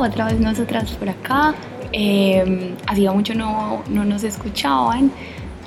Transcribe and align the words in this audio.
Otra 0.00 0.24
vez 0.24 0.40
nosotras 0.40 0.90
por 0.92 1.10
acá. 1.10 1.54
Eh, 1.92 2.74
hacía 2.86 3.12
mucho 3.12 3.34
no, 3.34 3.82
no 3.90 4.06
nos 4.06 4.24
escuchaban. 4.24 5.12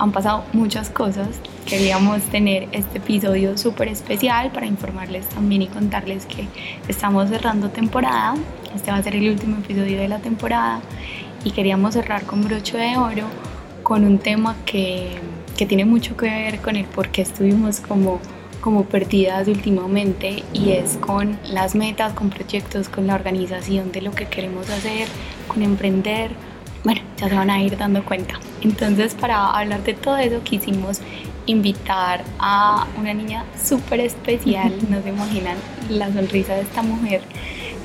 Han 0.00 0.10
pasado 0.10 0.42
muchas 0.52 0.90
cosas. 0.90 1.28
Queríamos 1.66 2.20
tener 2.22 2.68
este 2.72 2.98
episodio 2.98 3.56
súper 3.56 3.86
especial 3.86 4.50
para 4.50 4.66
informarles 4.66 5.28
también 5.28 5.62
y 5.62 5.68
contarles 5.68 6.26
que 6.26 6.48
estamos 6.88 7.28
cerrando 7.28 7.70
temporada. 7.70 8.34
Este 8.74 8.90
va 8.90 8.96
a 8.96 9.02
ser 9.04 9.14
el 9.14 9.30
último 9.30 9.58
episodio 9.58 10.00
de 10.00 10.08
la 10.08 10.18
temporada 10.18 10.80
y 11.44 11.52
queríamos 11.52 11.94
cerrar 11.94 12.24
con 12.24 12.42
broche 12.42 12.76
de 12.76 12.96
oro 12.96 13.26
con 13.84 14.04
un 14.04 14.18
tema 14.18 14.56
que, 14.66 15.16
que 15.56 15.64
tiene 15.64 15.84
mucho 15.84 16.16
que 16.16 16.26
ver 16.26 16.60
con 16.60 16.74
el 16.74 16.86
por 16.86 17.08
qué 17.10 17.22
estuvimos 17.22 17.78
como 17.78 18.18
como 18.64 18.86
perdidas 18.86 19.46
últimamente 19.46 20.42
y 20.54 20.70
es 20.70 20.96
con 20.96 21.38
las 21.44 21.74
metas, 21.74 22.14
con 22.14 22.30
proyectos, 22.30 22.88
con 22.88 23.06
la 23.06 23.14
organización 23.14 23.92
de 23.92 24.00
lo 24.00 24.12
que 24.12 24.24
queremos 24.24 24.70
hacer, 24.70 25.06
con 25.48 25.62
emprender. 25.62 26.30
Bueno, 26.82 27.02
ya 27.18 27.28
se 27.28 27.34
van 27.34 27.50
a 27.50 27.62
ir 27.62 27.76
dando 27.76 28.02
cuenta. 28.06 28.40
Entonces, 28.62 29.14
para 29.14 29.50
hablar 29.50 29.84
de 29.84 29.92
todo 29.92 30.16
eso, 30.16 30.42
quisimos 30.42 31.00
invitar 31.44 32.24
a 32.38 32.86
una 32.98 33.12
niña 33.12 33.44
súper 33.62 34.00
especial. 34.00 34.72
No 34.88 35.02
se 35.02 35.10
imaginan 35.10 35.58
la 35.90 36.10
sonrisa 36.10 36.54
de 36.54 36.62
esta 36.62 36.80
mujer. 36.82 37.20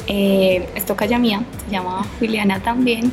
Eh, 0.08 0.66
es 0.75 0.86
ya 1.09 1.20
mía, 1.20 1.44
se 1.66 1.72
llama 1.72 2.05
Juliana 2.20 2.61
también. 2.61 3.11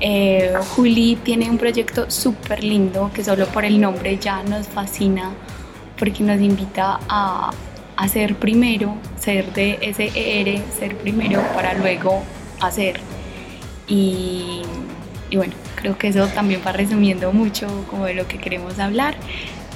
Eh, 0.00 0.54
Juli 0.74 1.16
tiene 1.22 1.50
un 1.50 1.58
proyecto 1.58 2.10
súper 2.10 2.64
lindo 2.64 3.10
que 3.12 3.22
solo 3.22 3.46
por 3.48 3.66
el 3.66 3.78
nombre 3.78 4.16
ya 4.16 4.42
nos 4.44 4.66
fascina 4.66 5.32
porque 6.02 6.24
nos 6.24 6.40
invita 6.40 6.98
a, 7.08 7.52
hacer 7.96 8.34
primero, 8.34 8.96
ser 9.20 9.52
de 9.52 9.78
ese 9.80 10.10
ER, 10.16 10.60
ser 10.76 10.96
primero 10.96 11.40
para 11.54 11.74
luego 11.74 12.24
hacer. 12.60 12.98
Y, 13.86 14.62
bueno, 15.32 15.52
creo 15.76 15.96
que 15.96 16.08
eso 16.08 16.26
también 16.26 16.60
va 16.66 16.72
resumiendo 16.72 17.32
mucho 17.32 17.68
como 17.88 18.06
de 18.06 18.14
lo 18.14 18.26
que 18.26 18.38
queremos 18.38 18.80
hablar. 18.80 19.14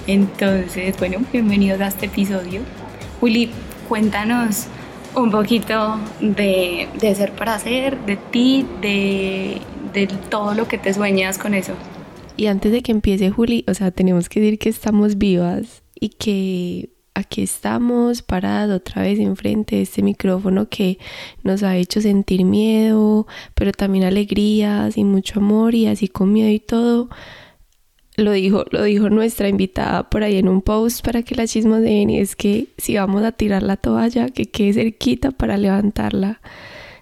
Entonces, 0.08 0.96
bueno, 0.98 1.18
bienvenidos 1.32 1.80
a 1.80 1.86
este 1.86 2.06
episodio. 2.06 2.62
Juli, 3.20 3.52
cuéntanos 3.88 4.66
un 5.14 5.30
poquito 5.30 6.00
de, 6.18 6.88
de 7.00 7.14
ser 7.14 7.30
para 7.36 7.54
hacer, 7.54 8.00
de 8.04 8.16
ti, 8.16 8.66
de, 8.82 9.60
de 9.92 10.08
todo 10.28 10.54
lo 10.54 10.66
que 10.66 10.76
te 10.76 10.92
sueñas 10.92 11.38
con 11.38 11.54
eso. 11.54 11.74
Y 12.36 12.48
antes 12.48 12.72
de 12.72 12.82
que 12.82 12.90
empiece 12.90 13.30
Juli, 13.30 13.64
o 13.68 13.74
sea, 13.74 13.92
tenemos 13.92 14.28
que 14.28 14.40
decir 14.40 14.58
que 14.58 14.70
estamos 14.70 15.18
vivas 15.18 15.85
y 15.98 16.10
que 16.10 16.90
aquí 17.16 17.42
estamos 17.42 18.22
paradas 18.22 18.76
otra 18.76 19.02
vez 19.02 19.18
enfrente 19.18 19.76
de 19.76 19.82
este 19.82 20.02
micrófono 20.02 20.68
que 20.68 20.98
nos 21.42 21.62
ha 21.62 21.76
hecho 21.76 22.00
sentir 22.00 22.44
miedo, 22.44 23.26
pero 23.54 23.72
también 23.72 24.04
alegrías 24.04 24.98
y 24.98 25.04
mucho 25.04 25.40
amor 25.40 25.74
y 25.74 25.86
así 25.86 26.08
con 26.08 26.32
miedo 26.32 26.50
y 26.50 26.60
todo. 26.60 27.08
Lo 28.18 28.32
dijo, 28.32 28.64
lo 28.70 28.82
dijo 28.82 29.10
nuestra 29.10 29.48
invitada 29.48 30.08
por 30.08 30.22
ahí 30.22 30.36
en 30.36 30.48
un 30.48 30.62
post 30.62 31.04
para 31.04 31.22
que 31.22 31.34
la 31.34 31.46
chismoseen 31.46 32.10
y 32.10 32.18
es 32.18 32.36
que 32.36 32.68
si 32.78 32.96
vamos 32.96 33.22
a 33.22 33.32
tirar 33.32 33.62
la 33.62 33.76
toalla, 33.76 34.28
que 34.28 34.46
quede 34.46 34.74
cerquita 34.74 35.30
para 35.30 35.58
levantarla. 35.58 36.40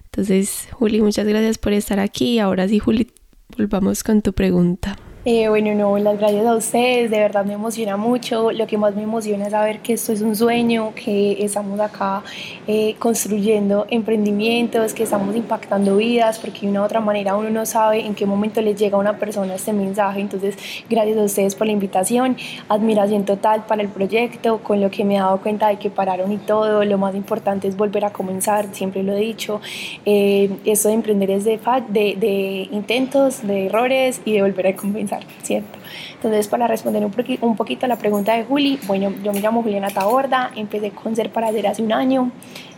Entonces, 0.07 0.69
Juli, 0.73 1.01
muchas 1.01 1.27
gracias 1.27 1.59
por 1.59 1.73
estar 1.73 1.99
aquí. 1.99 2.39
Ahora 2.39 2.69
sí, 2.69 2.79
Juli, 2.79 3.09
volvamos 3.57 4.05
con 4.05 4.23
tu 4.23 4.33
pregunta. 4.33 4.97
Eh, 5.27 5.49
bueno, 5.49 5.75
no, 5.75 5.97
las 5.97 6.19
gracias 6.19 6.45
a 6.45 6.55
ustedes, 6.55 7.11
de 7.11 7.19
verdad 7.19 7.47
me 7.47 7.55
emociona 7.55 7.97
mucho. 7.97 8.53
Lo 8.53 8.67
que 8.67 8.77
más 8.77 8.95
me 8.95 9.05
emociona 9.05 9.47
es 9.47 9.53
saber 9.53 9.81
que 9.81 9.95
esto 9.95 10.13
es 10.13 10.21
un 10.21 10.37
sueño, 10.37 10.93
que 10.95 11.43
estamos 11.43 11.81
acá 11.81 12.23
eh, 12.67 12.95
construyendo 12.99 13.87
emprendimientos, 13.89 14.93
que 14.93 15.05
estamos 15.05 15.35
impactando 15.35 15.97
vidas, 15.97 16.39
porque 16.39 16.61
de 16.61 16.69
una 16.69 16.83
u 16.83 16.85
otra 16.85 17.01
manera 17.01 17.37
uno 17.37 17.49
no 17.49 17.65
sabe 17.65 18.01
en 18.05 18.15
qué 18.15 18.27
momento 18.27 18.61
le 18.61 18.75
llega 18.75 18.99
a 18.99 19.01
una 19.01 19.17
persona 19.17 19.55
este 19.55 19.73
mensaje. 19.73 20.21
Entonces, 20.21 20.59
gracias 20.91 21.17
a 21.17 21.23
ustedes 21.23 21.55
por 21.55 21.69
la 21.69 21.73
invitación, 21.73 22.37
admiración 22.69 23.25
total 23.25 23.65
para 23.65 23.81
el 23.81 23.89
proyecto, 23.89 24.59
con 24.59 24.83
lo 24.83 24.91
que 24.91 25.07
me 25.07 25.17
he 25.17 25.19
dado 25.21 25.41
cuenta 25.41 25.69
de 25.69 25.79
que 25.79 25.89
pararon 25.89 26.33
y 26.33 26.37
todo. 26.37 26.85
Lo 26.85 26.99
más 26.99 27.15
importante 27.15 27.67
es 27.67 27.79
volver 27.79 28.05
a 28.05 28.11
comenzar, 28.11 28.67
siempre 28.73 29.03
lo 29.03 29.15
he 29.15 29.21
dicho. 29.21 29.63
Eh, 30.05 30.51
esto 30.67 30.89
de 30.89 30.95
emprender 30.95 31.31
es 31.31 31.45
de, 31.45 31.59
de, 31.89 32.15
de 32.15 32.69
intentos, 32.73 33.47
de 33.47 33.67
errores 33.69 34.21
y 34.27 34.35
de 34.35 34.43
volver 34.43 34.67
a 34.67 34.77
comenzar. 34.77 35.14
¿Cierto? 35.43 35.79
Entonces, 36.15 36.49
para 36.49 36.67
responder 36.67 37.05
un, 37.05 37.57
poquito 37.57 37.87
a 37.87 37.89
la 37.89 37.97
pregunta 37.97 38.35
de 38.35 38.45
Juli, 38.45 38.79
bueno, 38.87 39.13
yo 39.23 39.33
me 39.33 39.41
llamo 39.41 39.63
Juliana 39.63 39.89
Taborda, 39.89 40.51
empecé 40.57 40.91
con 40.91 41.15
Ser 41.15 41.31
para 41.31 41.53
Ser 41.53 41.67
hace 41.67 41.83
un 41.83 41.93
año. 41.93 42.31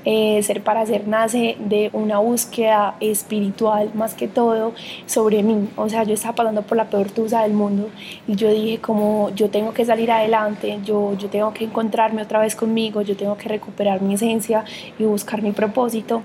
Eh, 0.09 0.41
ser 0.45 0.63
para 0.63 0.87
Ser 0.87 1.09
nace 1.09 1.57
de 1.59 1.91
una 1.93 2.19
búsqueda 2.19 2.95
espiritual 3.01 3.91
más 3.95 4.15
que 4.15 4.29
todo 4.29 4.73
sobre 5.07 5.43
mí. 5.43 5.69
O 5.77 5.89
sea, 5.89 6.05
yo 6.05 6.15
estaba 6.15 6.35
pasando 6.37 6.63
por 6.63 6.77
la 6.77 6.85
peor 6.85 7.11
tusa 7.11 7.43
del 7.43 7.55
mundo 7.55 7.89
y 8.29 8.37
yo 8.37 8.49
dije 8.51 8.79
como 8.79 9.31
yo 9.35 9.51
tengo 9.51 9.73
que 9.75 9.85
salir 9.85 10.13
adelante, 10.13 10.79
yo, 10.85 11.15
yo 11.19 11.29
tengo 11.29 11.53
que 11.53 11.65
encontrarme 11.65 12.23
otra 12.23 12.39
vez 12.39 12.55
conmigo, 12.55 13.03
yo 13.03 13.17
tengo 13.17 13.37
que 13.37 13.49
recuperar 13.49 14.01
mi 14.01 14.15
esencia 14.15 14.65
y 14.97 15.05
buscar 15.05 15.43
mi 15.43 15.51
propósito 15.51 16.23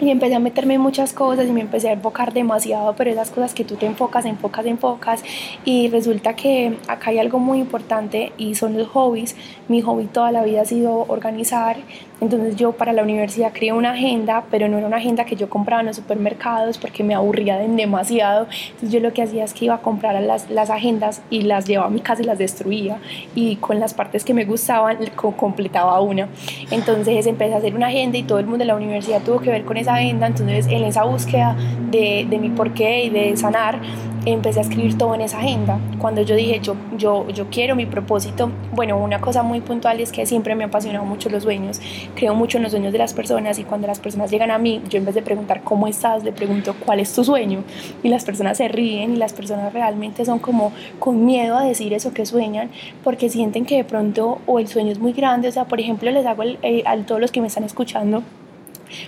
y 0.00 0.10
empecé 0.10 0.34
a 0.34 0.38
meterme 0.38 0.74
en 0.74 0.80
muchas 0.80 1.12
cosas 1.12 1.46
y 1.46 1.52
me 1.52 1.60
empecé 1.60 1.88
a 1.88 1.92
enfocar 1.92 2.32
demasiado, 2.32 2.94
pero 2.96 3.10
esas 3.10 3.30
cosas 3.30 3.54
que 3.54 3.64
tú 3.64 3.76
te 3.76 3.86
enfocas, 3.86 4.24
enfocas, 4.24 4.66
enfocas 4.66 5.22
y 5.64 5.88
resulta 5.88 6.34
que 6.34 6.78
acá 6.88 7.10
hay 7.10 7.18
algo 7.18 7.38
muy 7.38 7.58
importante 7.58 8.32
y 8.38 8.54
son 8.54 8.76
los 8.76 8.88
hobbies. 8.88 9.36
Mi 9.68 9.82
hobby 9.82 10.06
toda 10.06 10.32
la 10.32 10.42
vida 10.42 10.62
ha 10.62 10.64
sido 10.64 11.04
organizar, 11.08 11.76
entonces 12.20 12.56
yo 12.56 12.72
para 12.72 12.92
la 12.92 13.02
universidad 13.02 13.52
creé 13.52 13.72
una 13.72 13.92
agenda, 13.92 14.44
pero 14.50 14.68
no 14.68 14.76
era 14.76 14.86
una 14.86 14.98
agenda 14.98 15.24
que 15.24 15.36
yo 15.36 15.48
compraba 15.48 15.80
en 15.80 15.86
los 15.86 15.96
supermercados 15.96 16.76
porque 16.76 17.02
me 17.02 17.14
aburría 17.14 17.56
de 17.56 17.68
demasiado. 17.68 18.46
Entonces 18.72 18.90
yo 18.90 19.00
lo 19.00 19.12
que 19.12 19.22
hacía 19.22 19.44
es 19.44 19.54
que 19.54 19.66
iba 19.66 19.76
a 19.76 19.80
comprar 19.80 20.20
las, 20.22 20.50
las 20.50 20.70
agendas 20.70 21.22
y 21.30 21.42
las 21.42 21.66
llevaba 21.66 21.88
a 21.88 21.90
mi 21.90 22.00
casa 22.00 22.22
y 22.22 22.26
las 22.26 22.38
destruía 22.38 22.98
y 23.34 23.56
con 23.56 23.80
las 23.80 23.94
partes 23.94 24.24
que 24.24 24.34
me 24.34 24.44
gustaban 24.44 24.98
completaba 25.14 26.00
una. 26.00 26.28
Entonces 26.70 27.26
empecé 27.26 27.54
a 27.54 27.58
hacer 27.58 27.74
una 27.74 27.86
agenda 27.86 28.18
y 28.18 28.22
todo 28.22 28.38
el 28.38 28.46
mundo 28.46 28.58
de 28.58 28.66
la 28.66 28.76
universidad 28.76 29.22
tuvo 29.22 29.40
que 29.40 29.50
ver 29.50 29.64
con 29.64 29.76
esa 29.76 29.94
agenda. 29.94 30.26
Entonces 30.26 30.66
en 30.66 30.84
esa 30.84 31.04
búsqueda 31.04 31.56
de, 31.90 32.26
de 32.28 32.38
mi 32.38 32.50
porqué 32.50 33.04
y 33.04 33.10
de 33.10 33.36
sanar, 33.36 33.80
empecé 34.26 34.60
a 34.60 34.62
escribir 34.62 34.96
todo 34.98 35.14
en 35.14 35.22
esa 35.22 35.38
agenda. 35.38 35.78
Cuando 35.98 36.22
yo 36.22 36.34
dije, 36.34 36.60
yo, 36.60 36.76
yo, 36.96 37.28
yo 37.28 37.48
quiero 37.50 37.76
mi 37.76 37.86
propósito, 37.86 38.50
bueno, 38.72 38.98
una 38.98 39.20
cosa 39.20 39.42
muy 39.42 39.60
puntual 39.60 40.00
es 40.00 40.12
que 40.12 40.26
siempre 40.26 40.54
me 40.54 40.64
han 40.64 40.70
apasionado 40.70 41.04
mucho 41.04 41.28
los 41.28 41.42
sueños, 41.42 41.80
creo 42.14 42.34
mucho 42.34 42.58
en 42.58 42.64
los 42.64 42.72
sueños 42.72 42.92
de 42.92 42.98
las 42.98 43.14
personas 43.14 43.58
y 43.58 43.64
cuando 43.64 43.86
las 43.86 44.00
personas 44.00 44.30
llegan 44.30 44.50
a 44.50 44.58
mí, 44.58 44.82
yo 44.88 44.98
en 44.98 45.04
vez 45.04 45.14
de 45.14 45.22
preguntar 45.22 45.62
cómo 45.62 45.86
estás, 45.86 46.24
le 46.24 46.32
pregunto 46.32 46.74
cuál 46.84 47.00
es 47.00 47.12
tu 47.12 47.24
sueño 47.24 47.64
y 48.02 48.08
las 48.08 48.24
personas 48.24 48.58
se 48.58 48.68
ríen 48.68 49.14
y 49.14 49.16
las 49.16 49.32
personas 49.32 49.72
realmente 49.72 50.24
son 50.24 50.38
como 50.38 50.72
con 50.98 51.24
miedo 51.24 51.56
a 51.56 51.64
decir 51.64 51.92
eso 51.92 52.12
que 52.12 52.26
sueñan 52.26 52.70
porque 53.04 53.28
sienten 53.28 53.64
que 53.64 53.76
de 53.76 53.84
pronto 53.84 54.38
o 54.46 54.58
el 54.58 54.68
sueño 54.68 54.92
es 54.92 54.98
muy 54.98 55.12
grande, 55.12 55.48
o 55.48 55.52
sea, 55.52 55.64
por 55.64 55.80
ejemplo, 55.80 56.10
les 56.10 56.26
hago 56.26 56.42
eh, 56.44 56.82
a 56.86 56.96
todos 56.98 57.20
los 57.20 57.30
que 57.30 57.40
me 57.40 57.46
están 57.46 57.64
escuchando, 57.64 58.22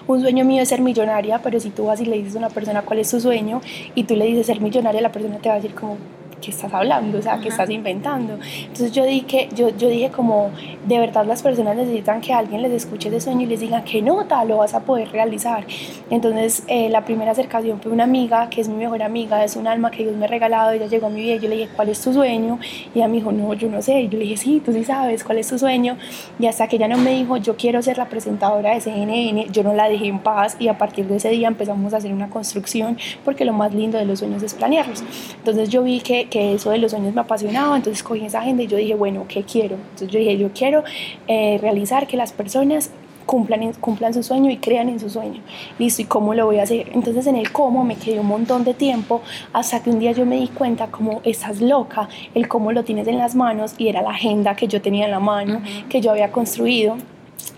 un 0.06 0.20
sueño 0.20 0.44
mío 0.44 0.62
es 0.62 0.68
ser 0.68 0.80
millonaria, 0.80 1.40
pero 1.42 1.60
si 1.60 1.70
tú 1.70 1.86
vas 1.86 2.00
y 2.00 2.06
le 2.06 2.18
dices 2.18 2.36
a 2.36 2.38
una 2.38 2.50
persona 2.50 2.82
cuál 2.82 2.98
es 3.00 3.10
su 3.10 3.20
sueño 3.20 3.60
y 3.94 4.04
tú 4.04 4.16
le 4.16 4.26
dices 4.26 4.46
ser 4.46 4.60
millonaria, 4.60 5.00
la 5.00 5.12
persona 5.12 5.38
te 5.38 5.48
va 5.48 5.56
a 5.56 5.58
decir 5.58 5.74
como, 5.74 5.96
¿qué 6.42 6.50
estás 6.50 6.74
hablando? 6.74 7.18
O 7.18 7.22
sea, 7.22 7.38
¿qué 7.40 7.48
estás 7.48 7.70
inventando? 7.70 8.38
Entonces 8.60 8.92
yo 8.92 9.04
dije, 9.04 9.48
yo, 9.54 9.70
yo 9.70 9.88
dije 9.88 10.10
como, 10.10 10.50
de 10.86 10.98
verdad 10.98 11.24
las 11.24 11.42
personas 11.42 11.76
necesitan 11.76 12.20
que 12.20 12.32
alguien 12.32 12.60
les 12.60 12.72
escuche 12.72 13.08
ese 13.08 13.20
sueño 13.20 13.42
y 13.42 13.46
les 13.46 13.60
diga 13.60 13.84
que 13.84 14.02
nota 14.02 14.44
lo 14.44 14.58
vas 14.58 14.74
a 14.74 14.80
poder 14.80 15.10
realizar. 15.10 15.64
Entonces 16.10 16.64
eh, 16.66 16.90
la 16.90 17.04
primera 17.04 17.30
acercación 17.30 17.80
fue 17.80 17.92
una 17.92 18.04
amiga, 18.04 18.50
que 18.50 18.60
es 18.60 18.68
mi 18.68 18.74
mejor 18.74 19.02
amiga, 19.02 19.42
es 19.44 19.56
un 19.56 19.66
alma 19.66 19.90
que 19.90 20.02
Dios 20.02 20.16
me 20.16 20.24
ha 20.24 20.28
regalado, 20.28 20.72
ella 20.72 20.86
llegó 20.86 21.06
a 21.06 21.10
mi 21.10 21.22
vida 21.22 21.36
y 21.36 21.38
yo 21.38 21.48
le 21.48 21.56
dije, 21.56 21.70
¿cuál 21.74 21.88
es 21.88 22.00
tu 22.00 22.12
sueño? 22.12 22.58
Y 22.94 22.98
ella 22.98 23.08
me 23.08 23.14
dijo, 23.14 23.30
no, 23.30 23.54
yo 23.54 23.68
no 23.68 23.80
sé. 23.80 24.02
Y 24.02 24.08
yo 24.08 24.18
le 24.18 24.24
dije, 24.24 24.36
sí, 24.36 24.60
tú 24.64 24.72
sí 24.72 24.84
sabes, 24.84 25.22
¿cuál 25.22 25.38
es 25.38 25.48
tu 25.48 25.58
sueño? 25.58 25.96
Y 26.38 26.46
hasta 26.46 26.66
que 26.66 26.76
ella 26.76 26.88
no 26.88 26.98
me 26.98 27.12
dijo, 27.12 27.36
yo 27.36 27.56
quiero 27.56 27.80
ser 27.82 27.98
la 27.98 28.08
presentadora 28.08 28.74
de 28.74 28.80
CNN, 28.80 29.46
yo 29.50 29.62
no 29.62 29.74
la 29.74 29.88
dejé 29.88 30.08
en 30.08 30.18
paz 30.18 30.56
y 30.58 30.68
a 30.68 30.76
partir 30.76 31.06
de 31.06 31.16
ese 31.16 31.30
día 31.30 31.46
empezamos 31.46 31.94
a 31.94 31.98
hacer 31.98 32.12
una 32.12 32.28
construcción 32.28 32.98
porque 33.24 33.44
lo 33.44 33.52
más 33.52 33.72
lindo 33.72 33.98
de 33.98 34.04
los 34.04 34.18
sueños 34.18 34.42
es 34.42 34.54
planearlos. 34.54 35.04
Entonces 35.38 35.68
yo 35.68 35.82
vi 35.82 36.00
que 36.00 36.26
que 36.32 36.54
eso 36.54 36.70
de 36.70 36.78
los 36.78 36.92
sueños 36.92 37.14
me 37.14 37.20
apasionaba, 37.20 37.76
entonces 37.76 38.02
cogí 38.02 38.24
esa 38.24 38.40
agenda 38.40 38.62
y 38.62 38.66
yo 38.66 38.78
dije, 38.78 38.94
bueno, 38.94 39.26
¿qué 39.28 39.42
quiero? 39.42 39.76
Entonces 39.76 40.08
yo 40.08 40.18
dije, 40.18 40.38
yo 40.38 40.50
quiero 40.54 40.82
eh, 41.28 41.58
realizar 41.60 42.06
que 42.06 42.16
las 42.16 42.32
personas 42.32 42.90
cumplan, 43.26 43.70
cumplan 43.74 44.14
su 44.14 44.22
sueño 44.22 44.50
y 44.50 44.56
crean 44.56 44.88
en 44.88 44.98
su 44.98 45.10
sueño. 45.10 45.42
Listo, 45.78 46.00
¿y 46.00 46.06
cómo 46.06 46.32
lo 46.32 46.46
voy 46.46 46.58
a 46.58 46.62
hacer? 46.62 46.90
Entonces 46.94 47.26
en 47.26 47.36
el 47.36 47.52
cómo 47.52 47.84
me 47.84 47.96
quedé 47.96 48.18
un 48.18 48.28
montón 48.28 48.64
de 48.64 48.72
tiempo 48.72 49.20
hasta 49.52 49.82
que 49.82 49.90
un 49.90 49.98
día 49.98 50.12
yo 50.12 50.24
me 50.24 50.36
di 50.36 50.48
cuenta 50.48 50.86
como 50.86 51.20
estás 51.22 51.60
loca, 51.60 52.08
el 52.34 52.48
cómo 52.48 52.72
lo 52.72 52.82
tienes 52.82 53.06
en 53.08 53.18
las 53.18 53.34
manos 53.34 53.74
y 53.76 53.88
era 53.88 54.00
la 54.00 54.12
agenda 54.12 54.56
que 54.56 54.68
yo 54.68 54.80
tenía 54.80 55.04
en 55.04 55.10
la 55.10 55.20
mano, 55.20 55.60
que 55.90 56.00
yo 56.00 56.12
había 56.12 56.32
construido 56.32 56.96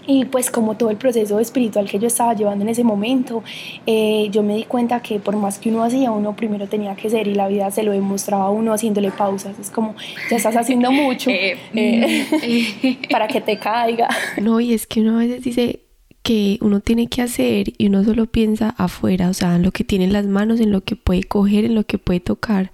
y 0.06 0.26
pues 0.26 0.50
como 0.50 0.76
todo 0.76 0.90
el 0.90 0.96
proceso 0.96 1.40
espiritual 1.40 1.88
que 1.88 1.98
yo 1.98 2.06
estaba 2.06 2.34
llevando 2.34 2.64
en 2.64 2.68
ese 2.68 2.84
momento, 2.84 3.42
eh, 3.86 4.28
yo 4.30 4.42
me 4.42 4.56
di 4.56 4.64
cuenta 4.64 5.00
que 5.00 5.18
por 5.18 5.36
más 5.36 5.58
que 5.58 5.70
uno 5.70 5.82
hacía, 5.82 6.10
uno 6.10 6.36
primero 6.36 6.66
tenía 6.68 6.94
que 6.94 7.08
ser 7.08 7.26
y 7.26 7.34
la 7.34 7.48
vida 7.48 7.70
se 7.70 7.82
lo 7.82 7.92
demostraba 7.92 8.44
a 8.44 8.50
uno 8.50 8.72
haciéndole 8.72 9.10
pausas. 9.10 9.58
Es 9.58 9.70
como, 9.70 9.94
ya 10.30 10.36
estás 10.36 10.56
haciendo 10.56 10.90
mucho 10.90 11.30
eh, 11.32 11.56
eh, 11.74 12.98
para 13.10 13.28
que 13.28 13.40
te 13.40 13.58
caiga. 13.58 14.08
No, 14.40 14.60
y 14.60 14.74
es 14.74 14.86
que 14.86 15.00
uno 15.00 15.16
a 15.16 15.20
veces 15.20 15.42
dice, 15.42 15.80
que 16.22 16.58
uno 16.62 16.80
tiene 16.80 17.08
que 17.08 17.20
hacer 17.20 17.74
y 17.76 17.86
uno 17.86 18.02
solo 18.02 18.26
piensa 18.26 18.74
afuera, 18.78 19.28
o 19.28 19.34
sea, 19.34 19.56
en 19.56 19.62
lo 19.62 19.72
que 19.72 19.84
tiene 19.84 20.06
en 20.06 20.12
las 20.14 20.26
manos, 20.26 20.58
en 20.58 20.70
lo 20.70 20.80
que 20.80 20.96
puede 20.96 21.22
coger, 21.22 21.66
en 21.66 21.74
lo 21.74 21.84
que 21.84 21.98
puede 21.98 22.20
tocar, 22.20 22.72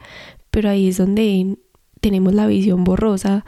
pero 0.52 0.70
ahí 0.70 0.88
es 0.88 0.98
donde 0.98 1.56
tenemos 2.00 2.32
la 2.32 2.46
visión 2.46 2.84
borrosa 2.84 3.44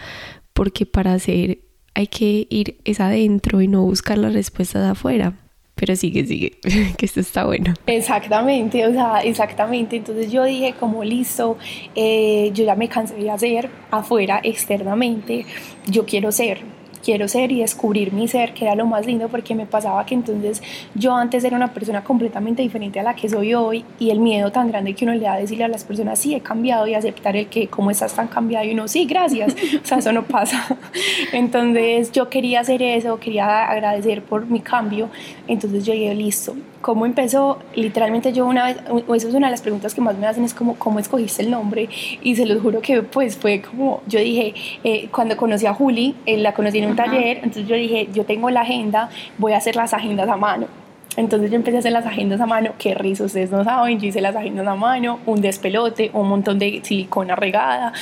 porque 0.55 0.87
para 0.87 1.15
hacer 1.15 1.61
hay 1.95 2.07
que 2.07 2.47
ir 2.51 2.77
es 2.85 3.01
adentro 3.01 3.61
y 3.61 3.69
no 3.69 3.83
buscar 3.83 4.19
las 4.19 4.33
respuestas 4.33 4.91
afuera. 4.91 5.35
Pero 5.75 5.97
sigue, 5.97 6.25
sigue, 6.27 6.59
que 6.97 7.07
esto 7.07 7.21
está 7.21 7.45
bueno. 7.45 7.75
Exactamente, 7.87 8.87
o 8.87 8.93
sea, 8.93 9.21
exactamente. 9.21 9.97
Entonces 9.97 10.31
yo 10.31 10.45
dije, 10.45 10.75
como 10.79 11.03
listo, 11.03 11.57
eh, 11.95 12.51
yo 12.55 12.65
ya 12.65 12.77
me 12.77 12.89
cansé 12.89 13.15
de 13.15 13.31
hacer 13.31 13.71
afuera, 13.91 14.41
externamente, 14.43 15.47
yo 15.87 16.05
quiero 16.05 16.31
ser 16.31 16.61
quiero 17.03 17.29
ser 17.29 17.53
y 17.53 17.61
descubrir 17.61 18.13
mi 18.13 18.29
ser, 18.29 18.55
que 18.55 18.65
era 18.65 18.75
lo 18.75 18.87
más 18.87 19.07
lindo 19.07 19.29
porque 19.29 19.55
me 19.55 19.67
pasaba 19.67 20.05
que 20.07 20.15
entonces 20.15 20.63
yo 20.95 21.15
antes 21.15 21.45
era 21.45 21.57
una 21.57 21.73
persona 21.73 22.05
completamente 22.05 22.63
diferente 22.63 23.01
a 23.01 23.03
la 23.03 23.15
que 23.15 23.29
soy 23.29 23.55
hoy 23.55 23.85
y 23.99 24.11
el 24.11 24.21
miedo 24.21 24.51
tan 24.53 24.69
grande 24.69 24.95
que 24.95 25.05
uno 25.05 25.15
le 25.15 25.21
da 25.21 25.35
a 25.35 25.39
decirle 25.39 25.65
a 25.65 25.69
las 25.69 25.85
personas, 25.85 26.19
sí, 26.19 26.35
he 26.35 26.41
cambiado 26.41 26.87
y 26.87 26.95
aceptar 26.95 27.37
el 27.37 27.47
que, 27.47 27.69
¿cómo 27.69 27.91
estás 27.91 28.15
tan 28.15 28.29
cambiado? 28.29 28.67
Y 28.67 28.73
uno, 28.73 28.89
sí, 28.89 29.05
gracias. 29.07 29.55
O 29.83 29.85
sea, 29.85 29.99
eso 29.99 30.13
no 30.13 30.25
pasa. 30.25 30.79
Entonces 31.33 32.13
yo 32.13 32.29
quería 32.29 32.61
hacer 32.61 32.83
eso, 32.83 33.19
quería 33.19 33.69
agradecer 33.69 34.23
por 34.23 34.47
mi 34.47 34.61
cambio. 34.61 35.09
Entonces 35.49 35.85
yo 35.85 35.93
dije, 35.93 36.15
listo, 36.15 36.55
¿cómo 36.83 37.07
empezó? 37.07 37.59
Literalmente 37.75 38.33
yo 38.33 38.45
una 38.45 38.67
vez, 38.67 38.77
eso 39.15 39.29
es 39.29 39.35
una 39.35 39.47
de 39.47 39.53
las 39.53 39.63
preguntas 39.63 39.95
que 39.95 40.03
más 40.03 40.19
me 40.19 40.27
hacen, 40.27 40.45
es 40.45 40.53
como, 40.53 40.75
¿cómo 40.75 40.99
escogiste 40.99 41.43
el 41.43 41.51
nombre? 41.51 41.89
Y 42.21 42.37
se 42.37 42.45
los 42.45 42.61
juro 42.61 42.83
que 42.83 43.03
pues 43.03 43.37
fue 43.37 43.63
como, 43.63 44.03
yo 44.07 44.21
dije, 44.21 44.55
eh, 44.85 45.09
cuando 45.11 45.37
conocí 45.37 45.65
a 45.65 45.73
Juli, 45.73 46.15
eh, 46.27 46.37
la 46.37 46.53
conocí 46.53 46.79
en 46.79 46.91
un 46.91 46.97
taller, 46.97 47.39
entonces 47.39 47.67
yo 47.67 47.77
dije, 47.77 48.09
yo 48.13 48.25
tengo 48.25 48.51
la 48.51 48.61
agenda, 48.61 49.09
voy 49.39 49.53
a 49.53 49.57
hacer 49.57 49.77
las 49.77 49.95
agendas 49.95 50.29
a 50.29 50.37
mano. 50.37 50.82
Entonces 51.17 51.51
yo 51.51 51.57
empecé 51.57 51.77
a 51.77 51.81
hacer 51.81 51.93
las 51.93 52.07
agendas 52.07 52.41
a 52.41 52.47
mano, 52.47 52.73
qué 52.79 52.95
risa, 52.95 53.25
ustedes 53.25 53.51
no 53.51 53.63
saben, 53.65 54.01
yo 54.01 54.09
hice 54.09 54.23
las 54.23 54.35
agendas 54.35 54.67
a 54.67 54.75
mano, 54.75 55.19
un 55.27 55.43
despelote, 55.43 56.11
un 56.15 56.29
montón 56.29 56.59
de 56.59 56.81
silicona 56.83 57.37
regada 57.37 57.93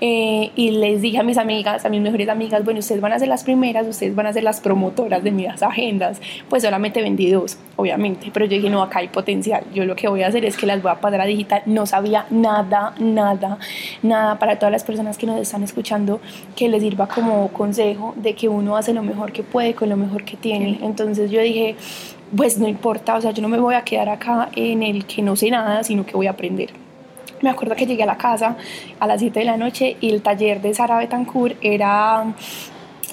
eh, 0.00 0.50
y 0.54 0.70
les 0.70 1.02
dije 1.02 1.18
a 1.18 1.24
mis 1.24 1.36
amigas, 1.36 1.84
a 1.84 1.88
mis 1.88 2.00
mejores 2.00 2.28
amigas, 2.28 2.64
bueno, 2.64 2.78
ustedes 2.78 3.00
van 3.00 3.12
a 3.12 3.18
ser 3.18 3.26
las 3.26 3.42
primeras, 3.42 3.88
ustedes 3.88 4.14
van 4.14 4.26
a 4.26 4.32
ser 4.32 4.44
las 4.44 4.60
promotoras 4.60 5.24
de 5.24 5.32
mis 5.32 5.62
agendas, 5.62 6.20
pues 6.48 6.62
solamente 6.62 7.02
vendí 7.02 7.30
dos, 7.30 7.58
obviamente, 7.74 8.30
pero 8.32 8.46
yo 8.46 8.52
dije, 8.52 8.70
no, 8.70 8.82
acá 8.82 9.00
hay 9.00 9.08
potencial, 9.08 9.64
yo 9.74 9.84
lo 9.84 9.96
que 9.96 10.06
voy 10.06 10.22
a 10.22 10.28
hacer 10.28 10.44
es 10.44 10.56
que 10.56 10.66
las 10.66 10.80
voy 10.80 10.92
a 10.92 11.00
pasar 11.00 11.22
a 11.22 11.26
digital, 11.26 11.62
no 11.66 11.86
sabía 11.86 12.26
nada, 12.30 12.94
nada, 13.00 13.58
nada 14.02 14.38
para 14.38 14.60
todas 14.60 14.70
las 14.70 14.84
personas 14.84 15.18
que 15.18 15.26
nos 15.26 15.40
están 15.40 15.64
escuchando, 15.64 16.20
que 16.54 16.68
les 16.68 16.82
sirva 16.82 17.08
como 17.08 17.48
consejo 17.48 18.14
de 18.16 18.34
que 18.34 18.48
uno 18.48 18.76
hace 18.76 18.92
lo 18.92 19.02
mejor 19.02 19.32
que 19.32 19.42
puede 19.42 19.74
con 19.74 19.88
lo 19.88 19.96
mejor 19.96 20.24
que 20.24 20.36
tiene, 20.36 20.78
entonces 20.82 21.32
yo 21.32 21.40
dije, 21.40 21.74
pues 22.36 22.58
no 22.58 22.68
importa, 22.68 23.16
o 23.16 23.20
sea, 23.20 23.32
yo 23.32 23.42
no 23.42 23.48
me 23.48 23.58
voy 23.58 23.74
a 23.74 23.82
quedar 23.82 24.08
acá 24.08 24.50
en 24.54 24.82
el 24.82 25.04
que 25.06 25.22
no 25.22 25.36
sé 25.36 25.50
nada, 25.50 25.82
sino 25.84 26.06
que 26.06 26.12
voy 26.12 26.26
a 26.26 26.30
aprender. 26.30 26.70
Me 27.42 27.50
acuerdo 27.50 27.74
que 27.74 27.86
llegué 27.86 28.02
a 28.02 28.06
la 28.06 28.18
casa 28.18 28.56
a 28.98 29.06
las 29.06 29.20
7 29.20 29.38
de 29.38 29.46
la 29.46 29.56
noche 29.56 29.96
y 30.00 30.10
el 30.10 30.22
taller 30.22 30.60
de 30.60 30.74
Sara 30.74 30.98
Betancourt 30.98 31.56
era, 31.62 32.34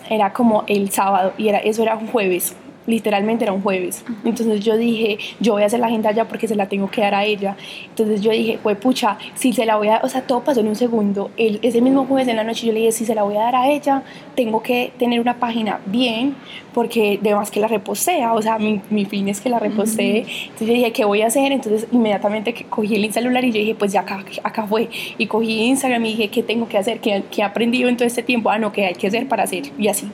era 0.09 0.33
como 0.33 0.63
el 0.67 0.91
sábado 0.91 1.33
y 1.37 1.47
era, 1.47 1.59
eso 1.59 1.81
era 1.81 1.95
un 1.95 2.07
jueves 2.07 2.55
literalmente 2.87 3.43
era 3.43 3.53
un 3.53 3.61
jueves. 3.61 4.03
Entonces 4.25 4.63
yo 4.63 4.75
dije, 4.77 5.19
yo 5.39 5.53
voy 5.53 5.63
a 5.63 5.67
hacer 5.67 5.79
la 5.79 5.87
agenda 5.87 6.11
ya 6.11 6.27
porque 6.27 6.47
se 6.47 6.55
la 6.55 6.67
tengo 6.67 6.89
que 6.89 7.01
dar 7.01 7.13
a 7.13 7.25
ella. 7.25 7.55
Entonces 7.89 8.21
yo 8.21 8.31
dije, 8.31 8.57
pues 8.63 8.77
pucha, 8.77 9.17
si 9.35 9.53
se 9.53 9.65
la 9.65 9.75
voy 9.75 9.89
a, 9.89 9.99
o 10.03 10.09
sea, 10.09 10.21
todo 10.21 10.41
pasó 10.41 10.61
en 10.61 10.69
un 10.69 10.75
segundo. 10.75 11.29
El, 11.37 11.59
ese 11.61 11.81
mismo 11.81 12.05
jueves 12.05 12.27
en 12.27 12.37
la 12.37 12.43
noche 12.43 12.65
yo 12.65 12.73
le 12.73 12.79
dije, 12.79 12.91
si 12.93 13.05
se 13.05 13.13
la 13.13 13.23
voy 13.23 13.35
a 13.35 13.41
dar 13.41 13.55
a 13.55 13.69
ella, 13.69 14.03
tengo 14.35 14.63
que 14.63 14.91
tener 14.97 15.19
una 15.19 15.37
página 15.37 15.79
bien 15.85 16.35
porque 16.73 17.19
además 17.21 17.51
que 17.51 17.59
la 17.59 17.67
repostea, 17.67 18.33
o 18.33 18.41
sea, 18.41 18.57
mi, 18.57 18.81
mi 18.89 19.05
fin 19.05 19.27
es 19.27 19.41
que 19.41 19.49
la 19.49 19.59
repostee. 19.59 20.19
Entonces 20.19 20.67
yo 20.67 20.73
dije, 20.73 20.91
¿qué 20.91 21.05
voy 21.05 21.21
a 21.21 21.27
hacer? 21.27 21.51
Entonces 21.51 21.87
inmediatamente 21.91 22.53
cogí 22.69 22.95
el 22.95 23.11
celular 23.11 23.43
y 23.43 23.51
yo 23.51 23.59
dije, 23.59 23.75
pues 23.75 23.91
ya 23.91 24.01
acá, 24.01 24.23
acá 24.43 24.65
fue. 24.67 24.89
Y 25.17 25.27
cogí 25.27 25.63
Instagram 25.63 26.05
y 26.05 26.09
dije, 26.09 26.27
¿qué 26.29 26.43
tengo 26.43 26.67
que 26.69 26.77
hacer? 26.77 26.99
¿Qué, 26.99 27.23
¿Qué 27.31 27.41
he 27.41 27.43
aprendido 27.43 27.89
en 27.89 27.97
todo 27.97 28.07
este 28.07 28.23
tiempo? 28.23 28.49
Ah, 28.49 28.59
no, 28.59 28.71
¿qué 28.71 28.85
hay 28.85 28.93
que 28.95 29.07
hacer 29.07 29.27
para 29.27 29.43
hacer? 29.43 29.63
Y 29.77 29.87
así 29.87 30.09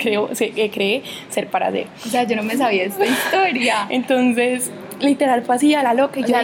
creo, 0.00 0.34
se, 0.34 0.50
cree 0.70 1.02
ser 1.28 1.48
para 1.48 1.68
hacer. 1.68 1.86
O 2.04 2.08
sea, 2.08 2.24
yo 2.24 2.36
no 2.36 2.42
me 2.42 2.56
sabía 2.56 2.84
esta 2.84 3.06
historia. 3.06 3.86
Entonces, 3.90 4.70
literal 5.00 5.42
fue 5.42 5.56
así 5.56 5.74
a 5.74 5.82
la 5.82 5.94
loca. 5.94 6.20
o, 6.20 6.26
sea, 6.26 6.42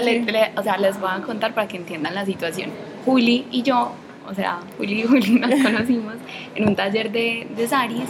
o 0.57 0.63
sea, 0.63 0.77
les 0.79 1.01
voy 1.01 1.11
a 1.13 1.21
contar 1.23 1.55
para 1.55 1.69
que 1.69 1.77
entiendan 1.77 2.15
la 2.15 2.25
situación. 2.25 2.71
Juli 3.05 3.47
y 3.51 3.63
yo, 3.63 3.93
o 4.29 4.35
sea, 4.35 4.61
Juli 4.79 5.01
y 5.01 5.03
Juli 5.05 5.31
nos 5.41 5.63
conocimos 5.63 6.15
en 6.55 6.69
un 6.69 6.77
taller 6.77 7.11
de, 7.11 7.47
de 7.57 7.69
Saris 7.69 8.09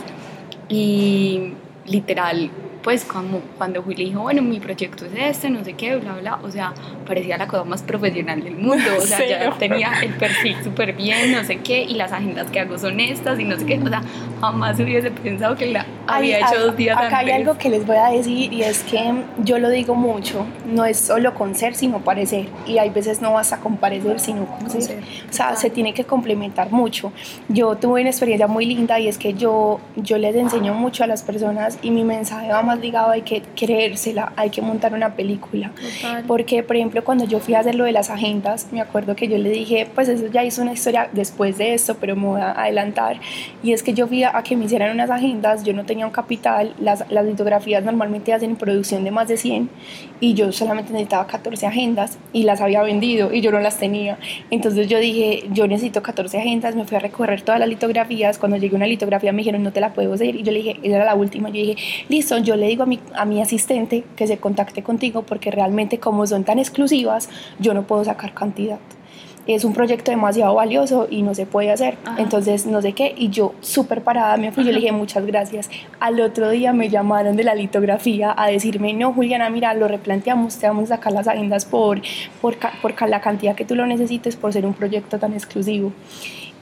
y 0.68 1.52
literal 1.86 2.50
pues 2.82 3.04
como 3.04 3.40
cuando 3.58 3.82
Juli 3.82 4.06
dijo, 4.06 4.20
bueno, 4.20 4.42
mi 4.42 4.58
proyecto 4.60 5.06
es 5.06 5.12
este, 5.14 5.50
no 5.50 5.64
sé 5.64 5.74
qué, 5.74 5.96
bla, 5.96 6.14
bla, 6.14 6.38
o 6.42 6.50
sea, 6.50 6.74
parecía 7.06 7.36
la 7.38 7.46
cosa 7.46 7.64
más 7.64 7.82
profesional 7.82 8.42
del 8.42 8.56
mundo, 8.56 8.84
o 8.98 9.00
sea, 9.02 9.26
ya 9.26 9.50
tenía 9.58 9.92
el 10.02 10.14
perfil 10.14 10.56
súper 10.62 10.94
bien, 10.94 11.32
no 11.32 11.44
sé 11.44 11.58
qué, 11.58 11.82
y 11.82 11.94
las 11.94 12.12
agendas 12.12 12.50
que 12.50 12.60
hago 12.60 12.78
son 12.78 12.98
estas, 13.00 13.38
y 13.38 13.44
no 13.44 13.56
sé 13.56 13.66
qué, 13.66 13.78
o 13.78 13.88
sea, 13.88 14.02
jamás 14.40 14.78
hubiese 14.80 15.10
pensado 15.10 15.56
que 15.56 15.66
la 15.66 15.86
había 16.06 16.40
hecho 16.40 16.60
dos 16.60 16.76
días 16.76 16.96
acá 16.96 17.18
antes. 17.20 17.34
hay 17.34 17.40
algo 17.40 17.56
que 17.56 17.68
les 17.70 17.86
voy 17.86 17.96
a 17.96 18.08
decir, 18.08 18.52
y 18.52 18.62
es 18.62 18.82
que 18.82 19.00
yo 19.38 19.58
lo 19.58 19.70
digo 19.70 19.94
mucho, 19.94 20.44
no 20.66 20.84
es 20.84 20.98
solo 20.98 21.34
con 21.34 21.54
ser, 21.54 21.74
sino 21.74 22.00
parecer, 22.00 22.48
y 22.66 22.78
hay 22.78 22.90
veces 22.90 23.22
no 23.22 23.32
basta 23.32 23.58
con 23.58 23.76
parecer, 23.76 24.18
sino 24.18 24.46
con, 24.46 24.70
ser. 24.70 24.98
o 25.28 25.32
sea, 25.32 25.54
se 25.54 25.70
tiene 25.70 25.94
que 25.94 26.04
complementar 26.04 26.72
mucho. 26.72 27.12
Yo 27.48 27.76
tuve 27.76 28.00
una 28.00 28.10
experiencia 28.10 28.48
muy 28.48 28.66
linda, 28.66 28.98
y 28.98 29.08
es 29.08 29.18
que 29.18 29.34
yo, 29.34 29.80
yo 29.96 30.18
les 30.18 30.34
enseño 30.34 30.74
mucho 30.74 31.04
a 31.04 31.06
las 31.06 31.22
personas, 31.22 31.78
y 31.82 31.90
mi 31.90 32.04
mensaje 32.04 32.48
va 32.48 32.62
más 32.62 32.71
ligado 32.80 33.10
hay 33.10 33.22
que 33.22 33.42
creérsela, 33.56 34.32
hay 34.36 34.50
que 34.50 34.62
montar 34.62 34.94
una 34.94 35.14
película. 35.14 35.72
Porque, 36.26 36.62
por 36.62 36.76
ejemplo, 36.76 37.04
cuando 37.04 37.24
yo 37.24 37.40
fui 37.40 37.54
a 37.54 37.60
hacer 37.60 37.74
lo 37.74 37.84
de 37.84 37.92
las 37.92 38.10
agendas, 38.10 38.68
me 38.72 38.80
acuerdo 38.80 39.16
que 39.16 39.28
yo 39.28 39.38
le 39.38 39.50
dije, 39.50 39.88
pues 39.94 40.08
eso 40.08 40.26
ya 40.26 40.44
hizo 40.44 40.62
una 40.62 40.72
historia 40.72 41.08
después 41.12 41.58
de 41.58 41.74
esto, 41.74 41.96
pero 42.00 42.16
me 42.16 42.26
voy 42.26 42.40
a 42.40 42.52
adelantar. 42.52 43.20
Y 43.62 43.72
es 43.72 43.82
que 43.82 43.94
yo 43.94 44.06
fui 44.06 44.24
a, 44.24 44.32
que 44.42 44.56
me 44.56 44.64
hicieran 44.64 44.92
unas 44.92 45.10
agendas, 45.10 45.64
yo 45.64 45.72
no 45.72 45.84
tenía 45.84 46.06
un 46.06 46.12
capital, 46.12 46.74
las, 46.80 47.04
las 47.10 47.24
litografías 47.24 47.84
normalmente 47.84 48.32
hacen 48.32 48.56
producción 48.56 49.04
de 49.04 49.10
más 49.10 49.28
de 49.28 49.36
100 49.36 49.70
y 50.20 50.34
yo 50.34 50.52
solamente 50.52 50.92
necesitaba 50.92 51.26
14 51.26 51.66
agendas 51.66 52.18
y 52.32 52.44
las 52.44 52.60
había 52.60 52.82
vendido 52.82 53.32
y 53.32 53.40
yo 53.40 53.50
no 53.50 53.58
las 53.58 53.78
tenía. 53.78 54.18
Entonces 54.50 54.88
yo 54.88 54.98
dije, 54.98 55.48
yo 55.52 55.66
necesito 55.66 56.02
14 56.02 56.38
agendas, 56.38 56.76
me 56.76 56.84
fui 56.84 56.96
a 56.96 57.00
recorrer 57.00 57.42
todas 57.42 57.58
las 57.58 57.68
litografías. 57.68 58.38
Cuando 58.38 58.56
llegué 58.56 58.76
a 58.76 58.78
una 58.78 58.86
litografía 58.86 59.32
me 59.32 59.38
dijeron, 59.38 59.62
no 59.62 59.72
te 59.72 59.80
la 59.80 59.92
puedo 59.92 60.12
hacer. 60.14 60.36
Y 60.36 60.42
yo 60.42 60.52
le 60.52 60.58
dije, 60.58 60.78
esa 60.82 60.96
era 60.96 61.04
la 61.04 61.14
última. 61.14 61.48
Yo 61.48 61.54
dije, 61.54 61.76
listo, 62.08 62.38
yo 62.38 62.56
le 62.62 62.68
digo 62.68 62.84
a 62.84 62.86
mi, 62.86 63.00
a 63.14 63.24
mi 63.24 63.42
asistente 63.42 64.04
que 64.14 64.28
se 64.28 64.38
contacte 64.38 64.84
contigo 64.84 65.22
porque 65.22 65.50
realmente 65.50 65.98
como 65.98 66.24
son 66.28 66.44
tan 66.44 66.60
exclusivas, 66.60 67.28
yo 67.58 67.74
no 67.74 67.82
puedo 67.82 68.04
sacar 68.04 68.34
cantidad 68.34 68.78
es 69.46 69.64
un 69.64 69.72
proyecto 69.72 70.10
demasiado 70.10 70.54
valioso 70.54 71.08
y 71.10 71.22
no 71.22 71.34
se 71.34 71.46
puede 71.46 71.72
hacer. 71.72 71.96
Entonces, 72.16 72.66
no 72.66 72.80
sé 72.80 72.92
qué. 72.92 73.12
Y 73.16 73.30
yo, 73.30 73.54
súper 73.60 74.02
parada, 74.02 74.36
me 74.36 74.52
fui. 74.52 74.64
Yo 74.64 74.70
le 74.70 74.78
dije, 74.78 74.92
muchas 74.92 75.26
gracias. 75.26 75.68
Al 75.98 76.20
otro 76.20 76.50
día 76.50 76.72
me 76.72 76.88
llamaron 76.88 77.36
de 77.36 77.42
la 77.42 77.54
litografía 77.54 78.32
a 78.36 78.46
decirme, 78.46 78.92
no, 78.92 79.12
Juliana, 79.12 79.50
mira, 79.50 79.74
lo 79.74 79.88
replanteamos, 79.88 80.58
te 80.58 80.68
vamos 80.68 80.84
a 80.84 80.96
sacar 80.96 81.12
las 81.12 81.26
agendas 81.26 81.64
por, 81.64 82.00
por, 82.40 82.56
por 82.80 83.08
la 83.08 83.20
cantidad 83.20 83.56
que 83.56 83.64
tú 83.64 83.74
lo 83.74 83.86
necesites 83.86 84.36
por 84.36 84.52
ser 84.52 84.64
un 84.64 84.74
proyecto 84.74 85.18
tan 85.18 85.32
exclusivo. 85.32 85.92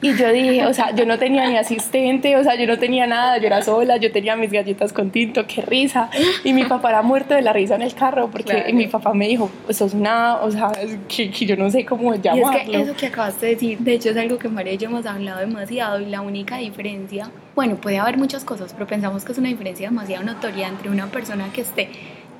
Y 0.02 0.16
yo 0.16 0.32
dije, 0.32 0.66
o 0.66 0.72
sea, 0.72 0.94
yo 0.94 1.04
no 1.04 1.18
tenía 1.18 1.46
ni 1.48 1.56
asistente, 1.58 2.34
o 2.36 2.42
sea, 2.42 2.54
yo 2.54 2.66
no 2.66 2.78
tenía 2.78 3.06
nada, 3.06 3.36
yo 3.38 3.46
era 3.46 3.62
sola, 3.62 3.98
yo 3.98 4.10
tenía 4.10 4.34
mis 4.34 4.50
galletas 4.50 4.92
con 4.92 5.10
tinto, 5.10 5.46
qué 5.46 5.62
risa. 5.62 6.08
Y 6.42 6.54
mi 6.54 6.64
papá 6.64 6.88
era 6.90 7.02
muerto 7.02 7.34
de 7.34 7.42
la 7.42 7.52
risa 7.52 7.74
en 7.74 7.82
el 7.82 7.94
carro 7.94 8.30
porque 8.30 8.72
mi 8.72 8.86
papá 8.86 9.12
me 9.12 9.28
dijo, 9.28 9.50
eso 9.68 9.84
es 9.84 9.94
una, 9.94 10.36
o 10.36 10.50
sea, 10.50 10.72
que, 11.08 11.28
yo 11.30 11.56
no 11.56 11.70
sé 11.70 11.84
cómo 11.84 12.14
llamarlo. 12.14 12.58
Y 12.58 12.60
es 12.60 12.70
que 12.70 12.82
eso 12.82 12.96
que 12.96 13.06
acabaste 13.06 13.46
de 13.46 13.52
decir, 13.54 13.78
de 13.78 13.92
hecho 13.92 14.10
es 14.10 14.16
algo 14.16 14.38
que 14.38 14.48
María 14.48 14.72
y 14.72 14.78
yo 14.78 14.88
hemos 14.88 15.04
hablado 15.04 15.40
demasiado 15.40 16.00
y 16.00 16.06
la 16.06 16.22
única 16.22 16.56
diferencia, 16.56 17.30
bueno, 17.54 17.76
puede 17.76 17.98
haber 17.98 18.16
muchas 18.16 18.44
cosas, 18.44 18.72
pero 18.72 18.86
pensamos 18.86 19.24
que 19.24 19.32
es 19.32 19.38
una 19.38 19.48
diferencia 19.48 19.88
demasiado 19.88 20.24
notoria 20.24 20.68
entre 20.68 20.88
una 20.88 21.06
persona 21.06 21.48
que 21.52 21.60
esté 21.60 21.90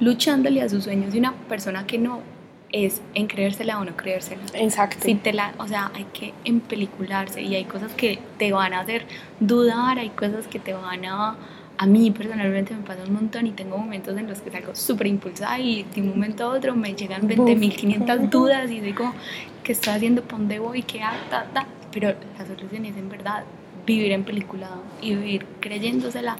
luchándole 0.01 0.63
a 0.63 0.69
sus 0.69 0.85
sueños 0.85 1.15
y 1.15 1.19
una 1.19 1.35
persona 1.49 1.87
que 1.87 1.99
no 1.99 2.21
es 2.73 3.01
en 3.15 3.27
creérsela 3.27 3.79
o 3.79 3.85
no 3.85 3.97
creérsela. 3.97 4.43
Exacto. 4.55 4.99
Si 5.03 5.15
te 5.15 5.33
la, 5.33 5.55
o 5.59 5.67
sea, 5.67 5.91
hay 5.95 6.05
que 6.13 6.33
empelicularse 6.45 7.43
y 7.43 7.55
hay 7.55 7.65
cosas 7.65 7.93
que 7.95 8.19
te 8.39 8.53
van 8.53 8.73
a 8.73 8.81
hacer 8.81 9.07
dudar, 9.41 9.99
hay 9.99 10.11
cosas 10.11 10.47
que 10.47 10.59
te 10.59 10.73
van 10.73 11.05
a... 11.05 11.37
A 11.79 11.87
mí 11.87 12.11
personalmente 12.11 12.75
me 12.75 12.83
pasa 12.83 13.05
un 13.05 13.15
montón 13.15 13.47
y 13.47 13.53
tengo 13.53 13.79
momentos 13.79 14.17
en 14.19 14.29
los 14.29 14.41
que 14.41 14.51
salgo 14.51 14.77
súper 14.77 15.07
impulsada 15.07 15.59
y 15.59 15.83
de 15.95 16.03
un 16.03 16.11
momento 16.11 16.45
a 16.45 16.49
otro 16.49 16.77
me 16.77 16.95
llegan 16.95 17.23
20.500 17.23 18.29
dudas 18.31 18.71
y 18.71 18.81
digo, 18.81 19.15
¿qué 19.65 19.73
estoy 19.73 19.95
haciendo? 19.95 20.23
¿Para 20.23 20.39
dónde 20.39 20.59
voy? 20.59 20.83
¿Qué 20.83 21.01
hago? 21.03 21.17
Pero 21.91 22.15
la 22.39 22.47
solución 22.47 22.85
es 22.85 22.99
en 22.99 23.09
verdad 23.09 23.45
vivir 23.87 24.13
en 24.13 24.25
peliculado 24.25 24.83
y 25.01 25.15
vivir 25.15 25.47
creyéndosela 25.61 26.37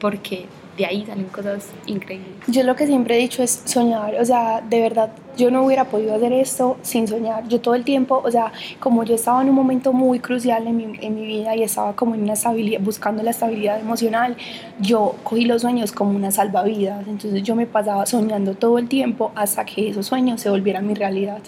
porque 0.00 0.46
de 0.78 0.86
ahí 0.86 1.04
salen 1.04 1.26
cosas 1.26 1.68
increíbles. 1.86 2.34
Yo 2.46 2.62
lo 2.62 2.74
que 2.74 2.86
siempre 2.86 3.16
he 3.16 3.18
dicho 3.18 3.42
es 3.42 3.62
soñar, 3.66 4.14
o 4.18 4.24
sea, 4.24 4.62
de 4.62 4.80
verdad 4.80 5.10
yo 5.38 5.50
no 5.52 5.64
hubiera 5.64 5.84
podido 5.84 6.14
hacer 6.14 6.32
esto 6.32 6.76
sin 6.82 7.06
soñar. 7.06 7.46
Yo 7.48 7.60
todo 7.60 7.76
el 7.76 7.84
tiempo, 7.84 8.20
o 8.24 8.30
sea, 8.30 8.52
como 8.80 9.04
yo 9.04 9.14
estaba 9.14 9.40
en 9.40 9.48
un 9.48 9.54
momento 9.54 9.92
muy 9.92 10.18
crucial 10.18 10.66
en 10.66 10.76
mi, 10.76 10.98
en 11.00 11.14
mi 11.14 11.24
vida 11.26 11.54
y 11.54 11.62
estaba 11.62 11.94
como 11.94 12.16
en 12.16 12.24
una 12.24 12.32
estabilidad, 12.32 12.80
buscando 12.80 13.22
la 13.22 13.30
estabilidad 13.30 13.78
emocional, 13.80 14.36
yo 14.80 15.14
cogí 15.22 15.44
los 15.44 15.62
sueños 15.62 15.92
como 15.92 16.10
una 16.16 16.32
salvavidas. 16.32 17.06
Entonces 17.06 17.42
yo 17.42 17.54
me 17.54 17.66
pasaba 17.66 18.04
soñando 18.04 18.54
todo 18.54 18.78
el 18.78 18.88
tiempo 18.88 19.30
hasta 19.36 19.64
que 19.64 19.90
esos 19.90 20.06
sueños 20.06 20.40
se 20.40 20.50
volvieran 20.50 20.86
mi 20.86 20.94
realidad. 20.94 21.38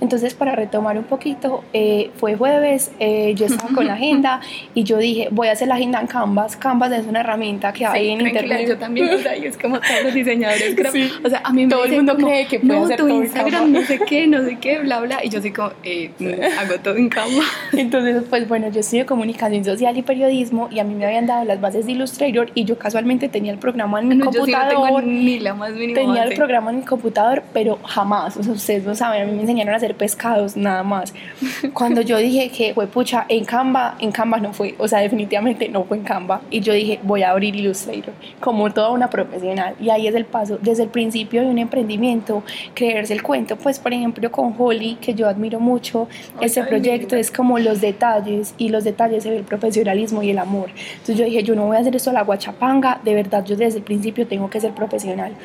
Entonces, 0.00 0.34
para 0.34 0.54
retomar 0.54 0.96
un 0.96 1.04
poquito, 1.04 1.64
eh, 1.72 2.10
fue 2.16 2.36
jueves, 2.36 2.92
eh, 3.00 3.34
yo 3.34 3.46
estaba 3.46 3.74
con 3.74 3.86
la 3.86 3.94
agenda 3.94 4.40
y 4.74 4.84
yo 4.84 4.98
dije, 4.98 5.28
voy 5.32 5.48
a 5.48 5.52
hacer 5.52 5.66
la 5.66 5.74
agenda 5.74 6.00
en 6.00 6.06
Canvas. 6.06 6.56
Canvas 6.56 6.92
es 6.92 7.06
una 7.06 7.20
herramienta 7.20 7.72
que 7.72 7.84
hay 7.84 8.10
en 8.10 8.20
internet. 8.20 8.68
Yo 8.68 8.78
también, 8.78 9.12
o 9.12 9.18
sea, 9.18 9.34
es 9.34 9.58
como 9.58 9.80
todos 9.80 10.04
los 10.04 10.14
diseñadores. 10.14 10.76
o 11.24 11.28
sea, 11.28 11.42
a 11.44 11.52
mí 11.52 11.68
todo 11.68 11.84
el 11.84 11.96
mundo 11.96 12.16
cree 12.16 12.46
que 12.46 12.60
puede 12.60 12.84
hacer 12.84 12.96
todo 12.98 13.08
no 13.42 13.82
sé 13.82 13.98
qué, 14.00 14.26
no 14.26 14.42
sé 14.44 14.58
qué, 14.60 14.78
bla, 14.80 15.00
bla. 15.00 15.24
Y 15.24 15.28
yo 15.28 15.40
soy 15.40 15.52
como, 15.52 15.72
eh, 15.84 16.10
hago 16.58 16.74
todo 16.82 16.96
en 16.96 17.08
cama. 17.08 17.42
Entonces, 17.72 18.22
pues 18.28 18.48
bueno, 18.48 18.70
yo 18.70 18.80
estudio 18.80 19.06
comunicación 19.06 19.64
social 19.64 19.96
y 19.96 20.02
periodismo 20.02 20.68
y 20.70 20.78
a 20.78 20.84
mí 20.84 20.94
me 20.94 21.06
habían 21.06 21.26
dado 21.26 21.44
las 21.44 21.60
bases 21.60 21.86
de 21.86 21.92
Illustrator 21.92 22.50
y 22.54 22.64
yo 22.64 22.78
casualmente 22.78 23.28
tenía 23.28 23.52
el 23.52 23.58
programa 23.58 24.00
en 24.00 24.08
mi 24.08 24.18
computador. 24.18 25.04
ni 25.04 25.38
la 25.38 25.54
más 25.54 25.72
mínima 25.72 26.00
tenía 26.00 26.24
el 26.24 26.34
programa 26.34 26.70
en 26.70 26.78
mi 26.78 26.84
computador, 26.84 27.42
pero 27.52 27.78
jamás, 27.84 28.36
o 28.36 28.42
sea, 28.42 28.52
ustedes 28.52 28.84
no 28.84 28.94
saben, 28.94 29.22
a 29.22 29.24
mí 29.26 29.32
me 29.32 29.42
enseñaron 29.42 29.74
a 29.74 29.76
hacer 29.76 29.94
pescados, 29.94 30.56
nada 30.56 30.82
más. 30.82 31.12
Cuando 31.72 32.00
yo 32.00 32.18
dije 32.18 32.50
que 32.50 32.74
fue 32.74 32.86
pucha, 32.86 33.26
en 33.28 33.44
Canva, 33.44 33.96
en 33.98 34.12
Canva 34.12 34.38
no 34.38 34.52
fue, 34.52 34.74
o 34.78 34.88
sea, 34.88 35.00
definitivamente 35.00 35.68
no 35.68 35.84
fue 35.84 35.98
en 35.98 36.04
Canva. 36.04 36.40
Y 36.50 36.60
yo 36.60 36.72
dije, 36.72 36.98
voy 37.02 37.22
a 37.22 37.30
abrir 37.30 37.54
Illustrator 37.54 38.14
como 38.40 38.70
toda 38.72 38.90
una 38.90 39.10
profesional. 39.10 39.74
Y 39.80 39.90
ahí 39.90 40.06
es 40.06 40.14
el 40.14 40.24
paso, 40.24 40.58
desde 40.60 40.84
el 40.84 40.88
principio 40.88 41.42
de 41.42 41.48
un 41.48 41.58
emprendimiento, 41.58 42.42
creerse 42.74 43.12
el 43.12 43.22
cuento 43.30 43.54
pues 43.54 43.78
por 43.78 43.94
ejemplo 43.94 44.28
con 44.32 44.52
Holly, 44.58 44.96
que 45.00 45.14
yo 45.14 45.28
admiro 45.28 45.60
mucho, 45.60 46.08
este 46.40 46.64
proyecto 46.64 47.14
es 47.14 47.30
como 47.30 47.60
los 47.60 47.80
detalles 47.80 48.54
y 48.58 48.70
los 48.70 48.82
detalles 48.82 49.22
se 49.22 49.30
ve 49.30 49.36
el 49.36 49.44
profesionalismo 49.44 50.20
y 50.24 50.30
el 50.30 50.38
amor. 50.40 50.70
Entonces 50.94 51.16
yo 51.16 51.24
dije, 51.24 51.44
yo 51.44 51.54
no 51.54 51.66
voy 51.66 51.76
a 51.76 51.78
hacer 51.78 51.94
esto 51.94 52.10
a 52.10 52.12
la 52.12 52.24
guachapanga, 52.24 53.00
de 53.04 53.14
verdad 53.14 53.44
yo 53.44 53.54
desde 53.54 53.78
el 53.78 53.84
principio 53.84 54.26
tengo 54.26 54.50
que 54.50 54.60
ser 54.60 54.72
profesional. 54.72 55.36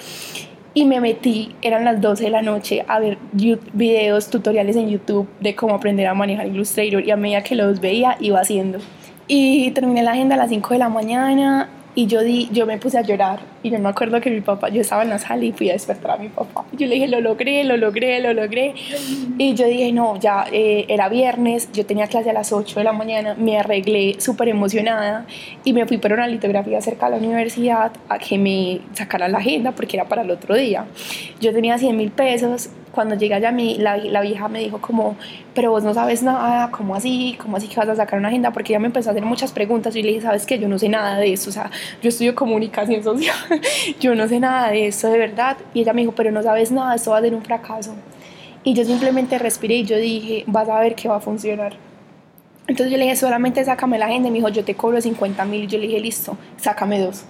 Y 0.73 0.85
me 0.85 0.99
metí, 0.99 1.55
eran 1.61 1.85
las 1.85 2.01
12 2.01 2.23
de 2.23 2.29
la 2.31 2.41
noche, 2.41 2.83
a 2.87 2.97
ver 2.97 3.19
videos, 3.31 4.31
tutoriales 4.31 4.75
en 4.77 4.89
YouTube 4.89 5.27
de 5.39 5.53
cómo 5.53 5.75
aprender 5.75 6.07
a 6.07 6.15
manejar 6.15 6.47
Illustrator 6.47 7.05
y 7.05 7.11
a 7.11 7.15
medida 7.15 7.43
que 7.43 7.53
los 7.53 7.79
veía 7.79 8.17
iba 8.19 8.39
haciendo. 8.39 8.79
Y 9.27 9.69
terminé 9.71 10.01
la 10.01 10.13
agenda 10.13 10.33
a 10.33 10.39
las 10.39 10.49
5 10.49 10.73
de 10.73 10.79
la 10.79 10.89
mañana 10.89 11.69
y 11.95 12.07
yo, 12.07 12.21
di, 12.21 12.49
yo 12.51 12.65
me 12.65 12.77
puse 12.77 12.97
a 12.97 13.01
llorar 13.01 13.39
y 13.63 13.69
yo 13.69 13.79
me 13.79 13.87
acuerdo 13.87 14.19
que 14.19 14.29
mi 14.29 14.41
papá, 14.41 14.67
yo 14.69 14.81
estaba 14.81 15.03
en 15.03 15.09
la 15.09 15.17
sala 15.17 15.45
y 15.45 15.53
fui 15.53 15.69
a 15.69 15.73
despertar 15.73 16.11
a 16.11 16.17
mi 16.17 16.27
papá. 16.27 16.65
Yo 16.73 16.87
le 16.87 16.95
dije, 16.95 17.07
lo 17.07 17.21
logré, 17.21 17.63
lo 17.63 17.77
logré, 17.77 18.19
lo 18.19 18.33
logré. 18.33 18.75
Y 19.37 19.53
yo 19.53 19.65
dije, 19.65 19.93
no, 19.93 20.19
ya 20.19 20.45
eh, 20.51 20.85
era 20.89 21.07
viernes, 21.07 21.69
yo 21.71 21.85
tenía 21.85 22.07
clase 22.07 22.29
a 22.29 22.33
las 22.33 22.51
8 22.51 22.79
de 22.79 22.83
la 22.83 22.91
mañana, 22.91 23.35
me 23.35 23.57
arreglé 23.57 24.17
súper 24.19 24.49
emocionada 24.49 25.25
y 25.63 25.71
me 25.71 25.85
fui 25.85 25.97
para 25.97 26.15
una 26.15 26.27
litografía 26.27 26.81
cerca 26.81 27.05
de 27.05 27.13
la 27.13 27.17
universidad 27.17 27.91
a 28.09 28.19
que 28.19 28.37
me 28.37 28.81
sacaran 28.93 29.31
la 29.31 29.37
agenda 29.37 29.71
porque 29.71 29.95
era 29.95 30.05
para 30.05 30.23
el 30.23 30.31
otro 30.31 30.55
día. 30.55 30.85
Yo 31.39 31.53
tenía 31.53 31.77
100 31.77 31.95
mil 31.95 32.11
pesos 32.11 32.69
cuando 32.95 33.15
llegué 33.15 33.35
allá, 33.35 33.51
mi, 33.51 33.77
la, 33.77 33.97
la, 33.97 34.21
vieja 34.21 34.47
me 34.47 34.59
dijo 34.59 34.79
como, 34.79 35.15
pero 35.53 35.69
vos 35.71 35.83
no 35.83 35.93
sabes 35.93 36.23
nada, 36.23 36.71
¿cómo 36.71 36.95
así? 36.95 37.37
¿Cómo 37.39 37.57
así 37.57 37.67
que 37.67 37.75
vas 37.75 37.89
a 37.89 37.95
sacar 37.95 38.17
una 38.17 38.29
agenda? 38.29 38.51
Porque 38.51 38.73
ella 38.73 38.79
me 38.79 38.87
empezó 38.87 39.09
a 39.09 39.11
hacer 39.11 39.25
muchas 39.25 39.51
preguntas 39.51 39.95
y 39.95 40.01
le 40.01 40.09
dije, 40.09 40.21
¿sabes 40.21 40.45
qué? 40.45 40.57
Yo 40.57 40.67
no 40.67 40.79
sé 40.79 40.89
nada 40.89 41.17
de 41.17 41.33
eso, 41.33 41.49
o 41.49 41.53
sea, 41.53 41.69
yo 42.01 42.09
estudio 42.09 42.33
comunicación 42.33 43.03
social, 43.03 43.35
yo 43.99 44.15
no 44.15 44.27
sé 44.27 44.39
nada 44.39 44.71
de 44.71 44.87
eso, 44.87 45.09
de 45.09 45.17
verdad. 45.17 45.57
Y 45.73 45.81
ella 45.81 45.93
me 45.93 46.01
dijo, 46.01 46.13
pero 46.13 46.31
no 46.31 46.41
sabes 46.41 46.71
nada, 46.71 46.95
esto 46.95 47.11
va 47.11 47.17
a 47.19 47.21
ser 47.21 47.35
un 47.35 47.43
fracaso. 47.43 47.93
Y 48.63 48.73
yo 48.73 48.83
simplemente 48.83 49.37
respiré 49.37 49.75
y 49.75 49.83
yo 49.83 49.97
dije, 49.97 50.43
vas 50.47 50.69
a 50.69 50.79
ver 50.79 50.95
que 50.95 51.07
va 51.07 51.17
a 51.17 51.19
funcionar. 51.19 51.73
Entonces 52.67 52.91
yo 52.91 52.97
le 52.97 53.03
dije, 53.03 53.15
solamente 53.15 53.63
sácame 53.63 53.99
la 53.99 54.07
agenda. 54.07 54.29
Y 54.29 54.31
me 54.31 54.39
dijo, 54.39 54.49
yo 54.49 54.63
te 54.65 54.73
cobro 54.73 54.99
50 54.99 55.45
mil. 55.45 55.65
Y 55.65 55.67
yo 55.67 55.77
le 55.77 55.85
dije, 55.85 55.99
listo, 55.99 56.35
sácame 56.57 56.99
dos 56.99 57.25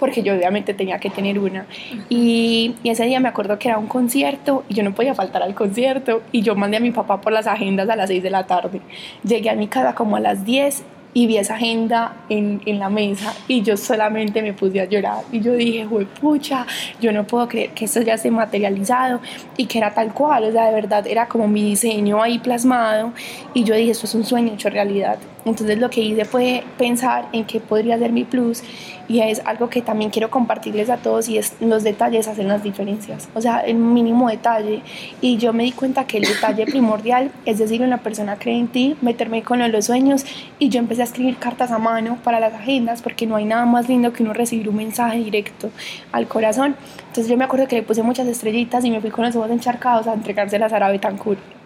porque 0.00 0.22
yo 0.22 0.34
obviamente 0.34 0.74
tenía 0.74 0.98
que 0.98 1.10
tener 1.10 1.38
una. 1.38 1.66
Y, 2.08 2.74
ese 2.82 3.04
día 3.04 3.20
me 3.20 3.28
acuerdo 3.28 3.58
que 3.58 3.68
era 3.68 3.78
un 3.78 3.86
concierto 3.86 4.64
y 4.68 4.74
yo 4.74 4.82
no 4.82 4.92
podía 4.92 5.14
faltar 5.14 5.42
al 5.42 5.54
concierto 5.54 6.22
y 6.32 6.42
yo 6.42 6.56
mandé 6.56 6.78
a 6.78 6.80
mi 6.80 6.90
papá 6.90 7.20
por 7.20 7.32
las 7.32 7.46
agendas 7.46 7.88
a 7.88 7.94
las 7.94 8.08
6 8.08 8.22
de 8.22 8.30
la 8.30 8.46
tarde. 8.46 8.80
Llegué 9.22 9.50
a 9.50 9.54
mi 9.54 9.68
casa 9.68 9.94
como 9.94 10.16
a 10.16 10.20
las 10.20 10.44
10 10.44 10.82
y 11.12 11.26
vi 11.26 11.36
esa 11.36 11.54
agenda 11.54 12.16
en, 12.28 12.62
en, 12.66 12.78
la 12.78 12.88
mesa 12.88 13.34
y 13.48 13.62
yo 13.62 13.76
solamente 13.76 14.42
me 14.42 14.52
puse 14.52 14.80
a 14.80 14.84
llorar 14.84 15.24
y 15.32 15.40
yo 15.40 15.52
dije, 15.54 15.86
pucha, 16.20 16.66
yo 17.00 17.12
no 17.12 17.26
puedo 17.26 17.48
creer 17.48 17.70
que 17.70 17.84
esto 17.84 18.00
ya 18.00 18.14
esté 18.14 18.30
materializado 18.30 19.20
y 19.56 19.66
que 19.66 19.78
era 19.78 19.92
tal 19.92 20.14
cual, 20.14 20.44
o 20.44 20.52
sea, 20.52 20.66
de 20.66 20.74
verdad 20.74 21.06
era 21.06 21.26
como 21.26 21.48
mi 21.48 21.62
diseño 21.62 22.22
ahí 22.22 22.38
plasmado 22.38 23.12
y 23.54 23.64
yo 23.64 23.74
dije, 23.74 23.90
esto 23.90 24.06
es 24.06 24.14
un 24.14 24.24
sueño 24.24 24.54
hecho 24.54 24.70
realidad. 24.70 25.18
Entonces 25.44 25.78
lo 25.78 25.90
que 25.90 26.00
hice 26.02 26.24
fue 26.24 26.64
pensar 26.78 27.28
en 27.32 27.44
qué 27.44 27.60
podría 27.60 27.98
ser 27.98 28.12
mi 28.12 28.24
plus 28.24 28.62
y 29.08 29.20
es 29.20 29.42
algo 29.44 29.68
que 29.68 29.82
también 29.82 30.10
quiero 30.10 30.30
compartirles 30.30 30.88
a 30.90 30.98
todos 30.98 31.28
y 31.28 31.38
es 31.38 31.54
los 31.60 31.82
detalles 31.82 32.28
hacen 32.28 32.46
las 32.46 32.62
diferencias, 32.62 33.28
o 33.34 33.40
sea, 33.40 33.60
el 33.60 33.76
mínimo 33.76 34.28
detalle. 34.28 34.82
Y 35.20 35.36
yo 35.36 35.52
me 35.52 35.64
di 35.64 35.72
cuenta 35.72 36.06
que 36.06 36.18
el 36.18 36.24
detalle 36.24 36.66
primordial 36.66 37.30
es 37.44 37.58
decir, 37.58 37.82
una 37.82 37.98
persona 37.98 38.36
cree 38.36 38.58
en 38.58 38.68
ti, 38.68 38.96
meterme 39.00 39.42
con 39.42 39.60
los 39.72 39.86
sueños 39.86 40.24
y 40.58 40.68
yo 40.68 40.78
empecé 40.78 41.02
a 41.02 41.04
escribir 41.04 41.36
cartas 41.38 41.70
a 41.70 41.78
mano 41.78 42.18
para 42.22 42.40
las 42.40 42.54
agendas 42.54 43.02
porque 43.02 43.26
no 43.26 43.36
hay 43.36 43.44
nada 43.44 43.66
más 43.66 43.88
lindo 43.88 44.12
que 44.12 44.22
uno 44.22 44.32
recibir 44.32 44.68
un 44.68 44.76
mensaje 44.76 45.18
directo 45.18 45.70
al 46.12 46.28
corazón. 46.28 46.76
Entonces 47.08 47.28
yo 47.28 47.36
me 47.36 47.44
acuerdo 47.44 47.66
que 47.66 47.76
le 47.76 47.82
puse 47.82 48.02
muchas 48.02 48.26
estrellitas 48.26 48.84
y 48.84 48.90
me 48.90 49.00
fui 49.00 49.10
con 49.10 49.24
los 49.24 49.34
ojos 49.36 49.50
encharcados 49.50 50.06
a 50.06 50.14
entregárselas 50.14 50.72
a 50.72 50.76
Sara 50.76 50.90
Betancourt. 50.90 51.59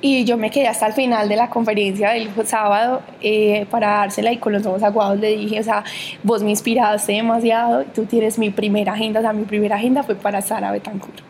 Y 0.00 0.24
yo 0.24 0.36
me 0.36 0.50
quedé 0.50 0.68
hasta 0.68 0.86
el 0.86 0.92
final 0.92 1.28
de 1.28 1.36
la 1.36 1.50
conferencia 1.50 2.10
del 2.10 2.30
sábado 2.46 3.02
eh, 3.20 3.66
para 3.70 3.88
dársela 3.98 4.32
y 4.32 4.38
con 4.38 4.52
los 4.52 4.64
ojos 4.66 4.82
aguados 4.82 5.18
le 5.18 5.36
dije, 5.36 5.60
o 5.60 5.62
sea, 5.62 5.84
vos 6.22 6.42
me 6.42 6.50
inspiraste 6.50 7.12
demasiado, 7.12 7.84
tú 7.94 8.04
tienes 8.04 8.38
mi 8.38 8.50
primera 8.50 8.92
agenda, 8.92 9.20
o 9.20 9.22
sea, 9.22 9.32
mi 9.32 9.44
primera 9.44 9.76
agenda 9.76 10.02
fue 10.02 10.14
para 10.14 10.40
Sara 10.40 10.72
Betancourt. 10.72 11.20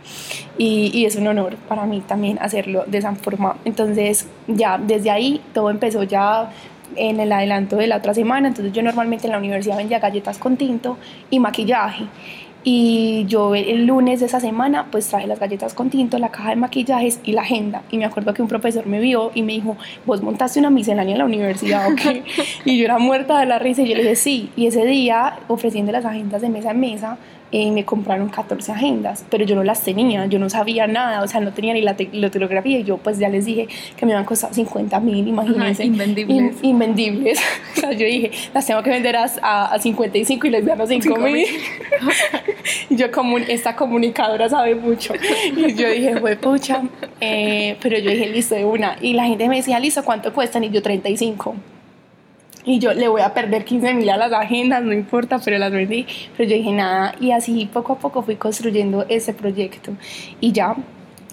Y, 0.56 0.90
y 0.92 1.06
es 1.06 1.16
un 1.16 1.26
honor 1.28 1.56
para 1.68 1.86
mí 1.86 2.02
también 2.06 2.38
hacerlo 2.40 2.84
de 2.86 2.98
esa 2.98 3.14
forma. 3.14 3.56
Entonces, 3.64 4.28
ya 4.48 4.76
desde 4.78 5.10
ahí 5.10 5.40
todo 5.54 5.70
empezó 5.70 6.02
ya 6.02 6.50
en 6.96 7.20
el 7.20 7.32
adelanto 7.32 7.76
de 7.76 7.86
la 7.86 7.96
otra 7.96 8.14
semana. 8.14 8.48
Entonces 8.48 8.72
yo 8.72 8.82
normalmente 8.82 9.26
en 9.26 9.32
la 9.32 9.38
universidad 9.38 9.76
vendía 9.76 9.98
galletas 9.98 10.38
con 10.38 10.56
tinto 10.56 10.98
y 11.30 11.38
maquillaje. 11.38 12.04
Y 12.70 13.24
yo 13.28 13.54
el 13.54 13.86
lunes 13.86 14.20
de 14.20 14.26
esa 14.26 14.40
semana 14.40 14.88
pues 14.90 15.08
traje 15.08 15.26
las 15.26 15.40
galletas 15.40 15.72
con 15.72 15.88
tinto, 15.88 16.18
la 16.18 16.28
caja 16.28 16.50
de 16.50 16.56
maquillajes 16.56 17.18
y 17.24 17.32
la 17.32 17.40
agenda. 17.40 17.80
Y 17.90 17.96
me 17.96 18.04
acuerdo 18.04 18.34
que 18.34 18.42
un 18.42 18.48
profesor 18.48 18.84
me 18.84 19.00
vio 19.00 19.30
y 19.34 19.42
me 19.42 19.54
dijo, 19.54 19.78
vos 20.04 20.20
montaste 20.20 20.60
una 20.60 20.68
miscelánea 20.68 21.14
en 21.14 21.18
la 21.20 21.24
universidad, 21.24 21.90
¿ok? 21.90 22.26
y 22.66 22.76
yo 22.76 22.84
era 22.84 22.98
muerta 22.98 23.40
de 23.40 23.46
la 23.46 23.58
risa 23.58 23.80
y 23.80 23.88
yo 23.88 23.96
le 23.96 24.02
dije, 24.02 24.16
sí. 24.16 24.50
Y 24.54 24.66
ese 24.66 24.84
día 24.84 25.38
ofreciendo 25.48 25.92
las 25.92 26.04
agendas 26.04 26.42
de 26.42 26.50
mesa 26.50 26.72
en 26.72 26.80
mesa, 26.80 27.16
eh, 27.50 27.70
me 27.70 27.84
compraron 27.84 28.28
14 28.28 28.72
agendas, 28.72 29.24
pero 29.30 29.44
yo 29.44 29.56
no 29.56 29.64
las 29.64 29.82
tenía, 29.82 30.26
yo 30.26 30.38
no 30.38 30.50
sabía 30.50 30.86
nada, 30.86 31.22
o 31.22 31.28
sea, 31.28 31.40
no 31.40 31.52
tenía 31.52 31.72
ni 31.72 31.80
la, 31.80 31.96
litografía 32.12 32.78
y 32.78 32.84
yo 32.84 32.98
pues 32.98 33.18
ya 33.18 33.28
les 33.28 33.46
dije 33.46 33.68
que 33.96 34.04
me 34.04 34.12
iban 34.12 34.24
a 34.24 34.26
costar 34.26 34.52
50 34.52 35.00
mil, 35.00 35.26
imagínense. 35.26 35.84
invendibles. 35.84 36.56
invendibles. 36.62 37.40
o 37.76 37.80
sea, 37.80 37.92
yo 37.92 38.04
dije, 38.04 38.30
las 38.52 38.66
tengo 38.66 38.82
que 38.82 38.90
vender 38.90 39.16
a, 39.16 39.24
a, 39.42 39.78
55 39.78 40.46
y 40.46 40.50
les 40.50 40.66
gano 40.66 40.86
5 40.86 41.16
mil. 41.16 41.46
y 42.90 42.96
yo 42.96 43.10
como 43.10 43.38
esta 43.38 43.74
comunicadora 43.74 44.48
sabe 44.48 44.74
mucho. 44.74 45.14
Y 45.56 45.74
yo 45.74 45.88
dije, 45.88 46.20
fue 46.20 46.36
pucha, 46.36 46.82
eh, 47.20 47.76
pero 47.80 47.98
yo 47.98 48.10
dije, 48.10 48.26
listo, 48.26 48.54
de 48.54 48.64
una. 48.64 48.96
Y 49.00 49.14
la 49.14 49.24
gente 49.24 49.48
me 49.48 49.56
decía, 49.56 49.80
listo, 49.80 50.04
¿cuánto 50.04 50.32
cuestan? 50.34 50.64
Y 50.64 50.70
yo 50.70 50.82
35 50.82 51.54
y 52.68 52.80
yo 52.80 52.92
le 52.92 53.08
voy 53.08 53.22
a 53.22 53.32
perder 53.32 53.64
15 53.64 53.94
mil 53.94 54.10
a 54.10 54.18
las 54.18 54.30
agendas, 54.30 54.82
no 54.82 54.92
importa, 54.92 55.40
pero 55.42 55.56
las 55.56 55.72
vendí. 55.72 56.06
Pero 56.36 56.50
yo 56.50 56.56
dije 56.56 56.72
nada, 56.72 57.14
y 57.18 57.30
así 57.30 57.64
poco 57.72 57.94
a 57.94 57.98
poco 57.98 58.20
fui 58.20 58.36
construyendo 58.36 59.06
ese 59.08 59.32
proyecto. 59.32 59.92
Y 60.38 60.52
ya, 60.52 60.76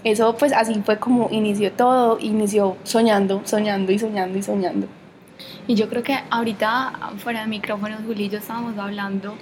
eso 0.06 0.38
pues 0.38 0.54
así 0.54 0.82
fue 0.86 0.98
como 0.98 1.27
inició 1.32 1.74
todo, 1.74 2.18
inició 2.22 2.77
soñando, 2.84 3.42
soñando 3.44 3.92
y 3.92 4.00
soñando 4.00 4.38
y 4.38 4.44
soñando. 4.44 4.88
Y 5.68 5.75
yo 5.75 5.89
creo 5.89 6.04
que 6.04 6.18
ahorita 6.30 6.94
fuera 7.18 7.42
de 7.42 7.48
micrófonos, 7.48 8.00
Juli 8.06 8.25
y 8.25 8.30
yo 8.30 8.38
estábamos 8.38 8.77
hablando 8.77 9.36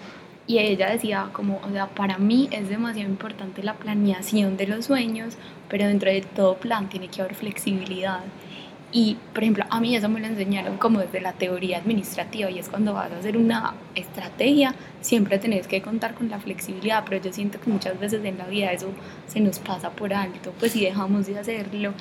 y 0.47 0.57
ella 0.57 0.89
decía 0.89 1.29
como, 1.31 1.61
o 1.63 1.71
sea, 1.71 1.89
para 1.89 2.17
mí 2.17 2.49
es 2.51 2.69
demasiado 2.69 3.07
importante 3.07 3.61
la 3.61 3.75
planeación 3.75 4.57
de 4.57 4.65
los 4.65 4.85
sueños, 4.85 5.37
pero 5.69 5.85
dentro 5.85 6.09
de 6.09 6.21
todo 6.21 6.55
plan 6.55 6.89
tiene 6.89 7.07
que 7.09 7.21
haber 7.21 7.35
flexibilidad. 7.35 8.21
Y, 8.95 9.17
por 9.33 9.41
ejemplo, 9.41 9.65
a 9.71 9.79
mí 9.79 9.95
eso 9.95 10.07
me 10.07 10.19
lo 10.19 10.27
enseñaron 10.27 10.77
como 10.77 10.99
desde 10.99 11.19
la 11.19 11.33
teoría 11.33 11.79
administrativa 11.79 12.51
y 12.51 12.59
es 12.59 12.69
cuando 12.69 12.93
vas 12.93 13.11
a 13.11 13.17
hacer 13.17 13.35
una 13.35 13.73
estrategia, 13.95 14.75
siempre 15.01 15.39
tenés 15.39 15.67
que 15.67 15.81
contar 15.81 16.13
con 16.13 16.29
la 16.29 16.39
flexibilidad, 16.39 17.03
pero 17.03 17.19
yo 17.19 17.33
siento 17.33 17.59
que 17.59 17.71
muchas 17.71 17.99
veces 17.99 18.23
en 18.23 18.37
la 18.37 18.45
vida 18.45 18.71
eso 18.71 18.89
se 19.25 19.39
nos 19.39 19.57
pasa 19.57 19.89
por 19.89 20.13
alto, 20.13 20.53
pues 20.59 20.73
si 20.73 20.85
dejamos 20.85 21.25
de 21.25 21.39
hacerlo 21.39 21.93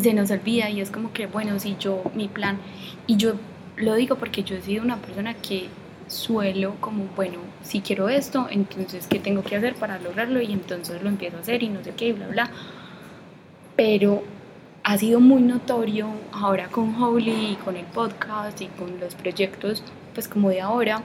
se 0.00 0.14
nos 0.14 0.30
olvida 0.30 0.70
y 0.70 0.80
es 0.80 0.90
como 0.90 1.12
que, 1.12 1.26
bueno, 1.26 1.58
si 1.58 1.76
yo, 1.78 2.02
mi 2.14 2.28
plan, 2.28 2.58
y 3.06 3.16
yo 3.16 3.34
lo 3.76 3.94
digo 3.94 4.16
porque 4.16 4.42
yo 4.42 4.56
he 4.56 4.62
sido 4.62 4.82
una 4.82 4.96
persona 4.96 5.34
que 5.34 5.68
suelo 6.06 6.76
como, 6.80 7.04
bueno, 7.14 7.38
si 7.62 7.80
quiero 7.80 8.08
esto, 8.08 8.46
entonces 8.50 9.06
¿qué 9.06 9.18
tengo 9.18 9.42
que 9.42 9.56
hacer 9.56 9.74
para 9.74 9.98
lograrlo? 9.98 10.40
Y 10.40 10.52
entonces 10.52 11.02
lo 11.02 11.08
empiezo 11.08 11.36
a 11.36 11.40
hacer 11.40 11.62
y 11.62 11.68
no 11.68 11.82
sé 11.84 11.92
qué, 11.94 12.08
y 12.08 12.12
bla, 12.12 12.26
bla. 12.28 12.50
Pero 13.76 14.22
ha 14.84 14.98
sido 14.98 15.20
muy 15.20 15.42
notorio 15.42 16.08
ahora 16.32 16.68
con 16.68 16.94
Holy 17.00 17.52
y 17.52 17.56
con 17.56 17.76
el 17.76 17.86
podcast 17.86 18.60
y 18.60 18.66
con 18.66 18.98
los 18.98 19.14
proyectos, 19.14 19.82
pues 20.14 20.28
como 20.28 20.48
de 20.50 20.60
ahora, 20.60 21.02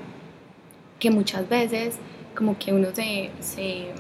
que 0.99 1.11
muchas 1.11 1.47
veces 1.47 1.97
como 2.35 2.57
que 2.57 2.73
uno 2.73 2.87
se, 2.93 3.31
se 3.39 3.93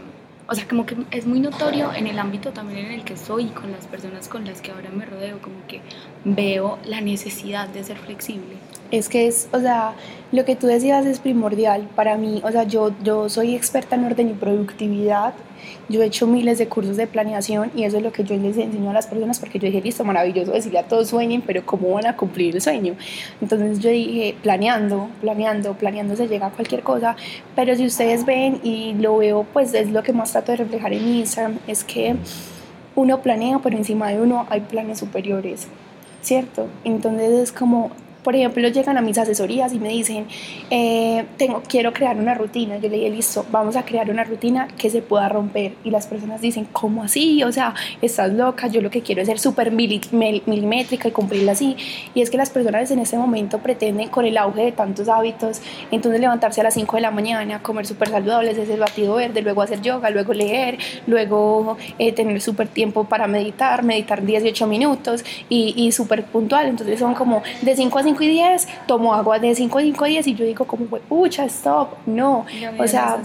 o 0.47 0.55
sea, 0.55 0.67
como 0.67 0.85
que 0.85 0.95
es 1.11 1.27
muy 1.27 1.39
notorio 1.39 1.93
en 1.93 2.07
el 2.07 2.17
ámbito 2.17 2.51
también 2.51 2.87
en 2.87 2.91
el 2.93 3.03
que 3.03 3.13
estoy 3.13 3.45
y 3.45 3.49
con 3.49 3.71
las 3.71 3.85
personas 3.85 4.27
con 4.29 4.45
las 4.45 4.61
que 4.61 4.71
ahora 4.71 4.89
me 4.89 5.05
rodeo, 5.05 5.39
como 5.41 5.55
que 5.67 5.81
veo 6.23 6.79
la 6.85 7.01
necesidad 7.01 7.67
de 7.67 7.83
ser 7.83 7.97
flexible. 7.97 8.55
Es 8.91 9.09
que 9.09 9.27
es, 9.27 9.49
o 9.51 9.59
sea, 9.59 9.93
lo 10.31 10.45
que 10.45 10.55
tú 10.55 10.67
decías 10.67 11.05
es 11.05 11.19
primordial 11.19 11.89
para 11.95 12.15
mí, 12.17 12.41
o 12.43 12.51
sea, 12.51 12.63
yo, 12.63 12.91
yo 13.03 13.27
soy 13.29 13.55
experta 13.55 13.95
en 13.95 14.05
orden 14.05 14.29
y 14.29 14.33
productividad, 14.33 15.33
yo 15.89 16.01
he 16.01 16.05
hecho 16.05 16.25
miles 16.27 16.57
de 16.57 16.67
cursos 16.67 16.95
de 16.95 17.07
planeación 17.07 17.71
y 17.75 17.83
eso 17.83 17.97
es 17.97 18.03
lo 18.03 18.11
que 18.11 18.23
yo 18.23 18.35
les 18.37 18.57
enseño 18.57 18.89
a 18.89 18.93
las 18.93 19.07
personas 19.07 19.39
porque 19.39 19.59
yo 19.59 19.67
dije, 19.67 19.81
listo, 19.81 20.03
maravilloso 20.03 20.51
decirle 20.51 20.79
a 20.79 20.83
todos 20.83 21.09
sueñen, 21.09 21.41
pero 21.41 21.65
¿cómo 21.65 21.91
van 21.91 22.07
a 22.07 22.15
cumplir 22.15 22.55
el 22.55 22.61
sueño? 22.61 22.95
Entonces 23.41 23.79
yo 23.79 23.89
dije, 23.89 24.35
planeando, 24.41 25.09
planeando, 25.21 25.73
planeando 25.73 26.15
se 26.15 26.27
llega 26.27 26.47
a 26.47 26.51
cualquier 26.51 26.81
cosa, 26.81 27.15
pero 27.55 27.75
si 27.75 27.85
ustedes 27.85 28.25
ven 28.25 28.59
y 28.63 28.93
lo 28.93 29.17
veo, 29.17 29.45
pues 29.51 29.73
es 29.73 29.91
lo 29.91 30.03
que 30.03 30.13
más 30.13 30.31
trato 30.31 30.53
de 30.53 30.59
reflejar 30.59 30.93
en 30.93 31.07
Instagram, 31.07 31.59
es 31.67 31.83
que 31.83 32.15
uno 32.95 33.21
planea, 33.21 33.59
pero 33.59 33.75
encima 33.77 34.09
de 34.09 34.21
uno 34.21 34.45
hay 34.49 34.61
planes 34.61 34.99
superiores. 34.99 35.67
¿cierto? 36.27 36.67
Entonces 36.83 37.31
es 37.31 37.51
como 37.51 37.91
por 38.23 38.35
ejemplo, 38.35 38.67
llegan 38.67 38.97
a 38.97 39.01
mis 39.01 39.17
asesorías 39.17 39.73
y 39.73 39.79
me 39.79 39.89
dicen, 39.89 40.27
eh, 40.69 41.25
tengo, 41.37 41.63
quiero 41.67 41.93
crear 41.93 42.17
una 42.17 42.33
rutina. 42.33 42.77
Yo 42.77 42.89
le 42.89 42.97
dije, 42.97 43.09
listo, 43.09 43.45
vamos 43.51 43.75
a 43.75 43.85
crear 43.85 44.09
una 44.09 44.23
rutina 44.23 44.67
que 44.77 44.89
se 44.89 45.01
pueda 45.01 45.29
romper. 45.29 45.73
Y 45.83 45.91
las 45.91 46.07
personas 46.07 46.41
dicen, 46.41 46.67
¿cómo 46.71 47.03
así? 47.03 47.43
O 47.43 47.51
sea, 47.51 47.73
estás 48.01 48.33
loca, 48.33 48.67
yo 48.67 48.81
lo 48.81 48.89
que 48.89 49.01
quiero 49.01 49.21
es 49.21 49.27
ser 49.27 49.39
súper 49.39 49.71
milimétrica 49.71 51.07
y 51.07 51.11
cumplirla 51.11 51.53
así. 51.53 51.77
Y 52.13 52.21
es 52.21 52.29
que 52.29 52.37
las 52.37 52.49
personas 52.49 52.91
en 52.91 52.99
este 52.99 53.17
momento 53.17 53.59
pretenden, 53.59 54.09
con 54.09 54.25
el 54.25 54.37
auge 54.37 54.65
de 54.65 54.71
tantos 54.71 55.07
hábitos, 55.07 55.61
entonces 55.91 56.19
levantarse 56.19 56.61
a 56.61 56.65
las 56.65 56.73
5 56.73 56.95
de 56.97 57.01
la 57.01 57.11
mañana, 57.11 57.61
comer 57.61 57.85
súper 57.85 58.09
saludables, 58.09 58.57
hacer 58.57 58.79
batido 58.79 59.15
verde, 59.15 59.41
luego 59.41 59.61
hacer 59.61 59.81
yoga, 59.81 60.09
luego 60.09 60.33
leer, 60.33 60.77
luego 61.05 61.77
eh, 61.99 62.11
tener 62.11 62.41
súper 62.41 62.67
tiempo 62.67 63.05
para 63.05 63.27
meditar, 63.27 63.83
meditar 63.83 64.25
18 64.25 64.67
minutos 64.67 65.23
y, 65.49 65.73
y 65.77 65.91
súper 65.91 66.25
puntual. 66.25 66.67
Entonces 66.67 66.99
son 66.99 67.13
como 67.13 67.43
de 67.61 67.75
5 67.75 67.99
a 67.99 68.03
5 68.07 68.23
y 68.23 68.27
10, 68.27 68.67
tomo 68.87 69.13
agua 69.13 69.39
de 69.39 69.53
5 69.53 69.77
a 69.77 69.81
5 69.81 70.05
a 70.05 70.07
10 70.07 70.27
y 70.27 70.35
yo 70.35 70.45
digo 70.45 70.65
como, 70.65 70.85
pucha, 70.85 71.45
stop, 71.45 71.89
no, 72.05 72.45
o 72.79 72.87
sea, 72.87 73.19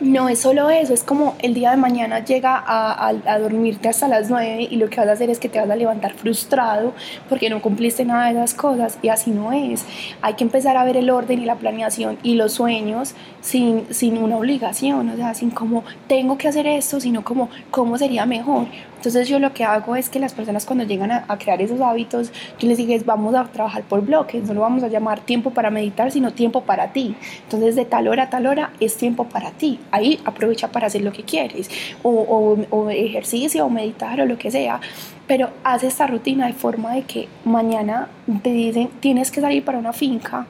no 0.00 0.28
es 0.28 0.40
solo 0.40 0.68
eso, 0.68 0.92
es 0.92 1.02
como 1.02 1.36
el 1.38 1.54
día 1.54 1.70
de 1.70 1.78
mañana 1.78 2.22
llega 2.22 2.62
a, 2.66 3.08
a, 3.08 3.38
dormirte 3.38 3.88
hasta 3.88 4.08
las 4.08 4.28
9 4.28 4.68
y 4.70 4.76
lo 4.76 4.90
que 4.90 5.00
vas 5.00 5.08
a 5.08 5.12
hacer 5.12 5.30
es 5.30 5.38
que 5.38 5.48
te 5.48 5.58
vas 5.58 5.70
a 5.70 5.76
levantar 5.76 6.12
frustrado 6.12 6.92
porque 7.28 7.48
no 7.48 7.62
cumpliste 7.62 8.04
nada 8.04 8.26
de 8.26 8.32
esas 8.32 8.52
cosas 8.52 8.98
y 9.00 9.08
así 9.08 9.30
no 9.30 9.52
es. 9.52 9.86
Hay 10.20 10.34
que 10.34 10.44
empezar 10.44 10.76
a 10.76 10.84
ver 10.84 10.96
el 10.96 11.08
orden 11.08 11.40
y 11.40 11.46
la 11.46 11.56
planeación 11.56 12.18
y 12.22 12.34
los 12.34 12.52
sueños 12.52 13.14
sin, 13.40 13.86
sin 13.90 14.18
una 14.18 14.36
obligación, 14.36 15.08
o 15.08 15.16
sea, 15.16 15.34
sin 15.34 15.50
como 15.50 15.82
tengo 16.08 16.36
que 16.36 16.48
hacer 16.48 16.66
esto, 16.66 17.00
sino 17.00 17.24
como 17.24 17.48
cómo 17.70 17.96
sería 17.96 18.26
mejor. 18.26 18.66
Entonces 18.96 19.28
yo 19.28 19.38
lo 19.38 19.52
que 19.52 19.64
hago 19.64 19.96
es 19.96 20.08
que 20.08 20.18
las 20.18 20.34
personas 20.34 20.66
cuando 20.66 20.84
llegan 20.84 21.12
a, 21.12 21.24
crear 21.38 21.60
esos 21.62 21.80
hábitos, 21.80 22.32
yo 22.58 22.68
les 22.68 22.78
digo, 22.78 22.94
vamos 23.04 23.34
a 23.34 23.44
trabajar 23.44 23.82
por 23.84 24.00
bloques, 24.04 24.42
no 24.44 24.54
lo 24.54 24.60
vamos 24.62 24.82
a 24.82 24.88
llamar 24.88 25.20
tiempo 25.20 25.50
para 25.50 25.70
meditar, 25.70 26.10
sino 26.10 26.32
tiempo 26.32 26.62
para 26.62 26.92
ti. 26.92 27.14
Entonces 27.44 27.76
de 27.76 27.84
tal 27.84 28.08
hora 28.08 28.24
a 28.24 28.30
tal 28.30 28.46
hora 28.46 28.72
es 28.80 28.96
tiempo 28.96 29.24
para 29.24 29.50
ti. 29.52 29.78
Ahí 29.90 30.20
aprovecha 30.24 30.68
para 30.68 30.86
hacer 30.88 31.02
lo 31.02 31.12
que 31.12 31.22
quieres, 31.22 31.70
o, 32.02 32.56
o 32.70 32.90
ejercicio, 32.90 33.66
o 33.66 33.70
meditar, 33.70 34.20
o 34.20 34.26
lo 34.26 34.38
que 34.38 34.50
sea 34.50 34.80
pero 35.26 35.50
haz 35.64 35.82
esta 35.82 36.06
rutina 36.06 36.46
de 36.46 36.52
forma 36.52 36.92
de 36.92 37.02
que 37.02 37.28
mañana 37.44 38.08
te 38.42 38.50
dicen 38.50 38.88
tienes 39.00 39.30
que 39.30 39.40
salir 39.40 39.64
para 39.64 39.78
una 39.78 39.92
finca 39.92 40.46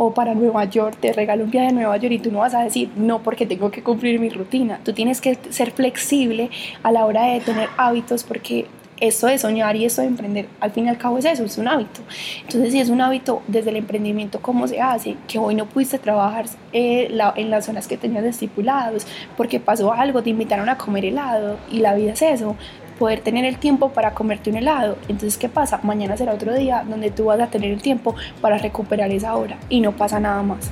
o 0.00 0.14
para 0.14 0.32
Nueva 0.32 0.64
York, 0.64 0.96
te 1.00 1.12
regalo 1.12 1.42
un 1.42 1.50
viaje 1.50 1.68
a 1.68 1.72
Nueva 1.72 1.96
York 1.96 2.12
y 2.12 2.18
tú 2.20 2.30
no 2.30 2.38
vas 2.38 2.54
a 2.54 2.62
decir 2.62 2.88
no 2.94 3.20
porque 3.20 3.46
tengo 3.46 3.72
que 3.72 3.82
cumplir 3.82 4.20
mi 4.20 4.28
rutina. 4.30 4.78
Tú 4.84 4.92
tienes 4.92 5.20
que 5.20 5.36
ser 5.50 5.72
flexible 5.72 6.50
a 6.84 6.92
la 6.92 7.04
hora 7.04 7.24
de 7.24 7.40
tener 7.40 7.68
hábitos 7.76 8.22
porque 8.22 8.66
esto 9.00 9.26
de 9.26 9.38
soñar 9.38 9.74
y 9.74 9.84
esto 9.84 10.02
de 10.02 10.06
emprender, 10.06 10.48
al 10.60 10.70
fin 10.70 10.86
y 10.86 10.88
al 10.88 10.98
cabo 10.98 11.18
es 11.18 11.24
eso, 11.24 11.44
es 11.44 11.58
un 11.58 11.66
hábito. 11.66 12.00
Entonces, 12.42 12.72
si 12.72 12.80
es 12.80 12.90
un 12.90 13.00
hábito 13.00 13.42
desde 13.48 13.70
el 13.70 13.76
emprendimiento, 13.76 14.40
¿cómo 14.40 14.68
se 14.68 14.80
hace? 14.80 15.16
Que 15.26 15.40
hoy 15.40 15.56
no 15.56 15.66
pudiste 15.66 15.98
trabajar 15.98 16.46
eh, 16.72 17.08
en 17.36 17.50
las 17.50 17.66
zonas 17.66 17.88
que 17.88 17.96
tenías 17.96 18.24
estipulados 18.24 19.04
porque 19.36 19.58
pasó 19.58 19.92
algo, 19.92 20.22
te 20.22 20.30
invitaron 20.30 20.68
a 20.68 20.78
comer 20.78 21.06
helado 21.06 21.58
y 21.72 21.80
la 21.80 21.94
vida 21.94 22.12
es 22.12 22.22
eso 22.22 22.54
poder 22.98 23.20
tener 23.20 23.44
el 23.44 23.58
tiempo 23.58 23.90
para 23.90 24.14
comerte 24.14 24.50
un 24.50 24.56
helado. 24.56 24.98
Entonces, 25.08 25.38
¿qué 25.38 25.48
pasa? 25.48 25.80
Mañana 25.82 26.16
será 26.16 26.34
otro 26.34 26.54
día 26.54 26.84
donde 26.88 27.10
tú 27.10 27.26
vas 27.26 27.40
a 27.40 27.46
tener 27.46 27.72
el 27.72 27.80
tiempo 27.80 28.14
para 28.40 28.58
recuperar 28.58 29.10
esa 29.10 29.36
hora 29.36 29.58
y 29.68 29.80
no 29.80 29.92
pasa 29.92 30.20
nada 30.20 30.42
más. 30.42 30.70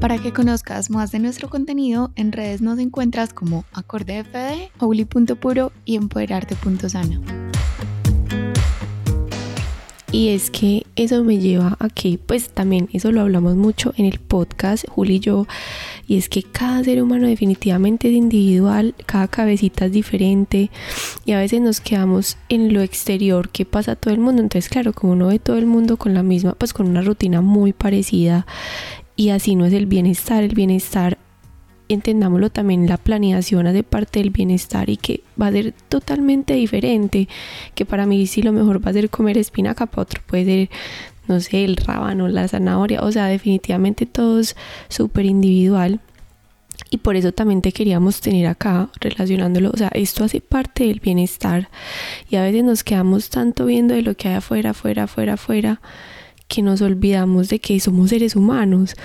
Para 0.00 0.16
que 0.16 0.32
conozcas 0.32 0.88
más 0.88 1.12
de 1.12 1.18
nuestro 1.18 1.50
contenido, 1.50 2.10
en 2.16 2.32
redes 2.32 2.62
nos 2.62 2.78
encuentras 2.78 3.34
como 3.34 3.66
AcordeFD, 3.74 4.70
y 5.84 5.96
Empoderarte.sano. 5.96 7.20
Y 10.12 10.30
es 10.30 10.50
que 10.50 10.86
eso 10.96 11.22
me 11.22 11.38
lleva 11.38 11.76
a 11.78 11.88
que, 11.88 12.18
pues 12.18 12.50
también 12.50 12.88
eso 12.92 13.12
lo 13.12 13.20
hablamos 13.20 13.54
mucho 13.54 13.94
en 13.96 14.06
el 14.06 14.18
podcast, 14.18 14.84
Juli 14.88 15.16
y 15.16 15.20
yo, 15.20 15.46
y 16.08 16.16
es 16.16 16.28
que 16.28 16.42
cada 16.42 16.82
ser 16.82 17.00
humano 17.00 17.28
definitivamente 17.28 18.08
es 18.08 18.14
individual, 18.14 18.96
cada 19.06 19.28
cabecita 19.28 19.84
es 19.84 19.92
diferente 19.92 20.70
y 21.24 21.32
a 21.32 21.38
veces 21.38 21.60
nos 21.60 21.80
quedamos 21.80 22.38
en 22.48 22.72
lo 22.72 22.82
exterior 22.82 23.50
que 23.50 23.64
pasa 23.64 23.92
a 23.92 23.96
todo 23.96 24.12
el 24.12 24.18
mundo. 24.18 24.42
Entonces, 24.42 24.68
claro, 24.68 24.92
como 24.92 25.12
uno 25.12 25.28
ve 25.28 25.38
todo 25.38 25.58
el 25.58 25.66
mundo 25.66 25.96
con 25.96 26.12
la 26.12 26.24
misma, 26.24 26.54
pues 26.54 26.72
con 26.72 26.88
una 26.88 27.02
rutina 27.02 27.40
muy 27.40 27.72
parecida 27.72 28.46
y 29.14 29.28
así 29.28 29.54
no 29.54 29.64
es 29.64 29.72
el 29.72 29.86
bienestar, 29.86 30.42
el 30.42 30.56
bienestar 30.56 31.18
entendámoslo 31.94 32.50
también, 32.50 32.86
la 32.86 32.96
planeación 32.96 33.66
hace 33.66 33.82
parte 33.82 34.20
del 34.20 34.30
bienestar 34.30 34.88
y 34.90 34.96
que 34.96 35.22
va 35.40 35.48
a 35.48 35.52
ser 35.52 35.74
totalmente 35.88 36.54
diferente, 36.54 37.28
que 37.74 37.84
para 37.84 38.06
mí 38.06 38.26
si 38.26 38.42
lo 38.42 38.52
mejor 38.52 38.84
va 38.84 38.90
a 38.90 38.94
ser 38.94 39.10
comer 39.10 39.38
espinaca, 39.38 39.86
para 39.86 40.02
otro 40.02 40.22
puede 40.26 40.44
ser 40.44 40.70
no 41.30 41.38
sé, 41.38 41.64
el 41.64 41.76
rábano, 41.76 42.26
la 42.28 42.48
zanahoria, 42.48 43.02
o 43.02 43.12
sea, 43.12 43.26
definitivamente 43.26 44.04
todo 44.04 44.40
es 44.40 44.56
súper 44.88 45.26
individual. 45.26 46.00
Y 46.90 46.96
por 46.96 47.14
eso 47.14 47.30
también 47.30 47.62
te 47.62 47.70
queríamos 47.70 48.20
tener 48.20 48.48
acá 48.48 48.90
relacionándolo, 49.00 49.70
o 49.70 49.76
sea, 49.76 49.90
esto 49.94 50.24
hace 50.24 50.40
parte 50.40 50.84
del 50.86 50.98
bienestar 50.98 51.68
y 52.28 52.36
a 52.36 52.42
veces 52.42 52.64
nos 52.64 52.82
quedamos 52.82 53.30
tanto 53.30 53.66
viendo 53.66 53.94
de 53.94 54.02
lo 54.02 54.16
que 54.16 54.28
hay 54.28 54.34
afuera, 54.34 54.70
afuera, 54.70 55.04
afuera, 55.04 55.34
afuera, 55.34 55.80
que 56.48 56.62
nos 56.62 56.80
olvidamos 56.80 57.48
de 57.48 57.60
que 57.60 57.78
somos 57.78 58.10
seres 58.10 58.34
humanos, 58.34 58.96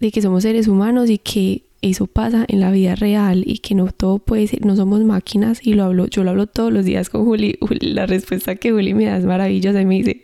de 0.00 0.12
que 0.12 0.20
somos 0.20 0.42
seres 0.42 0.68
humanos 0.68 1.08
y 1.08 1.16
que 1.16 1.62
eso 1.82 2.06
pasa 2.06 2.44
en 2.48 2.60
la 2.60 2.70
vida 2.70 2.94
real 2.94 3.42
y 3.44 3.58
que 3.58 3.74
no 3.74 3.88
todo 3.88 4.20
puede 4.20 4.46
ser, 4.46 4.64
no 4.64 4.76
somos 4.76 5.02
máquinas 5.02 5.60
y 5.62 5.74
lo 5.74 5.84
hablo, 5.84 6.06
yo 6.06 6.22
lo 6.22 6.30
hablo 6.30 6.46
todos 6.46 6.72
los 6.72 6.84
días 6.84 7.10
con 7.10 7.24
Juli, 7.24 7.58
la 7.80 8.06
respuesta 8.06 8.54
que 8.54 8.70
Juli 8.70 8.94
me 8.94 9.06
da 9.06 9.16
es 9.16 9.24
maravillosa 9.24 9.80
y 9.80 9.84
me 9.84 9.96
dice, 9.96 10.22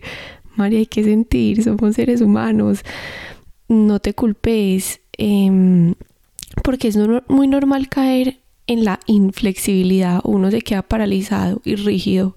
María, 0.56 0.78
hay 0.78 0.86
que 0.86 1.02
sentir, 1.02 1.62
somos 1.62 1.96
seres 1.96 2.20
humanos, 2.20 2.82
no 3.68 3.98
te 3.98 4.14
culpes, 4.14 5.00
em, 5.18 5.94
porque 6.62 6.88
es 6.88 6.96
muy 7.28 7.48
normal 7.48 7.88
caer 7.88 8.38
en 8.68 8.84
la 8.84 9.00
inflexibilidad, 9.06 10.20
uno 10.24 10.50
se 10.50 10.60
queda 10.60 10.82
paralizado 10.82 11.60
y 11.64 11.74
rígido 11.74 12.36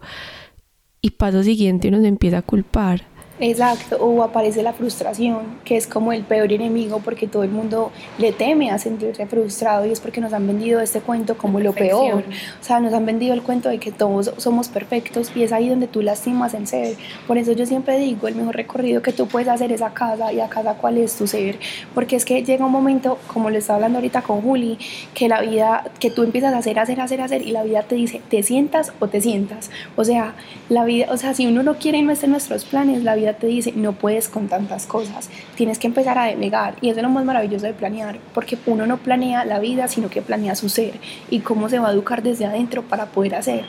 y 1.02 1.12
paso 1.12 1.44
siguiente 1.44 1.88
uno 1.88 2.00
se 2.00 2.08
empieza 2.08 2.40
a 2.40 2.42
culpar 2.42 3.08
Exacto, 3.44 3.98
o 3.98 4.22
aparece 4.22 4.62
la 4.62 4.72
frustración, 4.72 5.40
que 5.66 5.76
es 5.76 5.88
como 5.88 6.14
el 6.14 6.22
peor 6.22 6.54
enemigo 6.54 7.02
porque 7.04 7.26
todo 7.26 7.44
el 7.44 7.50
mundo 7.50 7.92
le 8.20 8.32
teme 8.34 8.70
a 8.70 8.78
sentirse 8.78 9.26
frustrado 9.26 9.84
y 9.88 9.92
es 9.92 10.00
porque 10.00 10.22
nos 10.22 10.32
han 10.32 10.46
vendido 10.46 10.80
este 10.80 11.02
cuento 11.02 11.36
como 11.36 11.60
lo 11.60 11.74
peor. 11.74 12.24
O 12.62 12.64
sea, 12.64 12.80
nos 12.80 12.94
han 12.94 13.04
vendido 13.04 13.34
el 13.34 13.42
cuento 13.42 13.70
de 13.70 13.80
que 13.80 13.92
todos 13.92 14.32
somos 14.38 14.70
perfectos 14.70 15.32
y 15.36 15.42
es 15.42 15.52
ahí 15.52 15.70
donde 15.70 15.88
tú 15.88 16.04
lastimas 16.04 16.54
el 16.54 16.68
ser. 16.68 16.98
Por 17.26 17.40
eso 17.40 17.54
yo 17.54 17.66
siempre 17.66 17.98
digo, 17.98 18.28
el 18.28 18.36
mejor 18.36 18.56
recorrido 18.56 19.02
que 19.02 19.12
tú 19.12 19.28
puedes 19.28 19.50
hacer 19.50 19.72
es 19.72 19.82
a 19.82 19.92
casa 19.92 20.32
y 20.32 20.40
a 20.40 20.48
casa 20.48 20.76
cuál 20.76 21.00
es 21.00 21.16
tu 21.16 21.26
ser. 21.26 21.58
Porque 21.96 22.18
es 22.18 22.26
que 22.26 22.44
llega 22.44 22.64
un 22.64 22.72
momento, 22.72 23.18
como 23.26 23.50
le 23.50 23.58
estaba 23.58 23.78
hablando 23.78 23.98
ahorita 23.98 24.22
con 24.22 24.42
Juli, 24.42 24.78
que 25.16 25.28
la 25.28 25.42
vida, 25.42 25.86
que 26.00 26.12
tú 26.12 26.22
empiezas 26.22 26.54
a 26.54 26.60
hacer, 26.60 26.78
hacer, 26.78 27.02
hacer, 27.02 27.22
hacer 27.22 27.42
y 27.42 27.52
la 27.54 27.64
vida 27.64 27.82
te 27.82 27.96
dice, 27.96 28.22
te 28.30 28.44
sientas 28.44 28.94
o 29.00 29.08
te 29.08 29.20
sientas. 29.20 29.72
O 29.96 30.04
sea, 30.04 30.36
la 30.70 30.86
vida, 30.86 31.08
o 31.10 31.18
sea, 31.18 31.34
si 31.34 31.48
uno 31.48 31.64
no 31.64 31.80
quiere 31.80 31.98
y 31.98 32.04
no 32.04 32.12
está 32.12 32.28
en 32.28 32.34
nuestros 32.34 32.66
planes, 32.66 33.04
la 33.04 33.16
vida 33.16 33.31
vida 33.32 33.40
te 33.40 33.48
dice, 33.48 33.74
no 33.76 33.94
puedes 33.94 34.30
con 34.30 34.48
tantas 34.48 34.86
cosas, 34.86 35.30
tienes 35.56 35.80
que 35.80 35.88
empezar 35.88 36.18
a 36.18 36.26
delegar. 36.26 36.76
Y 36.82 36.90
eso 36.90 37.00
es 37.00 37.04
lo 37.04 37.10
más 37.10 37.26
maravilloso 37.26 37.66
de 37.66 37.74
planear, 37.74 38.20
porque 38.34 38.58
uno 38.66 38.86
no 38.86 38.98
planea 38.98 39.46
la 39.46 39.60
vida, 39.60 39.88
sino 39.88 40.10
que 40.10 40.22
planea 40.22 40.56
su 40.56 40.70
ser 40.70 40.94
y 41.30 41.40
cómo 41.40 41.70
se 41.70 41.80
va 41.80 41.90
a 41.90 41.92
educar 41.92 42.24
desde 42.24 42.46
adentro 42.46 42.84
para 42.84 43.08
poder 43.08 43.36
hacer. 43.36 43.66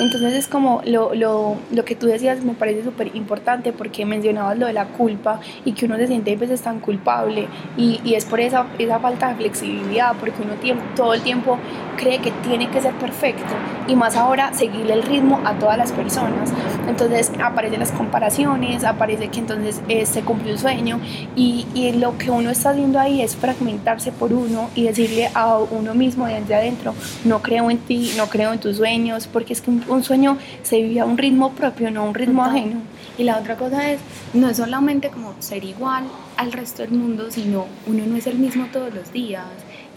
Entonces 0.00 0.34
es 0.34 0.48
como 0.48 0.82
lo, 0.84 1.14
lo, 1.14 1.56
lo 1.70 1.84
que 1.84 1.94
tú 1.94 2.06
decías 2.06 2.42
me 2.44 2.54
parece 2.54 2.84
súper 2.84 3.14
importante 3.16 3.72
porque 3.72 4.04
mencionabas 4.04 4.58
lo 4.58 4.66
de 4.66 4.72
la 4.72 4.86
culpa 4.86 5.40
y 5.64 5.72
que 5.72 5.86
uno 5.86 5.96
se 5.96 6.06
siente 6.06 6.32
a 6.32 6.36
veces 6.36 6.62
tan 6.62 6.80
culpable 6.80 7.48
y, 7.76 8.00
y 8.04 8.14
es 8.14 8.24
por 8.24 8.40
esa, 8.40 8.66
esa 8.78 8.98
falta 8.98 9.28
de 9.30 9.36
flexibilidad, 9.36 10.14
porque 10.18 10.42
uno 10.42 10.54
todo 10.94 11.14
el 11.14 11.22
tiempo 11.22 11.58
cree 11.96 12.18
que 12.20 12.30
tiene 12.30 12.68
que 12.70 12.80
ser 12.80 12.94
perfecto 12.94 13.54
y 13.86 13.96
más 13.96 14.16
ahora 14.16 14.52
seguirle 14.52 14.94
el 14.94 15.02
ritmo 15.02 15.40
a 15.44 15.54
todas 15.54 15.76
las 15.76 15.92
personas. 15.92 16.52
Entonces 16.88 17.32
aparecen 17.42 17.80
las 17.80 17.92
comparaciones, 17.92 18.84
aparece 18.98 19.28
que 19.28 19.38
entonces 19.38 19.80
eh, 19.88 20.04
se 20.06 20.22
cumplió 20.22 20.52
el 20.52 20.58
sueño 20.58 21.00
y, 21.36 21.66
y, 21.74 21.92
lo 21.92 22.18
que 22.18 22.30
uno 22.30 22.50
está 22.50 22.70
haciendo 22.70 22.98
ahí 22.98 23.22
es 23.22 23.36
fragmentarse 23.36 24.10
por 24.10 24.32
uno 24.32 24.70
y 24.74 24.84
decirle 24.84 25.30
a 25.34 25.56
uno 25.58 25.94
mismo 25.94 26.26
de 26.26 26.54
adentro, 26.54 26.94
no 27.24 27.40
creo 27.40 27.70
en 27.70 27.78
ti, 27.78 28.12
no 28.16 28.28
creo 28.28 28.52
en 28.52 28.58
tus 28.58 28.76
sueños, 28.78 29.28
porque 29.28 29.52
es 29.52 29.60
que 29.60 29.70
un, 29.70 30.02
sueño 30.02 30.36
se 30.62 30.82
vive 30.82 31.00
a 31.00 31.04
un 31.04 31.16
ritmo 31.16 31.52
propio, 31.52 31.90
no 31.90 32.02
a 32.02 32.04
un 32.04 32.14
ritmo 32.14 32.44
ajeno. 32.44 32.80
Y 33.16 33.24
la 33.24 33.38
otra 33.38 33.56
cosa 33.56 33.90
es, 33.90 34.00
no 34.34 34.48
es 34.48 34.56
solamente 34.56 35.10
como 35.10 35.34
ser 35.40 35.64
igual 35.64 36.04
al 36.36 36.52
resto 36.52 36.82
del 36.82 36.92
mundo, 36.92 37.30
sino 37.30 37.66
uno 37.86 38.04
no 38.06 38.16
es 38.16 38.26
el 38.26 38.38
mismo 38.38 38.66
todos 38.72 38.92
los 38.92 39.12
días 39.12 39.46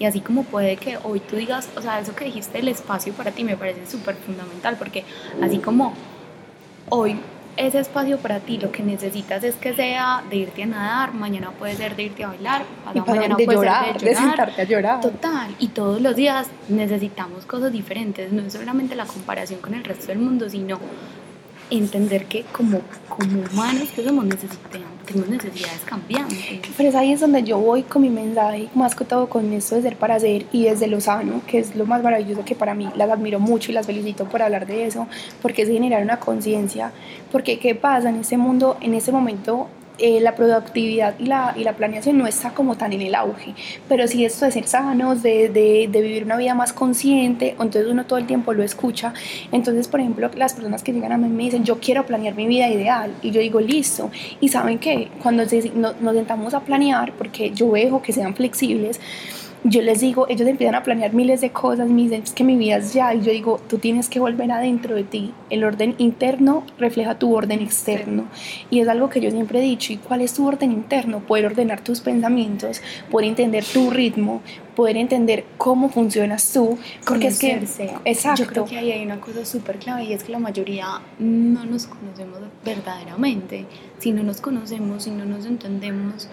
y 0.01 0.05
así 0.05 0.19
como 0.19 0.43
puede 0.43 0.77
que 0.77 0.97
hoy 1.03 1.19
tú 1.19 1.35
digas, 1.35 1.69
o 1.77 1.81
sea, 1.81 1.99
eso 1.99 2.15
que 2.15 2.25
dijiste, 2.25 2.57
el 2.57 2.67
espacio 2.67 3.13
para 3.13 3.29
ti 3.29 3.43
me 3.43 3.55
parece 3.55 3.85
súper 3.85 4.15
fundamental, 4.15 4.75
porque 4.79 5.05
así 5.43 5.59
como 5.59 5.93
hoy 6.89 7.19
ese 7.61 7.79
espacio 7.79 8.17
para 8.17 8.39
ti. 8.39 8.57
Lo 8.57 8.71
que 8.71 8.83
necesitas 8.83 9.43
es 9.43 9.55
que 9.55 9.73
sea 9.73 10.23
de 10.29 10.35
irte 10.37 10.63
a 10.63 10.65
nadar, 10.65 11.13
mañana 11.13 11.51
puede 11.51 11.75
ser 11.75 11.95
de 11.95 12.03
irte 12.03 12.23
a 12.23 12.29
bailar, 12.29 12.63
mañana 12.85 13.35
de 13.35 13.45
puede 13.45 13.57
llorar, 13.57 13.85
ser 13.85 14.01
de, 14.01 14.05
llorar, 14.05 14.15
de 14.15 14.15
sentarte 14.15 14.61
a 14.61 14.65
llorar. 14.65 15.01
Total, 15.01 15.55
y 15.59 15.67
todos 15.69 16.01
los 16.01 16.15
días 16.15 16.47
necesitamos 16.69 17.45
cosas 17.45 17.71
diferentes, 17.71 18.31
no 18.31 18.41
es 18.41 18.53
solamente 18.53 18.95
la 18.95 19.05
comparación 19.05 19.59
con 19.61 19.73
el 19.73 19.83
resto 19.83 20.07
del 20.07 20.19
mundo, 20.19 20.49
sino 20.49 20.79
entender 21.71 22.25
que 22.25 22.43
como, 22.43 22.81
como 23.09 23.41
humanos 23.51 23.89
que 23.95 24.03
somos 24.03 24.25
tenemos 25.05 25.29
necesidades 25.29 25.81
cambiantes. 25.85 26.37
Pero 26.77 26.89
es 26.89 26.95
ahí 26.95 27.11
es 27.11 27.19
donde 27.19 27.43
yo 27.43 27.57
voy 27.57 27.83
con 27.83 28.01
mi 28.01 28.09
mensaje, 28.09 28.69
más 28.75 28.95
que 28.95 29.05
todo 29.05 29.27
con 29.27 29.51
esto 29.53 29.75
de 29.75 29.81
ser 29.81 29.95
para 29.95 30.19
ser 30.19 30.45
y 30.51 30.65
desde 30.65 30.87
lo 30.87 31.01
sano, 31.01 31.41
que 31.47 31.59
es 31.59 31.75
lo 31.75 31.85
más 31.85 32.03
maravilloso 32.03 32.45
que 32.45 32.55
para 32.55 32.73
mí 32.73 32.89
las 32.95 33.09
admiro 33.09 33.39
mucho 33.39 33.71
y 33.71 33.73
las 33.73 33.85
felicito 33.85 34.25
por 34.25 34.41
hablar 34.41 34.65
de 34.67 34.85
eso, 34.85 35.07
porque 35.41 35.63
es 35.63 35.69
generar 35.69 36.03
una 36.03 36.19
conciencia, 36.19 36.91
porque 37.31 37.59
qué 37.59 37.75
pasa 37.75 38.09
en 38.09 38.17
este 38.17 38.37
mundo, 38.37 38.77
en 38.81 38.93
este 38.93 39.11
momento 39.11 39.67
eh, 39.97 40.19
la 40.19 40.35
productividad 40.35 41.15
y 41.19 41.25
la, 41.25 41.53
y 41.55 41.63
la, 41.63 41.73
planeación 41.73 42.17
no 42.17 42.27
está 42.27 42.51
como 42.51 42.75
tan 42.75 42.93
en 42.93 43.01
el 43.01 43.15
auge, 43.15 43.53
pero 43.87 44.07
sí 44.07 44.25
esto 44.25 44.45
de 44.45 44.51
ser 44.51 44.67
sanos, 44.67 45.21
de, 45.21 45.49
de, 45.49 45.87
de, 45.91 46.01
vivir 46.01 46.23
una 46.23 46.37
vida 46.37 46.55
más 46.55 46.73
consciente, 46.73 47.51
entonces 47.51 47.87
uno 47.87 48.05
todo 48.05 48.17
el 48.17 48.25
tiempo 48.25 48.53
lo 48.53 48.63
escucha. 48.63 49.13
Entonces, 49.51 49.87
por 49.87 49.99
ejemplo, 49.99 50.29
las 50.35 50.53
personas 50.53 50.83
que 50.83 50.93
llegan 50.93 51.11
a 51.11 51.17
mí 51.17 51.27
me 51.27 51.43
dicen, 51.43 51.63
yo 51.63 51.79
quiero 51.79 52.05
planear 52.05 52.35
mi 52.35 52.47
vida 52.47 52.67
ideal, 52.69 53.13
y 53.21 53.31
yo 53.31 53.41
digo, 53.41 53.59
listo. 53.59 54.09
Y 54.39 54.49
saben 54.49 54.79
que 54.79 55.09
cuando 55.21 55.43
nos, 55.43 56.01
nos 56.01 56.15
sentamos 56.15 56.53
a 56.53 56.61
planear, 56.61 57.13
porque 57.13 57.51
yo 57.51 57.69
veo 57.69 58.01
que 58.01 58.13
sean 58.13 58.35
flexibles, 58.35 58.99
yo 59.63 59.81
les 59.81 60.01
digo, 60.01 60.25
ellos 60.27 60.47
empiezan 60.47 60.75
a 60.75 60.83
planear 60.83 61.13
miles 61.13 61.41
de 61.41 61.51
cosas, 61.51 61.87
me 61.87 62.01
dicen 62.01 62.23
que 62.35 62.43
mi 62.43 62.55
vida 62.55 62.77
es 62.77 62.93
ya, 62.93 63.13
y 63.13 63.21
yo 63.21 63.31
digo, 63.31 63.59
tú 63.67 63.77
tienes 63.77 64.09
que 64.09 64.19
volver 64.19 64.51
adentro 64.51 64.95
de 64.95 65.03
ti. 65.03 65.33
El 65.49 65.63
orden 65.63 65.93
interno 65.99 66.63
refleja 66.79 67.19
tu 67.19 67.35
orden 67.35 67.61
externo. 67.61 68.25
Y 68.71 68.79
es 68.79 68.87
algo 68.87 69.09
que 69.09 69.21
yo 69.21 69.29
siempre 69.29 69.59
he 69.59 69.61
dicho, 69.61 69.93
¿y 69.93 69.97
cuál 69.97 70.21
es 70.21 70.33
tu 70.33 70.47
orden 70.47 70.71
interno? 70.71 71.19
Poder 71.19 71.45
ordenar 71.45 71.83
tus 71.83 72.01
pensamientos, 72.01 72.81
poder 73.11 73.29
entender 73.29 73.63
tu 73.63 73.91
ritmo, 73.91 74.41
poder 74.75 74.97
entender 74.97 75.45
cómo 75.57 75.89
funcionas 75.89 76.51
tú, 76.51 76.79
porque 77.05 77.27
es 77.27 77.37
que... 77.39 77.61
Exacto. 78.05 78.43
Yo 78.43 78.49
creo 78.49 78.65
que 78.65 78.77
ahí 78.77 78.91
hay 78.91 79.05
una 79.05 79.21
cosa 79.21 79.45
súper 79.45 79.77
clave 79.77 80.05
y 80.05 80.13
es 80.13 80.23
que 80.23 80.31
la 80.31 80.39
mayoría 80.39 81.01
no 81.19 81.65
nos 81.65 81.85
conocemos 81.85 82.39
verdaderamente. 82.65 83.65
Si 83.99 84.11
no 84.11 84.23
nos 84.23 84.41
conocemos, 84.41 85.03
si 85.03 85.11
no 85.11 85.25
nos 85.25 85.45
entendemos, 85.45 86.27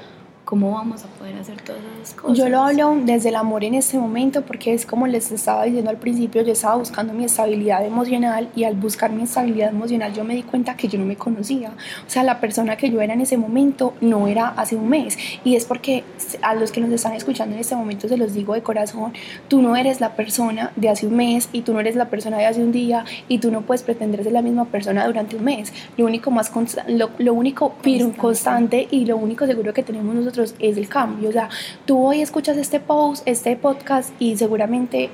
¿cómo 0.49 0.71
vamos 0.71 1.05
a 1.05 1.09
poder 1.09 1.37
hacer 1.37 1.61
todas 1.61 1.83
esas 2.01 2.15
cosas? 2.15 2.39
Yo 2.39 2.49
lo 2.49 2.63
hablo 2.63 2.97
desde 3.05 3.29
el 3.29 3.37
amor 3.37 3.65
en 3.65 3.75
este 3.75 3.99
momento 3.99 4.41
porque 4.41 4.73
es 4.73 4.87
como 4.87 5.07
les 5.07 5.31
estaba 5.31 5.65
diciendo 5.65 5.91
al 5.91 5.99
principio, 5.99 6.41
yo 6.41 6.53
estaba 6.53 6.77
buscando 6.77 7.13
mi 7.13 7.25
estabilidad 7.25 7.85
emocional 7.85 8.49
y 8.57 8.65
al 8.65 8.75
buscar 8.75 9.13
mi 9.13 9.25
estabilidad 9.25 9.69
emocional 9.69 10.15
yo 10.15 10.25
me 10.25 10.35
di 10.35 10.43
cuenta 10.43 10.75
que 10.75 10.89
yo 10.89 10.99
no 10.99 11.05
me 11.05 11.17
conocía. 11.17 11.73
O 12.07 12.11
sea, 12.11 12.23
la 12.23 12.41
persona 12.41 12.79
que 12.79 12.89
yo 12.89 13.03
era 13.03 13.13
en 13.13 13.21
ese 13.21 13.37
momento 13.37 13.93
no 14.01 14.27
era 14.27 14.49
hace 14.49 14.75
un 14.75 14.89
mes. 14.89 15.19
Y 15.45 15.55
es 15.55 15.67
porque 15.67 16.03
a 16.41 16.55
los 16.55 16.73
que 16.73 16.81
nos 16.81 16.93
están 16.93 17.13
escuchando 17.13 17.55
en 17.55 17.61
este 17.61 17.77
momento 17.77 18.09
se 18.09 18.17
los 18.17 18.33
digo 18.33 18.55
de 18.55 18.63
corazón, 18.63 19.13
tú 19.49 19.61
no 19.61 19.77
eres 19.77 20.01
la 20.01 20.17
persona 20.17 20.73
de 20.77 20.89
hace 20.89 21.07
un 21.07 21.17
mes 21.17 21.51
y 21.53 21.61
tú 21.61 21.75
no 21.75 21.81
eres 21.81 21.95
la 21.95 22.09
persona 22.09 22.39
de 22.39 22.47
hace 22.47 22.63
un 22.63 22.73
día 22.73 23.05
y 23.29 23.41
tú 23.41 23.51
no 23.51 23.61
puedes 23.67 23.83
pretender 23.83 24.25
ser 24.25 24.33
la 24.33 24.41
misma 24.41 24.65
persona 24.65 25.07
durante 25.07 25.37
un 25.37 25.45
mes. 25.45 25.75
Lo 25.99 26.07
único 26.07 26.31
más 26.31 26.51
lo, 26.87 27.11
lo 27.19 27.35
único 27.35 27.75
constante. 27.83 28.17
constante 28.17 28.89
y 28.91 29.05
lo 29.05 29.19
único 29.19 29.45
seguro 29.45 29.75
que 29.75 29.83
tenemos 29.83 30.15
nosotros 30.15 30.38
es 30.43 30.77
el 30.77 30.89
cambio. 30.89 31.29
O 31.29 31.33
sea, 31.33 31.49
tú 31.87 32.07
hoy 32.07 32.23
escuchas 32.23 32.57
este 32.57 32.81
post, 32.81 33.23
este 33.27 33.57
podcast 33.57 34.11
y 34.19 34.37
seguramente 34.37 35.11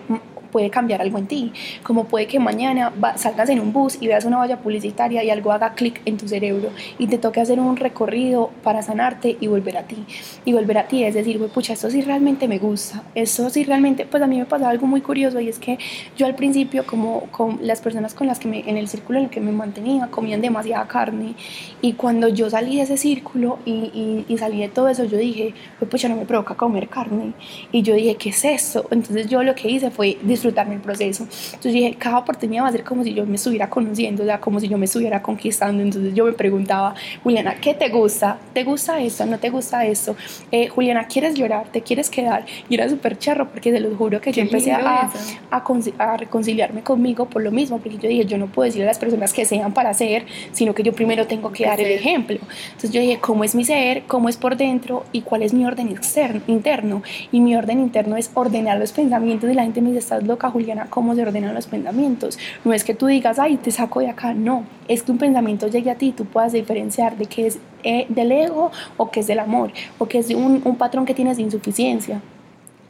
puede 0.55 0.71
cambiar 0.71 1.03
algo 1.03 1.19
en 1.19 1.27
ti, 1.27 1.53
como 1.83 2.05
puede 2.05 2.29
que 2.29 2.39
mañana 2.39 2.93
salgas 3.17 3.49
en 3.49 3.59
un 3.59 3.73
bus 3.73 3.99
y 4.01 4.07
veas 4.07 4.25
una 4.25 4.37
valla 4.37 4.59
publicitaria 4.59 5.25
y 5.25 5.29
algo 5.29 5.51
haga 5.51 5.75
clic 5.75 6.01
en 6.05 6.17
tu 6.17 6.29
cerebro 6.29 6.71
y 6.97 7.09
te 7.09 7.19
toque 7.19 7.41
hacer 7.41 7.59
un 7.59 7.77
recorrido 7.77 8.51
para 8.63 8.81
sanarte 8.81 9.37
y 9.41 9.49
volver 9.49 9.77
a 9.79 9.83
ti. 9.83 10.05
Y 10.45 10.53
volver 10.53 10.79
a 10.79 10.87
ti 10.87 11.03
es 11.03 11.15
decir, 11.15 11.45
pucha, 11.49 11.73
esto 11.73 11.91
sí 11.91 12.03
realmente 12.03 12.47
me 12.47 12.59
gusta, 12.59 13.03
esto 13.17 13.51
sí 13.51 13.65
realmente, 13.65 14.07
pues 14.07 14.23
a 14.23 14.29
mí 14.29 14.39
me 14.39 14.47
pasaba 14.47 14.71
algo 14.71 14.87
muy 14.87 15.01
curioso 15.01 15.41
y 15.41 15.49
es 15.49 15.59
que 15.59 15.77
yo 16.17 16.25
al 16.25 16.37
principio, 16.37 16.87
como 16.87 17.23
con 17.33 17.59
las 17.61 17.81
personas 17.81 18.15
con 18.15 18.29
las 18.29 18.39
que 18.39 18.47
me, 18.47 18.61
en 18.71 18.77
el 18.77 18.87
círculo 18.87 19.19
en 19.19 19.25
el 19.25 19.31
que 19.31 19.41
me 19.41 19.51
mantenía, 19.51 20.07
comían 20.07 20.41
demasiada 20.41 20.87
carne 20.87 21.35
y 21.83 21.95
cuando 21.95 22.29
yo 22.29 22.49
salí 22.49 22.77
de 22.77 22.83
ese 22.83 22.97
círculo 22.97 23.59
y, 23.65 24.25
y, 24.29 24.39
salí 24.39 24.61
de 24.61 24.69
todo 24.69 24.89
eso, 24.89 25.03
yo 25.03 25.19
dije, 25.19 25.53
pues 25.91 26.01
ya 26.01 26.09
no 26.09 26.15
me 26.15 26.27
provoca 26.27 26.55
comer 26.55 26.89
carne. 26.89 27.33
Y 27.73 27.83
yo 27.83 27.95
dije, 27.95 28.15
¿qué 28.17 28.29
es 28.29 28.45
eso? 28.45 28.87
Entonces 28.93 29.29
yo 29.29 29.43
lo 29.43 29.55
que 29.55 29.69
hice 29.69 29.91
fue 29.91 30.17
disfrutarme 30.45 30.75
el 30.75 30.81
proceso. 30.81 31.25
Entonces 31.25 31.73
dije, 31.73 31.95
cada 31.99 32.19
oportunidad 32.19 32.65
va 32.65 32.69
a 32.69 32.73
ser 32.73 32.85
como 32.85 33.03
si 33.03 33.15
yo 33.15 33.25
me 33.25 33.37
estuviera 33.37 33.71
conociendo, 33.71 34.23
o 34.23 34.27
sea, 34.27 34.41
como 34.41 34.61
si 34.61 34.69
yo 34.69 34.77
me 34.77 34.85
estuviera 34.85 35.23
conquistando. 35.23 35.83
Entonces 35.83 36.15
yo 36.15 36.25
me 36.27 36.33
preguntaba, 36.33 36.95
Juliana, 37.23 37.55
¿qué 37.61 37.73
te 37.73 37.89
gusta? 37.89 38.39
¿Te 38.53 38.65
gusta 38.65 39.01
esto? 39.01 39.25
¿No 39.25 39.39
te 39.39 39.49
gusta 39.51 39.87
esto? 39.87 40.17
Eh, 40.51 40.69
Juliana, 40.69 41.07
¿quieres 41.07 41.35
llorar? 41.35 41.69
¿Te 41.73 41.81
quieres 41.81 42.11
quedar? 42.11 42.45
Y 42.69 42.75
era 42.75 42.89
súper 42.89 43.19
charro 43.19 43.49
porque 43.49 43.71
se 43.71 43.81
los 43.81 43.97
juro 43.97 44.21
que 44.21 44.33
yo 44.33 44.43
empecé 44.43 44.73
a, 44.73 45.11
a, 45.51 46.17
reconciliarme 46.17 46.83
conmigo 46.83 47.27
por 47.27 47.43
lo 47.43 47.51
mismo, 47.51 47.79
porque 47.79 47.97
yo 47.97 48.09
dije, 48.09 48.27
yo 48.27 48.37
no 48.37 48.47
puedo 48.47 48.67
decirle 48.67 48.85
a 48.85 48.89
las 48.89 48.99
personas 48.99 49.33
que 49.33 49.45
sean 49.45 49.73
para 49.73 49.91
hacer, 49.91 50.27
sino 50.53 50.75
que 50.75 50.83
yo 50.83 50.93
primero 50.93 51.27
tengo 51.27 51.53
que 51.53 51.65
dar 51.65 51.81
el 51.81 51.91
ejemplo. 51.91 52.39
Entonces 52.67 52.91
yo 52.91 53.01
dije, 53.01 53.19
¿cómo 53.21 53.45
es 53.45 53.55
mi 53.55 53.65
ser? 53.65 54.03
¿Cómo 54.07 54.29
es 54.29 54.37
por 54.37 54.57
dentro? 54.57 55.05
¿Y 55.13 55.23
cuál 55.23 55.43
es 55.43 55.55
mi 55.55 55.65
orden 55.65 55.89
externo, 55.89 56.43
interno? 56.47 57.03
Y 57.33 57.41
mi 57.41 57.57
orden 57.57 57.81
interno 57.81 58.17
es 58.17 58.31
ordenar 58.35 58.79
los 58.79 58.93
pensamientos 58.93 59.51
y 59.51 59.55
la 59.55 59.63
gente 59.63 59.81
me 59.81 59.89
dice, 59.89 60.01
estás 60.01 60.24
loca, 60.27 60.51
Juliana, 60.51 60.87
cómo 60.91 61.15
se 61.15 61.23
ordenan 61.23 61.55
los 61.55 61.67
pensamientos. 61.67 62.39
No 62.65 62.73
es 62.73 62.85
que 62.85 62.95
tú 62.95 63.07
digas, 63.07 63.39
ay, 63.39 63.57
te 63.57 63.71
saco 63.71 64.01
de 64.01 64.09
acá, 64.09 64.35
no. 64.35 64.65
Es 64.89 65.03
que 65.03 65.13
un 65.13 65.19
pensamiento 65.19 65.69
llegue 65.69 65.91
a 65.91 65.97
ti 65.97 66.09
y 66.09 66.13
tú 66.13 66.25
puedas 66.25 66.53
diferenciar 66.53 67.17
de 67.17 67.27
qué 67.27 67.47
es 67.47 67.59
eh, 67.83 68.07
del 68.09 68.33
ego 68.33 68.71
o 68.97 69.11
qué 69.11 69.21
es 69.21 69.27
del 69.27 69.39
amor, 69.39 69.73
o 69.99 70.07
que 70.07 70.19
es 70.19 70.31
un, 70.31 70.63
un 70.65 70.77
patrón 70.77 71.05
que 71.05 71.15
tienes 71.15 71.37
de 71.37 71.43
insuficiencia 71.43 72.21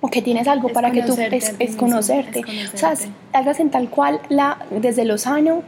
o 0.05 0.09
que 0.09 0.21
tienes 0.21 0.47
algo 0.49 0.69
para 0.69 0.91
que 0.91 1.03
tú 1.03 1.17
es, 1.19 1.55
es, 1.59 1.77
conocerte. 1.77 2.45
O 2.75 2.77
sea, 2.77 2.93
hagas 3.33 3.59
en 3.59 3.71
tal 3.71 3.89
cual 3.89 4.21
la, 4.29 4.59
desde 4.71 5.07
lo 5.07 5.17
sano 5.17 5.63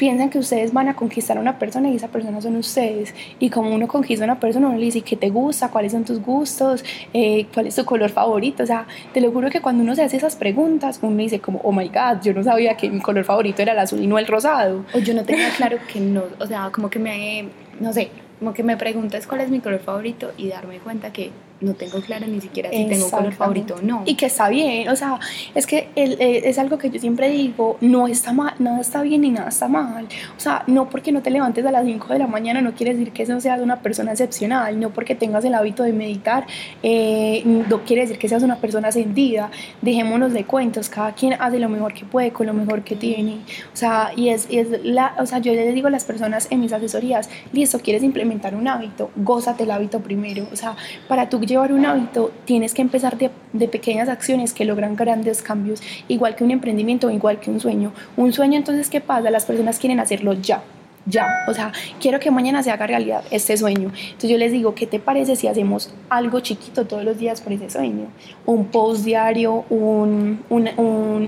piensan 0.00 0.30
que 0.30 0.38
ustedes 0.38 0.72
van 0.72 0.88
a 0.88 0.94
conquistar 0.94 1.36
a 1.36 1.40
una 1.42 1.58
persona 1.58 1.90
y 1.90 1.96
esa 1.96 2.08
persona 2.08 2.40
son 2.40 2.56
ustedes. 2.56 3.14
Y 3.38 3.50
como 3.50 3.74
uno 3.74 3.86
conquista 3.86 4.24
a 4.24 4.28
una 4.28 4.40
persona, 4.40 4.68
uno 4.68 4.78
le 4.78 4.86
dice 4.86 5.02
qué 5.02 5.14
te 5.14 5.28
gusta, 5.28 5.68
cuáles 5.68 5.92
son 5.92 6.06
tus 6.06 6.22
gustos, 6.22 6.82
eh, 7.12 7.44
cuál 7.52 7.66
es 7.66 7.76
tu 7.76 7.84
color 7.84 8.08
favorito. 8.08 8.62
O 8.62 8.66
sea, 8.66 8.86
te 9.12 9.20
lo 9.20 9.30
juro 9.30 9.50
que 9.50 9.60
cuando 9.60 9.82
uno 9.82 9.94
se 9.94 10.02
hace 10.02 10.16
esas 10.16 10.36
preguntas, 10.36 11.00
uno 11.02 11.18
dice 11.18 11.40
como, 11.40 11.60
oh 11.64 11.70
my 11.70 11.88
god, 11.88 12.22
yo 12.22 12.32
no 12.32 12.42
sabía 12.42 12.78
que 12.78 12.88
mi 12.88 13.00
color 13.00 13.24
favorito 13.24 13.60
era 13.60 13.72
el 13.74 13.78
azul 13.78 14.00
y 14.00 14.06
no 14.06 14.18
el 14.18 14.26
rosado. 14.26 14.86
O 14.94 15.00
yo 15.00 15.12
no 15.12 15.22
tenía 15.22 15.50
claro 15.50 15.76
que 15.92 16.00
no, 16.00 16.22
o 16.38 16.46
sea, 16.46 16.70
como 16.72 16.88
que 16.88 16.98
me, 16.98 17.48
no 17.78 17.92
sé, 17.92 18.08
como 18.38 18.54
que 18.54 18.62
me 18.62 18.78
preguntas 18.78 19.26
cuál 19.26 19.42
es 19.42 19.50
mi 19.50 19.60
color 19.60 19.80
favorito 19.80 20.32
y 20.38 20.48
darme 20.48 20.78
cuenta 20.78 21.12
que 21.12 21.30
no 21.60 21.74
tengo 21.74 22.00
claro 22.00 22.26
ni 22.26 22.40
siquiera 22.40 22.70
si 22.70 22.86
tengo 22.86 23.04
un 23.04 23.10
color 23.10 23.32
favorito 23.32 23.74
o 23.76 23.82
no. 23.82 24.02
Y 24.06 24.14
que 24.14 24.26
está 24.26 24.48
bien, 24.48 24.88
o 24.88 24.96
sea, 24.96 25.18
es 25.54 25.66
que 25.66 25.88
eh, 25.96 26.42
es 26.44 26.58
algo 26.58 26.78
que 26.78 26.90
yo 26.90 26.98
siempre 26.98 27.28
digo, 27.30 27.76
no 27.80 28.06
está 28.08 28.32
mal, 28.32 28.54
nada 28.58 28.80
está 28.80 29.02
bien 29.02 29.22
ni 29.22 29.30
nada 29.30 29.48
está 29.48 29.68
mal. 29.68 30.06
O 30.36 30.40
sea, 30.40 30.64
no 30.66 30.88
porque 30.88 31.12
no 31.12 31.22
te 31.22 31.30
levantes 31.30 31.64
a 31.66 31.70
las 31.70 31.84
5 31.84 32.12
de 32.12 32.18
la 32.18 32.26
mañana 32.26 32.60
no 32.60 32.72
quiere 32.72 32.92
decir 32.92 33.12
que 33.12 33.24
eso 33.24 33.40
seas 33.40 33.60
una 33.60 33.80
persona 33.80 34.12
excepcional, 34.12 34.78
no 34.78 34.90
porque 34.90 35.14
tengas 35.14 35.44
el 35.44 35.54
hábito 35.54 35.82
de 35.82 35.92
meditar, 35.92 36.46
eh, 36.82 37.42
no 37.44 37.82
quiere 37.84 38.02
decir 38.02 38.18
que 38.18 38.28
seas 38.28 38.42
una 38.42 38.56
persona 38.56 38.90
sentida. 38.92 39.50
Dejémonos 39.82 40.32
de 40.32 40.44
cuentos, 40.44 40.88
cada 40.88 41.12
quien 41.12 41.34
hace 41.34 41.58
lo 41.58 41.68
mejor 41.68 41.92
que 41.92 42.04
puede 42.04 42.32
con 42.32 42.46
lo 42.46 42.54
mejor 42.54 42.82
que 42.82 42.96
tiene. 42.96 43.40
O 43.72 43.76
sea, 43.76 44.12
y 44.16 44.30
es, 44.30 44.46
es 44.50 44.68
la, 44.84 45.14
o 45.18 45.26
sea, 45.26 45.38
yo 45.38 45.52
les 45.52 45.74
digo 45.74 45.88
a 45.88 45.90
las 45.90 46.04
personas 46.04 46.48
en 46.50 46.60
mis 46.60 46.72
asesorías, 46.72 47.28
listo, 47.52 47.80
quieres 47.80 48.02
implementar 48.02 48.54
un 48.54 48.68
hábito, 48.68 49.10
gózate 49.16 49.64
el 49.64 49.70
hábito 49.70 50.00
primero. 50.00 50.46
O 50.52 50.56
sea, 50.56 50.76
para 51.08 51.28
tú 51.28 51.40
llevar 51.50 51.72
un 51.72 51.84
hábito 51.84 52.32
tienes 52.44 52.74
que 52.74 52.82
empezar 52.82 53.18
de, 53.18 53.30
de, 53.52 53.68
pequeñas 53.68 54.08
acciones 54.08 54.54
que 54.54 54.64
logran 54.64 54.96
grandes 54.96 55.42
cambios, 55.42 55.82
igual 56.08 56.34
que 56.34 56.44
un 56.44 56.50
emprendimiento, 56.50 57.10
igual 57.10 57.40
que 57.40 57.50
un 57.50 57.60
sueño. 57.60 57.92
Un 58.16 58.32
sueño 58.32 58.56
entonces, 58.56 58.88
¿qué 58.88 59.00
pasa? 59.00 59.30
Las 59.30 59.44
personas 59.44 59.78
quieren 59.78 60.00
hacerlo 60.00 60.32
ya 60.32 60.62
ya, 61.06 61.44
o 61.48 61.54
sea, 61.54 61.72
quiero 61.98 62.20
que 62.20 62.30
mañana 62.30 62.62
se 62.62 62.70
haga 62.70 62.86
realidad 62.86 63.24
este 63.30 63.56
sueño. 63.56 63.90
Entonces 63.94 64.30
yo 64.30 64.36
les 64.36 64.52
digo, 64.52 64.74
¿qué 64.74 64.86
te 64.86 65.00
parece 65.00 65.34
si 65.34 65.48
hacemos 65.48 65.92
algo 66.10 66.40
chiquito 66.40 66.86
todos 66.86 67.04
los 67.04 67.18
días 67.18 67.40
por 67.40 67.52
ese 67.54 67.70
sueño? 67.70 68.08
Un 68.44 68.66
post 68.66 69.04
diario, 69.04 69.64
un, 69.70 70.40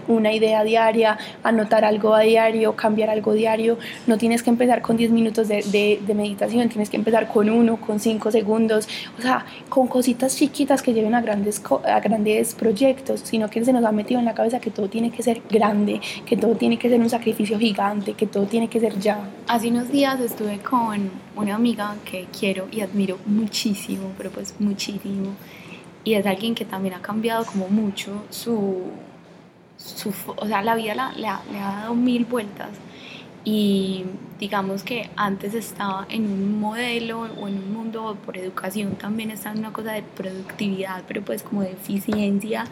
una 0.08 0.32
idea 0.32 0.62
diaria, 0.62 1.18
anotar 1.42 1.86
algo 1.86 2.14
a 2.14 2.20
diario, 2.20 2.76
cambiar 2.76 3.08
algo 3.08 3.32
diario. 3.32 3.78
No 4.06 4.18
tienes 4.18 4.42
que 4.42 4.50
empezar 4.50 4.82
con 4.82 4.98
10 4.98 5.10
minutos 5.10 5.48
de, 5.48 5.62
de, 5.62 6.14
meditación, 6.14 6.68
tienes 6.68 6.90
que 6.90 6.98
empezar 6.98 7.28
con 7.28 7.48
uno, 7.48 7.80
con 7.80 7.98
5 7.98 8.30
segundos, 8.30 8.86
o 9.18 9.22
sea, 9.22 9.46
con 9.70 9.86
cositas 9.86 10.36
chiquitas 10.36 10.82
que 10.82 10.92
lleven 10.92 11.14
a 11.14 11.22
grandes, 11.22 11.62
a 11.86 12.00
grandes 12.00 12.54
proyectos, 12.54 13.20
sino 13.24 13.48
que 13.48 13.64
se 13.64 13.72
nos 13.72 13.84
ha 13.84 13.92
metido 13.92 14.20
en 14.20 14.26
la 14.26 14.34
cabeza 14.34 14.60
que 14.60 14.70
todo 14.70 14.88
tiene 14.88 15.10
que 15.10 15.22
ser 15.22 15.40
grande, 15.50 16.00
que 16.26 16.36
todo 16.36 16.54
tiene 16.56 16.78
que 16.78 16.90
ser 16.90 17.00
un 17.00 17.08
sacrificio 17.08 17.58
gigante, 17.58 18.12
que 18.12 18.26
todo 18.26 18.44
tiene 18.44 18.68
que 18.68 18.78
ser 18.78 18.98
ya 18.98 19.18
hace 19.62 19.70
unos 19.70 19.92
días 19.92 20.18
estuve 20.18 20.58
con 20.58 21.08
una 21.36 21.54
amiga 21.54 21.94
que 22.04 22.26
quiero 22.36 22.66
y 22.72 22.80
admiro 22.80 23.16
muchísimo, 23.26 24.10
pero 24.18 24.28
pues 24.32 24.56
muchísimo. 24.58 25.36
Y 26.02 26.14
es 26.14 26.26
alguien 26.26 26.56
que 26.56 26.64
también 26.64 26.96
ha 26.96 27.00
cambiado 27.00 27.44
como 27.44 27.68
mucho 27.68 28.24
su... 28.28 28.90
su 29.76 30.12
o 30.34 30.46
sea, 30.48 30.62
la 30.62 30.74
vida 30.74 31.12
le 31.16 31.28
ha 31.28 31.42
dado 31.52 31.94
mil 31.94 32.24
vueltas. 32.24 32.70
Y 33.44 34.04
digamos 34.40 34.82
que 34.82 35.10
antes 35.14 35.54
estaba 35.54 36.06
en 36.08 36.24
un 36.24 36.58
modelo 36.58 37.20
o 37.20 37.46
en 37.46 37.58
un 37.58 37.72
mundo 37.72 38.16
por 38.26 38.36
educación 38.36 38.96
también 38.96 39.30
está 39.30 39.52
en 39.52 39.58
una 39.58 39.72
cosa 39.72 39.92
de 39.92 40.02
productividad, 40.02 41.04
pero 41.06 41.22
pues 41.22 41.44
como 41.44 41.62
de 41.62 41.70
eficiencia, 41.70 42.64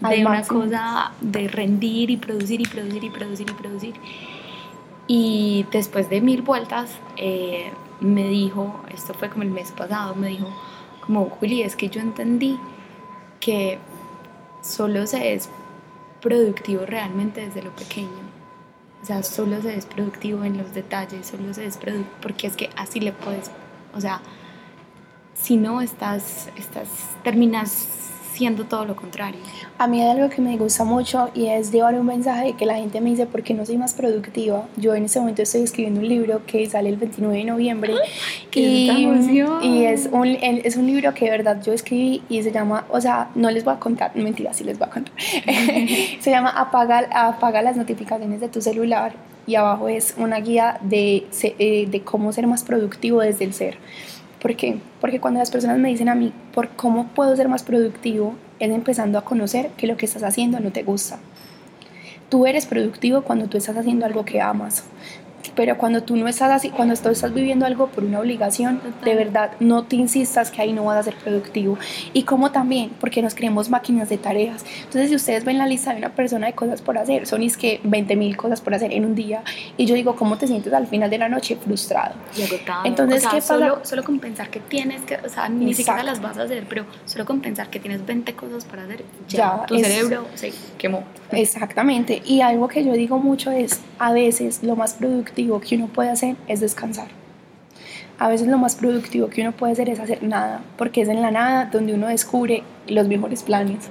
de 0.00 0.24
una 0.24 0.42
cosa 0.42 1.10
de 1.20 1.48
rendir 1.48 2.10
y 2.10 2.16
producir 2.16 2.60
y 2.60 2.66
producir 2.66 3.02
y 3.02 3.10
producir 3.10 3.50
y 3.50 3.52
producir. 3.52 3.94
Y 3.96 4.35
después 5.70 6.10
de 6.10 6.20
mil 6.20 6.42
vueltas 6.42 6.98
eh, 7.16 7.72
me 8.00 8.28
dijo, 8.28 8.82
esto 8.92 9.14
fue 9.14 9.30
como 9.30 9.42
el 9.42 9.50
mes 9.50 9.72
pasado, 9.72 10.14
me 10.14 10.28
dijo, 10.28 10.48
como 11.00 11.28
Juli, 11.30 11.62
es 11.62 11.76
que 11.76 11.88
yo 11.88 12.00
entendí 12.00 12.58
que 13.40 13.78
solo 14.62 15.06
se 15.06 15.34
es 15.34 15.48
productivo 16.20 16.84
realmente 16.84 17.46
desde 17.46 17.62
lo 17.62 17.70
pequeño. 17.70 18.26
O 19.02 19.06
sea, 19.06 19.22
solo 19.22 19.62
se 19.62 19.76
es 19.76 19.86
productivo 19.86 20.42
en 20.42 20.58
los 20.58 20.74
detalles, 20.74 21.28
solo 21.28 21.54
se 21.54 21.66
es 21.66 21.76
productivo, 21.76 22.16
porque 22.20 22.48
es 22.48 22.56
que 22.56 22.70
así 22.76 22.98
le 22.98 23.12
puedes, 23.12 23.50
o 23.94 24.00
sea, 24.00 24.20
si 25.34 25.56
no 25.56 25.80
estás, 25.80 26.50
estás, 26.56 26.88
terminas 27.22 28.05
siendo 28.36 28.64
todo 28.64 28.84
lo 28.84 28.94
contrario. 28.94 29.40
A 29.78 29.86
mí 29.86 30.02
hay 30.02 30.10
algo 30.10 30.28
que 30.28 30.42
me 30.42 30.56
gusta 30.58 30.84
mucho 30.84 31.30
y 31.34 31.46
es 31.46 31.72
llevar 31.72 31.94
un 31.94 32.04
mensaje 32.04 32.52
que 32.52 32.66
la 32.66 32.74
gente 32.76 33.00
me 33.00 33.10
dice, 33.10 33.26
¿por 33.26 33.42
qué 33.42 33.54
no 33.54 33.64
soy 33.64 33.78
más 33.78 33.94
productiva? 33.94 34.68
Yo 34.76 34.94
en 34.94 35.06
este 35.06 35.18
momento 35.18 35.42
estoy 35.42 35.62
escribiendo 35.62 36.00
un 36.00 36.08
libro 36.08 36.42
que 36.46 36.68
sale 36.68 36.90
el 36.90 36.96
29 36.96 37.38
de 37.38 37.44
noviembre 37.44 37.94
y, 38.52 38.90
y, 39.62 39.84
es, 39.84 40.08
un, 40.12 40.26
es 40.26 40.76
un 40.76 40.86
libro 40.86 41.14
que 41.14 41.24
de 41.24 41.30
verdad 41.30 41.62
yo 41.64 41.72
escribí 41.72 42.22
y 42.28 42.42
se 42.42 42.52
llama, 42.52 42.84
o 42.90 43.00
sea, 43.00 43.30
no 43.34 43.50
les 43.50 43.64
voy 43.64 43.74
a 43.74 43.78
contar, 43.78 44.14
mentira, 44.14 44.52
sí 44.52 44.64
les 44.64 44.78
voy 44.78 44.88
a 44.88 44.90
contar. 44.90 45.14
se 46.20 46.30
llama 46.30 46.50
apaga, 46.50 47.08
apaga 47.10 47.62
las 47.62 47.76
notificaciones 47.76 48.40
de 48.40 48.48
tu 48.48 48.60
celular 48.60 49.14
y 49.46 49.54
abajo 49.54 49.88
es 49.88 50.14
una 50.18 50.40
guía 50.40 50.78
de, 50.82 51.26
eh, 51.42 51.86
de 51.88 52.00
cómo 52.02 52.32
ser 52.32 52.46
más 52.46 52.64
productivo 52.64 53.20
desde 53.20 53.44
el 53.44 53.54
ser. 53.54 53.78
¿Por 54.46 54.54
qué? 54.54 54.78
Porque 55.00 55.18
cuando 55.18 55.40
las 55.40 55.50
personas 55.50 55.76
me 55.78 55.88
dicen 55.88 56.08
a 56.08 56.14
mí, 56.14 56.32
¿por 56.54 56.68
cómo 56.68 57.08
puedo 57.08 57.34
ser 57.34 57.48
más 57.48 57.64
productivo? 57.64 58.36
Es 58.60 58.70
empezando 58.70 59.18
a 59.18 59.24
conocer 59.24 59.70
que 59.76 59.88
lo 59.88 59.96
que 59.96 60.06
estás 60.06 60.22
haciendo 60.22 60.60
no 60.60 60.70
te 60.70 60.84
gusta. 60.84 61.18
Tú 62.28 62.46
eres 62.46 62.64
productivo 62.64 63.22
cuando 63.22 63.48
tú 63.48 63.58
estás 63.58 63.76
haciendo 63.76 64.06
algo 64.06 64.24
que 64.24 64.40
amas 64.40 64.84
pero 65.54 65.76
cuando 65.78 66.02
tú 66.02 66.16
no 66.16 66.28
estás 66.28 66.50
así, 66.50 66.70
cuando 66.70 66.94
tú 66.96 67.08
estás 67.08 67.32
viviendo 67.32 67.66
algo 67.66 67.88
por 67.88 68.04
una 68.04 68.20
obligación, 68.20 68.80
de 69.04 69.14
verdad, 69.14 69.52
no 69.60 69.84
te 69.84 69.96
insistas 69.96 70.50
que 70.50 70.62
ahí 70.62 70.72
no 70.72 70.84
vas 70.84 70.98
a 70.98 71.02
ser 71.02 71.14
productivo. 71.16 71.78
Y 72.12 72.24
como 72.24 72.50
también, 72.50 72.90
porque 73.00 73.22
nos 73.22 73.34
creemos 73.34 73.70
máquinas 73.70 74.08
de 74.08 74.18
tareas. 74.18 74.64
Entonces, 74.78 75.10
si 75.10 75.16
ustedes 75.16 75.44
ven 75.44 75.58
la 75.58 75.66
lista 75.66 75.92
de 75.92 75.98
una 75.98 76.10
persona 76.10 76.46
de 76.46 76.52
cosas 76.52 76.82
por 76.82 76.98
hacer, 76.98 77.26
son 77.26 77.42
es 77.42 77.56
que 77.56 77.80
20 77.84 78.16
mil 78.16 78.36
cosas 78.36 78.60
por 78.60 78.74
hacer 78.74 78.92
en 78.92 79.04
un 79.04 79.14
día. 79.14 79.42
Y 79.76 79.86
yo 79.86 79.94
digo, 79.94 80.16
¿cómo 80.16 80.36
te 80.38 80.46
sientes 80.46 80.72
al 80.72 80.86
final 80.86 81.10
de 81.10 81.18
la 81.18 81.28
noche? 81.28 81.56
Frustrado. 81.56 82.14
Y 82.36 82.42
agotado. 82.42 82.84
Entonces, 82.84 83.22
¿qué 83.22 83.36
pasa? 83.36 83.54
Solo, 83.54 83.80
solo 83.82 84.04
con 84.04 84.18
pensar 84.18 84.50
que 84.50 84.60
tienes 84.60 85.02
que, 85.02 85.16
o 85.16 85.28
sea, 85.28 85.48
ni 85.48 85.74
siquiera 85.74 86.02
las 86.02 86.20
vas 86.20 86.38
a 86.38 86.42
hacer, 86.42 86.66
pero 86.68 86.84
solo 87.04 87.24
con 87.24 87.40
pensar 87.40 87.70
que 87.70 87.80
tienes 87.80 88.04
20 88.04 88.34
cosas 88.34 88.64
para 88.64 88.84
hacer, 88.84 89.04
ya, 89.28 89.64
tu 89.66 89.78
cerebro 89.78 90.26
se 90.34 90.52
quemó. 90.78 91.04
Exactamente. 91.32 92.22
Y 92.24 92.40
algo 92.40 92.68
que 92.68 92.84
yo 92.84 92.92
digo 92.92 93.18
mucho 93.18 93.50
es, 93.50 93.80
a 93.98 94.12
veces 94.12 94.62
lo 94.62 94.76
más 94.76 94.94
productivo 94.94 95.60
que 95.60 95.76
uno 95.76 95.88
puede 95.88 96.10
hacer 96.10 96.36
es 96.48 96.60
descansar. 96.60 97.08
A 98.18 98.28
veces 98.28 98.48
lo 98.48 98.56
más 98.56 98.76
productivo 98.76 99.28
que 99.28 99.42
uno 99.42 99.52
puede 99.52 99.74
hacer 99.74 99.90
es 99.90 100.00
hacer 100.00 100.22
nada, 100.22 100.62
porque 100.78 101.02
es 101.02 101.08
en 101.08 101.20
la 101.20 101.30
nada 101.30 101.66
donde 101.66 101.92
uno 101.92 102.08
descubre 102.08 102.62
los 102.86 103.08
mejores 103.08 103.42
planes. 103.42 103.90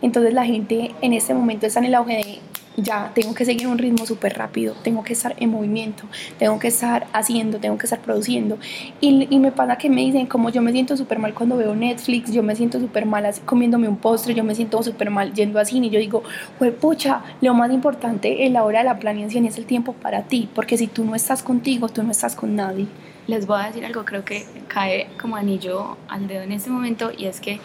Entonces 0.00 0.32
la 0.32 0.46
gente 0.46 0.94
en 1.02 1.12
este 1.12 1.34
momento 1.34 1.66
está 1.66 1.80
en 1.80 1.86
el 1.86 1.94
auge 1.94 2.14
de 2.14 2.38
ya 2.76 3.12
tengo 3.14 3.34
que 3.34 3.44
seguir 3.44 3.66
un 3.68 3.78
ritmo 3.78 4.04
súper 4.06 4.36
rápido, 4.36 4.74
tengo 4.82 5.02
que 5.02 5.14
estar 5.14 5.34
en 5.38 5.50
movimiento, 5.50 6.04
tengo 6.38 6.58
que 6.58 6.68
estar 6.68 7.06
haciendo, 7.12 7.58
tengo 7.58 7.78
que 7.78 7.86
estar 7.86 8.00
produciendo. 8.00 8.58
Y, 9.00 9.26
y 9.34 9.38
me 9.38 9.50
pasa 9.52 9.76
que 9.78 9.88
me 9.88 10.02
dicen, 10.02 10.26
como 10.26 10.50
yo 10.50 10.60
me 10.62 10.72
siento 10.72 10.96
súper 10.96 11.18
mal 11.18 11.32
cuando 11.34 11.56
veo 11.56 11.74
Netflix, 11.74 12.32
yo 12.32 12.42
me 12.42 12.54
siento 12.54 12.78
súper 12.78 13.06
mal 13.06 13.24
así, 13.24 13.40
comiéndome 13.42 13.88
un 13.88 13.96
postre, 13.96 14.34
yo 14.34 14.44
me 14.44 14.54
siento 14.54 14.82
súper 14.82 15.10
mal 15.10 15.32
yendo 15.32 15.58
así, 15.58 15.78
y 15.78 15.90
yo 15.90 15.98
digo, 15.98 16.22
pues 16.58 16.72
pucha, 16.72 17.22
lo 17.40 17.54
más 17.54 17.72
importante 17.72 18.44
en 18.44 18.52
la 18.52 18.64
hora 18.64 18.80
de 18.80 18.84
la 18.84 18.98
planeación 18.98 19.46
es 19.46 19.56
el 19.58 19.64
tiempo 19.64 19.94
para 19.94 20.24
ti, 20.24 20.48
porque 20.54 20.76
si 20.76 20.86
tú 20.86 21.04
no 21.04 21.14
estás 21.14 21.42
contigo, 21.42 21.88
tú 21.88 22.02
no 22.02 22.10
estás 22.10 22.36
con 22.36 22.56
nadie. 22.56 22.86
Les 23.26 23.46
voy 23.46 23.60
a 23.60 23.66
decir 23.66 23.84
algo, 23.84 24.04
creo 24.04 24.24
que 24.24 24.44
cae 24.68 25.08
como 25.20 25.36
anillo 25.36 25.96
al 26.08 26.28
dedo 26.28 26.42
en 26.42 26.52
este 26.52 26.70
momento, 26.70 27.10
y 27.16 27.24
es 27.24 27.40
que, 27.40 27.58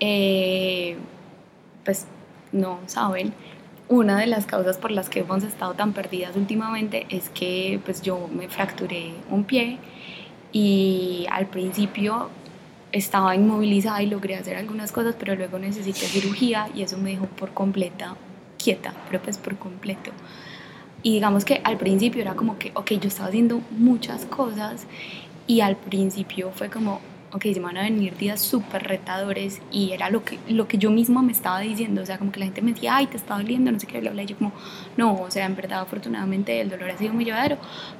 eh, 0.00 0.96
pues, 1.84 2.06
no 2.52 2.78
saben 2.86 3.32
una 3.92 4.18
de 4.18 4.26
las 4.26 4.46
causas 4.46 4.78
por 4.78 4.90
las 4.90 5.10
que 5.10 5.20
hemos 5.20 5.44
estado 5.44 5.74
tan 5.74 5.92
perdidas 5.92 6.34
últimamente 6.34 7.04
es 7.10 7.28
que 7.28 7.78
pues 7.84 8.00
yo 8.00 8.26
me 8.32 8.48
fracturé 8.48 9.12
un 9.30 9.44
pie 9.44 9.78
y 10.50 11.26
al 11.30 11.46
principio 11.46 12.30
estaba 12.90 13.36
inmovilizada 13.36 14.02
y 14.02 14.06
logré 14.06 14.36
hacer 14.36 14.56
algunas 14.56 14.92
cosas, 14.92 15.14
pero 15.18 15.34
luego 15.34 15.58
necesité 15.58 16.06
cirugía 16.06 16.70
y 16.74 16.82
eso 16.82 16.96
me 16.96 17.10
dejó 17.10 17.26
por 17.26 17.52
completa 17.52 18.16
quieta, 18.56 18.94
pero 19.10 19.22
pues 19.22 19.36
por 19.36 19.58
completo. 19.58 20.10
Y 21.02 21.12
digamos 21.12 21.44
que 21.44 21.60
al 21.62 21.76
principio 21.76 22.22
era 22.22 22.34
como 22.34 22.58
que, 22.58 22.72
ok, 22.74 22.92
yo 22.92 23.08
estaba 23.08 23.28
haciendo 23.28 23.60
muchas 23.72 24.24
cosas 24.24 24.86
y 25.46 25.60
al 25.60 25.76
principio 25.76 26.50
fue 26.54 26.70
como, 26.70 27.00
ok, 27.34 27.42
se 27.54 27.60
van 27.60 27.76
a 27.78 27.82
venir 27.82 28.16
días 28.16 28.40
súper 28.40 28.82
retadores 28.82 29.62
y 29.70 29.92
era 29.92 30.10
lo 30.10 30.22
que, 30.22 30.38
lo 30.48 30.68
que 30.68 30.76
yo 30.76 30.90
misma 30.90 31.22
me 31.22 31.32
estaba 31.32 31.60
diciendo, 31.60 32.02
o 32.02 32.06
sea, 32.06 32.18
como 32.18 32.30
que 32.30 32.40
la 32.40 32.46
gente 32.46 32.60
me 32.60 32.74
decía, 32.74 32.96
ay, 32.96 33.06
te 33.06 33.16
está 33.16 33.36
doliendo, 33.36 33.72
no 33.72 33.80
sé 33.80 33.86
qué, 33.86 34.00
bla, 34.00 34.10
bla, 34.10 34.22
y 34.22 34.26
yo 34.26 34.36
como, 34.36 34.52
no, 34.98 35.14
o 35.14 35.30
sea, 35.30 35.46
en 35.46 35.56
verdad, 35.56 35.80
afortunadamente 35.80 36.60
el 36.60 36.68
dolor 36.68 36.90
ha 36.90 36.98
sido 36.98 37.14
muy 37.14 37.24
llevadero, 37.24 37.56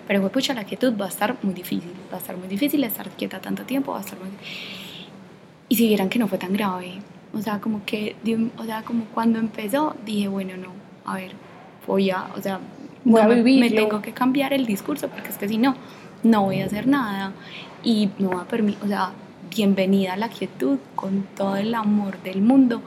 pero 0.07 0.21
fue 0.21 0.31
pucha, 0.31 0.53
la 0.53 0.65
quietud 0.65 0.95
va 1.01 1.07
a 1.07 1.09
estar 1.09 1.37
muy 1.43 1.55
difícil, 1.55 1.93
va 2.13 2.17
a 2.17 2.21
estar 2.21 2.37
muy 2.37 2.47
difícil 2.47 2.85
estar 2.85 3.09
quieta 3.11 3.41
tanto 3.41 3.63
tiempo, 3.65 3.93
va 3.93 3.99
a 3.99 4.03
estar 4.03 4.19
muy... 4.19 4.29
Y 5.69 5.77
si 5.77 5.89
vieran 5.89 6.11
que 6.11 6.19
no 6.19 6.29
fue 6.29 6.37
tan 6.37 6.53
grave, 6.53 7.01
o 7.33 7.41
sea, 7.41 7.59
como 7.59 7.85
que, 7.87 8.15
o 8.59 8.65
sea, 8.65 8.83
como 8.83 9.07
cuando 9.07 9.39
empezó, 9.39 9.97
dije, 10.05 10.29
bueno, 10.29 10.59
no, 10.59 10.73
a 11.11 11.15
ver, 11.15 11.33
voy 11.87 12.11
a, 12.11 12.27
o 12.37 12.43
sea, 12.43 12.61
voy 13.05 13.23
a 13.23 13.29
me, 13.29 13.43
me 13.43 13.71
tengo 13.71 14.03
que 14.03 14.13
cambiar 14.13 14.53
el 14.53 14.67
discurso, 14.67 15.09
porque 15.09 15.31
es 15.31 15.39
que 15.39 15.49
si 15.49 15.57
no, 15.57 15.75
no 16.23 16.43
voy 16.43 16.61
a 16.61 16.67
hacer 16.67 16.87
nada 16.87 17.33
y 17.83 18.11
no 18.19 18.31
va 18.31 18.43
a 18.43 18.45
permitir, 18.45 18.85
o 18.85 18.89
sea, 18.89 19.13
bienvenida 19.55 20.15
a 20.15 20.17
la 20.17 20.31
quietud 20.31 20.79
con 20.95 21.25
todo 21.37 21.57
el 21.57 21.75
amor 21.75 22.23
del 22.23 22.41
mundo 22.41 22.81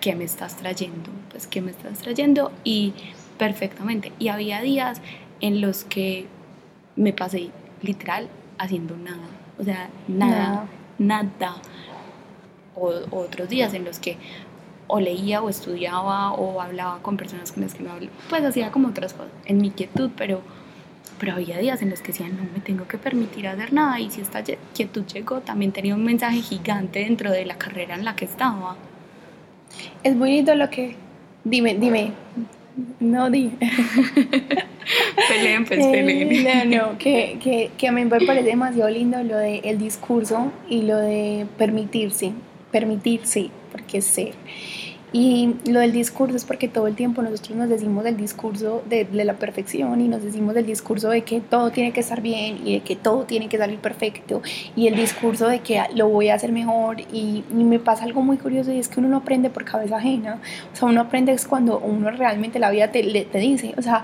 que 0.00 0.16
me 0.16 0.24
estás 0.24 0.56
trayendo, 0.56 1.10
pues 1.30 1.46
que 1.46 1.60
me 1.60 1.70
estás 1.70 2.00
trayendo 2.00 2.50
y 2.64 2.92
perfectamente. 3.38 4.12
Y 4.18 4.28
había 4.28 4.60
días 4.62 5.00
en 5.40 5.60
los 5.60 5.84
que 5.84 6.26
me 6.96 7.12
pasé 7.12 7.50
literal 7.82 8.28
haciendo 8.58 8.96
nada, 8.96 9.28
o 9.60 9.64
sea, 9.64 9.88
nada, 10.08 10.66
nada. 10.98 11.56
o, 12.74 12.92
otros 13.12 13.48
días 13.48 13.72
en 13.72 13.84
los 13.84 14.00
que 14.00 14.16
o 14.88 14.98
leía 14.98 15.40
o 15.40 15.48
estudiaba 15.48 16.32
o 16.32 16.60
hablaba 16.60 17.00
con 17.00 17.16
personas 17.16 17.52
con 17.52 17.62
las 17.62 17.74
que 17.74 17.84
no 17.84 17.92
hablaba, 17.92 18.12
pues 18.28 18.42
hacía 18.42 18.72
como 18.72 18.88
otras 18.88 19.12
cosas 19.12 19.30
en 19.44 19.58
mi 19.58 19.70
quietud, 19.70 20.10
pero, 20.16 20.42
pero 21.18 21.34
había 21.34 21.58
días 21.58 21.82
en 21.82 21.90
los 21.90 22.00
que 22.00 22.12
decía, 22.12 22.28
no 22.28 22.42
me 22.52 22.60
tengo 22.60 22.86
que 22.86 22.98
permitir 22.98 23.48
hacer 23.48 23.72
nada 23.72 24.00
y 24.00 24.10
si 24.10 24.20
esta 24.20 24.42
quietud 24.74 25.04
llegó, 25.06 25.40
también 25.40 25.72
tenía 25.72 25.94
un 25.94 26.04
mensaje 26.04 26.40
gigante 26.40 27.00
dentro 27.00 27.30
de 27.30 27.46
la 27.46 27.56
carrera 27.56 27.94
en 27.94 28.04
la 28.04 28.16
que 28.16 28.24
estaba. 28.24 28.76
Es 30.02 30.18
bonito 30.18 30.54
lo 30.54 30.70
que... 30.70 30.96
Dime, 31.44 31.74
dime. 31.74 32.12
No, 33.00 33.30
dime. 33.30 33.52
peleen, 35.28 35.64
pues, 35.64 35.86
peleen. 35.86 36.32
Eh, 36.32 36.64
no, 36.66 36.90
no, 36.90 36.98
que, 36.98 37.38
que, 37.42 37.70
que 37.76 37.88
a 37.88 37.92
mí 37.92 38.04
me 38.04 38.20
parece 38.20 38.44
demasiado 38.44 38.90
lindo 38.90 39.22
lo 39.22 39.36
del 39.38 39.60
el 39.64 39.78
discurso 39.78 40.52
y 40.68 40.82
lo 40.82 40.98
de 40.98 41.46
permitirse, 41.56 42.32
permitirse, 42.70 43.50
porque 43.72 43.98
es 43.98 44.04
ser. 44.04 44.34
Y 45.12 45.54
lo 45.66 45.80
del 45.80 45.92
discurso 45.92 46.36
es 46.36 46.44
porque 46.44 46.68
todo 46.68 46.86
el 46.88 46.94
tiempo 46.94 47.22
nosotros 47.22 47.56
nos 47.56 47.68
decimos 47.68 48.04
el 48.06 48.16
discurso 48.16 48.82
de, 48.88 49.06
la 49.12 49.34
perfección 49.34 50.00
y 50.00 50.08
nos 50.08 50.22
decimos 50.22 50.56
el 50.56 50.66
discurso 50.66 51.08
de 51.08 51.22
que 51.22 51.40
todo 51.40 51.70
tiene 51.70 51.92
que 51.92 52.00
estar 52.00 52.20
bien 52.20 52.58
y 52.64 52.74
de 52.74 52.80
que 52.80 52.96
todo 52.96 53.24
tiene 53.24 53.48
que 53.48 53.56
salir 53.56 53.78
perfecto 53.78 54.42
y 54.74 54.88
el 54.88 54.96
discurso 54.96 55.48
de 55.48 55.60
que 55.60 55.80
lo 55.94 56.08
voy 56.08 56.28
a 56.28 56.34
hacer 56.34 56.52
mejor. 56.52 57.00
Y, 57.12 57.44
me 57.66 57.78
pasa 57.80 58.04
algo 58.04 58.22
muy 58.22 58.36
curioso 58.36 58.70
y 58.70 58.78
es 58.78 58.88
que 58.88 59.00
uno 59.00 59.08
no 59.08 59.16
aprende 59.18 59.50
por 59.50 59.64
cabeza 59.64 59.96
ajena, 59.96 60.38
o 60.72 60.76
sea, 60.76 60.88
uno 60.88 61.00
aprende 61.00 61.32
es 61.32 61.46
cuando 61.46 61.78
uno 61.80 62.10
realmente 62.10 62.58
la 62.60 62.70
vida 62.70 62.92
te, 62.92 63.02
te 63.02 63.38
dice, 63.38 63.74
o 63.76 63.82
sea, 63.82 64.02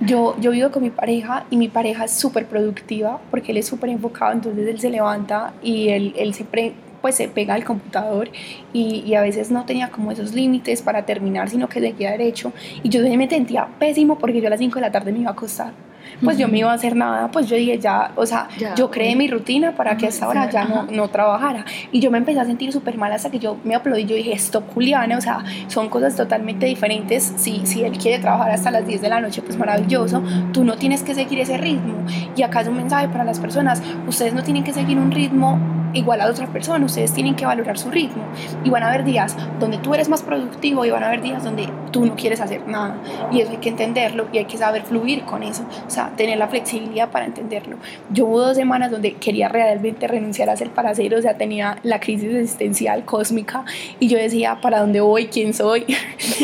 yo, 0.00 0.36
yo 0.40 0.50
vivo 0.50 0.70
con 0.70 0.82
mi 0.82 0.90
pareja 0.90 1.44
y 1.50 1.56
mi 1.56 1.68
pareja 1.68 2.04
es 2.04 2.12
súper 2.12 2.46
productiva 2.46 3.20
porque 3.30 3.52
él 3.52 3.58
es 3.58 3.66
súper 3.66 3.90
enfocado, 3.90 4.32
entonces 4.32 4.66
él 4.66 4.80
se 4.80 4.90
levanta 4.90 5.54
y 5.62 5.88
él, 5.90 6.14
él 6.16 6.34
se, 6.34 6.44
pre, 6.44 6.74
pues 7.04 7.16
se 7.16 7.28
pega 7.28 7.52
al 7.52 7.64
computador 7.64 8.30
y, 8.72 9.04
y, 9.06 9.14
a 9.14 9.20
veces 9.20 9.50
no 9.50 9.66
tenía 9.66 9.90
como 9.90 10.10
esos 10.10 10.32
límites 10.32 10.80
para 10.80 11.04
terminar, 11.04 11.50
sino 11.50 11.68
que 11.68 11.78
seguía 11.78 12.12
derecho 12.12 12.50
y 12.82 12.88
yo 12.88 13.02
me 13.02 13.28
sentía 13.28 13.68
pésimo 13.78 14.16
porque 14.16 14.40
yo 14.40 14.46
a 14.46 14.50
las 14.50 14.58
5 14.58 14.76
de 14.76 14.80
la 14.80 14.90
tarde 14.90 15.12
me 15.12 15.18
iba 15.18 15.28
a 15.28 15.34
acostar. 15.34 15.74
Pues 16.22 16.38
yo 16.38 16.48
me 16.48 16.60
iba 16.60 16.70
a 16.70 16.74
hacer 16.74 16.96
nada, 16.96 17.30
pues 17.30 17.46
yo 17.46 17.56
dije 17.56 17.78
ya, 17.78 18.12
o 18.16 18.24
sea, 18.24 18.48
yo 18.74 18.90
creé 18.90 19.16
mi 19.16 19.28
rutina 19.28 19.72
para 19.72 19.98
que 19.98 20.06
a 20.06 20.08
esa 20.08 20.28
hora 20.28 20.48
ya 20.48 20.64
no, 20.64 20.84
no 20.84 21.08
trabajara. 21.08 21.66
Y 21.92 22.00
yo 22.00 22.10
me 22.10 22.16
empecé 22.16 22.40
a 22.40 22.46
sentir 22.46 22.72
súper 22.72 22.96
mal 22.96 23.12
hasta 23.12 23.30
que 23.30 23.38
yo 23.38 23.58
me 23.64 23.74
aplaudí. 23.74 24.06
Yo 24.06 24.16
dije, 24.16 24.32
esto, 24.32 24.62
Juliana, 24.72 25.18
o 25.18 25.20
sea, 25.20 25.44
son 25.66 25.90
cosas 25.90 26.16
totalmente 26.16 26.64
diferentes. 26.64 27.34
Si, 27.36 27.66
si 27.66 27.84
él 27.84 27.98
quiere 27.98 28.18
trabajar 28.18 28.50
hasta 28.50 28.70
las 28.70 28.86
10 28.86 29.02
de 29.02 29.08
la 29.10 29.20
noche, 29.20 29.42
pues 29.42 29.58
maravilloso. 29.58 30.22
Tú 30.52 30.64
no 30.64 30.76
tienes 30.76 31.02
que 31.02 31.14
seguir 31.14 31.40
ese 31.40 31.58
ritmo. 31.58 32.06
Y 32.34 32.42
acá 32.42 32.62
es 32.62 32.68
un 32.68 32.76
mensaje 32.76 33.08
para 33.08 33.24
las 33.24 33.40
personas: 33.40 33.82
ustedes 34.06 34.32
no 34.32 34.42
tienen 34.42 34.64
que 34.64 34.72
seguir 34.72 34.96
un 34.98 35.10
ritmo 35.10 35.83
igual 35.94 36.20
a 36.20 36.26
otra 36.26 36.46
persona, 36.48 36.84
ustedes 36.84 37.12
tienen 37.12 37.34
que 37.34 37.46
valorar 37.46 37.78
su 37.78 37.90
ritmo 37.90 38.24
y 38.64 38.70
van 38.70 38.82
a 38.82 38.88
haber 38.88 39.04
días 39.04 39.36
donde 39.58 39.78
tú 39.78 39.94
eres 39.94 40.08
más 40.08 40.22
productivo 40.22 40.84
y 40.84 40.90
van 40.90 41.02
a 41.02 41.06
haber 41.06 41.22
días 41.22 41.42
donde 41.44 41.68
tú 41.90 42.04
no 42.04 42.16
quieres 42.16 42.40
hacer 42.40 42.66
nada 42.66 42.96
y 43.32 43.40
eso 43.40 43.52
hay 43.52 43.58
que 43.58 43.68
entenderlo 43.68 44.26
y 44.32 44.38
hay 44.38 44.44
que 44.44 44.58
saber 44.58 44.82
fluir 44.82 45.24
con 45.24 45.42
eso, 45.42 45.64
o 45.86 45.90
sea, 45.90 46.10
tener 46.16 46.38
la 46.38 46.48
flexibilidad 46.48 47.10
para 47.10 47.26
entenderlo. 47.26 47.76
Yo 48.10 48.26
hubo 48.26 48.40
dos 48.40 48.56
semanas 48.56 48.90
donde 48.90 49.14
quería 49.14 49.48
realmente 49.48 50.06
renunciar 50.06 50.50
a 50.50 50.56
ser 50.56 50.70
para 50.70 50.90
hacer, 50.90 51.14
o 51.14 51.22
sea, 51.22 51.36
tenía 51.36 51.78
la 51.82 52.00
crisis 52.00 52.34
existencial 52.34 53.04
cósmica 53.04 53.64
y 54.00 54.08
yo 54.08 54.18
decía, 54.18 54.58
¿para 54.60 54.80
dónde 54.80 55.00
voy? 55.00 55.26
¿Quién 55.26 55.54
soy? 55.54 55.86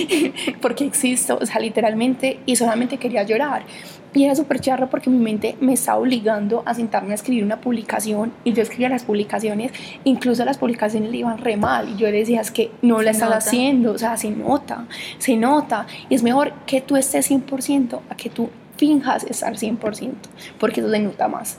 ¿Por 0.61 0.75
qué 0.75 0.87
existo? 0.87 1.39
O 1.41 1.47
sea, 1.47 1.61
literalmente 1.61 2.39
y 2.47 2.57
solamente 2.57 2.99
quería 2.99 3.23
llorar 3.23 3.63
y 4.15 4.25
era 4.25 4.35
súper 4.35 4.61
charro 4.61 4.89
porque 4.91 5.11
mi 5.11 5.19
mente 5.19 5.57
me 5.61 5.75
estaba 5.75 5.99
obligando 5.99 6.63
a 6.67 6.75
sentarme 6.75 7.13
a 7.13 7.15
escribir 7.15 7.45
una 7.45 7.61
publicación 7.61 8.33
y 8.45 8.53
yo 8.53 8.63
escribía 8.63 8.89
las 8.89 9.05
publicaciones, 9.05 9.73
incluso 10.05 10.45
las 10.45 10.59
publicaciones 10.59 11.11
le 11.11 11.19
iban 11.19 11.39
re 11.39 11.57
mal 11.57 11.89
y 11.89 11.97
yo 11.97 12.11
le 12.11 12.19
decía 12.19 12.41
es 12.41 12.51
que 12.51 12.71
no 12.83 13.03
la 13.03 13.13
estás 13.13 13.31
haciendo, 13.33 13.93
o 13.93 13.99
sea, 13.99 14.17
se 14.17 14.31
nota, 14.31 14.87
se 15.19 15.37
nota 15.37 15.87
y 16.09 16.15
es 16.15 16.23
mejor 16.23 16.53
que 16.67 16.81
tú 16.81 16.97
estés 16.97 17.31
100% 17.31 18.01
a 18.09 18.17
que 18.17 18.31
tú 18.31 18.51
finjas 18.77 19.25
estar 19.25 19.55
100% 19.55 20.13
porque 20.59 20.81
eso 20.81 20.91
se 20.91 20.99
nota 21.01 21.29
más. 21.29 21.59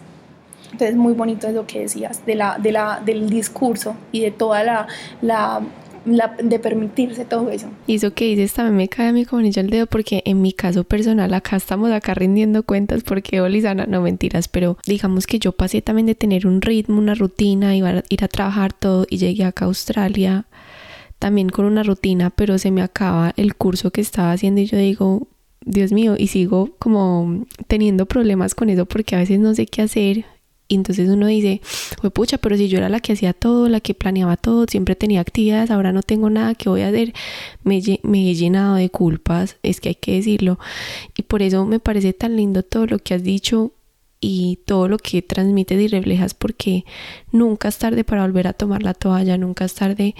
Entonces, 0.71 0.95
muy 0.95 1.13
bonito 1.13 1.47
es 1.47 1.53
lo 1.53 1.67
que 1.67 1.81
decías 1.81 2.25
de 2.25 2.35
la, 2.35 2.57
de 2.57 2.71
la, 2.71 3.01
del 3.03 3.29
discurso 3.29 3.95
y 4.11 4.21
de 4.21 4.31
toda 4.31 4.63
la, 4.63 4.87
la 5.21 5.61
de 6.05 6.59
permitirse 6.59 7.25
todo 7.25 7.49
eso. 7.49 7.67
Y 7.87 7.95
eso 7.95 8.13
que 8.13 8.25
dices 8.25 8.53
también 8.53 8.75
me 8.75 8.87
cae 8.87 9.09
a 9.09 9.13
mí 9.13 9.25
como 9.25 9.39
anillo 9.39 9.61
al 9.61 9.69
dedo 9.69 9.85
porque 9.85 10.23
en 10.25 10.41
mi 10.41 10.51
caso 10.53 10.83
personal 10.83 11.33
acá 11.33 11.57
estamos 11.57 11.91
acá 11.91 12.13
rindiendo 12.13 12.63
cuentas 12.63 13.03
porque 13.03 13.41
Olisana, 13.41 13.85
no 13.85 14.01
mentiras, 14.01 14.47
pero 14.47 14.77
digamos 14.85 15.27
que 15.27 15.39
yo 15.39 15.51
pasé 15.51 15.81
también 15.81 16.07
de 16.07 16.15
tener 16.15 16.47
un 16.47 16.61
ritmo, 16.61 16.97
una 16.97 17.15
rutina, 17.15 17.75
iba 17.75 18.03
ir 18.09 18.23
a 18.23 18.27
trabajar 18.27 18.73
todo 18.73 19.05
y 19.09 19.17
llegué 19.17 19.43
acá 19.43 19.65
a 19.65 19.67
Australia 19.67 20.45
también 21.19 21.49
con 21.49 21.65
una 21.65 21.83
rutina, 21.83 22.31
pero 22.31 22.57
se 22.57 22.71
me 22.71 22.81
acaba 22.81 23.33
el 23.37 23.55
curso 23.55 23.91
que 23.91 24.01
estaba 24.01 24.31
haciendo 24.31 24.59
y 24.59 24.65
yo 24.65 24.77
digo, 24.77 25.27
Dios 25.63 25.91
mío, 25.91 26.15
y 26.17 26.27
sigo 26.27 26.71
como 26.79 27.45
teniendo 27.67 28.07
problemas 28.07 28.55
con 28.55 28.69
eso 28.69 28.87
porque 28.87 29.15
a 29.15 29.19
veces 29.19 29.39
no 29.39 29.53
sé 29.53 29.67
qué 29.67 29.83
hacer 29.83 30.25
y 30.71 30.75
entonces 30.75 31.09
uno 31.09 31.27
dice, 31.27 31.59
pues 31.99 32.13
pucha, 32.13 32.37
pero 32.37 32.55
si 32.55 32.69
yo 32.69 32.77
era 32.77 32.87
la 32.87 33.01
que 33.01 33.11
hacía 33.11 33.33
todo, 33.33 33.67
la 33.67 33.81
que 33.81 33.93
planeaba 33.93 34.37
todo, 34.37 34.65
siempre 34.69 34.95
tenía 34.95 35.19
actividades, 35.19 35.69
ahora 35.69 35.91
no 35.91 36.01
tengo 36.01 36.29
nada 36.29 36.55
que 36.55 36.69
voy 36.69 36.79
a 36.79 36.87
hacer, 36.87 37.13
me, 37.65 37.81
me 38.03 38.31
he 38.31 38.35
llenado 38.35 38.75
de 38.75 38.89
culpas, 38.89 39.57
es 39.63 39.81
que 39.81 39.89
hay 39.89 39.95
que 39.95 40.13
decirlo. 40.13 40.59
Y 41.17 41.23
por 41.23 41.41
eso 41.41 41.65
me 41.65 41.81
parece 41.81 42.13
tan 42.13 42.37
lindo 42.37 42.63
todo 42.63 42.85
lo 42.85 42.99
que 42.99 43.13
has 43.13 43.21
dicho 43.21 43.73
y 44.21 44.59
todo 44.65 44.87
lo 44.87 44.97
que 44.97 45.21
transmites 45.21 45.77
y 45.77 45.89
reflejas 45.89 46.35
porque 46.35 46.85
nunca 47.33 47.67
es 47.67 47.77
tarde 47.77 48.05
para 48.05 48.21
volver 48.21 48.47
a 48.47 48.53
tomar 48.53 48.81
la 48.81 48.93
toalla, 48.93 49.37
nunca 49.37 49.65
es 49.65 49.73
tarde 49.73 50.15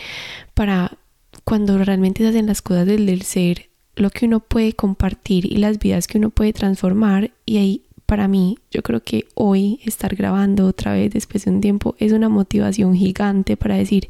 para 0.53 0.97
cuando 1.45 1.77
realmente 1.77 2.23
se 2.23 2.29
hacen 2.29 2.47
las 2.47 2.61
cosas 2.61 2.85
del, 2.85 3.05
del 3.05 3.21
ser, 3.21 3.69
lo 3.95 4.09
que 4.09 4.25
uno 4.25 4.41
puede 4.41 4.73
compartir 4.73 5.45
y 5.45 5.59
las 5.59 5.79
vidas 5.79 6.07
que 6.07 6.17
uno 6.17 6.29
puede 6.29 6.51
transformar 6.51 7.31
y 7.45 7.57
ahí 7.57 7.83
para 8.12 8.28
mí, 8.28 8.58
yo 8.69 8.82
creo 8.82 9.02
que 9.02 9.30
hoy 9.36 9.80
estar 9.86 10.17
grabando 10.17 10.65
otra 10.65 10.91
vez 10.91 11.13
después 11.13 11.45
de 11.45 11.52
un 11.52 11.62
tiempo 11.62 11.95
es 11.97 12.12
una 12.12 12.28
motivación 12.28 12.93
gigante 12.93 13.56
para 13.56 13.78
decir, 13.78 14.10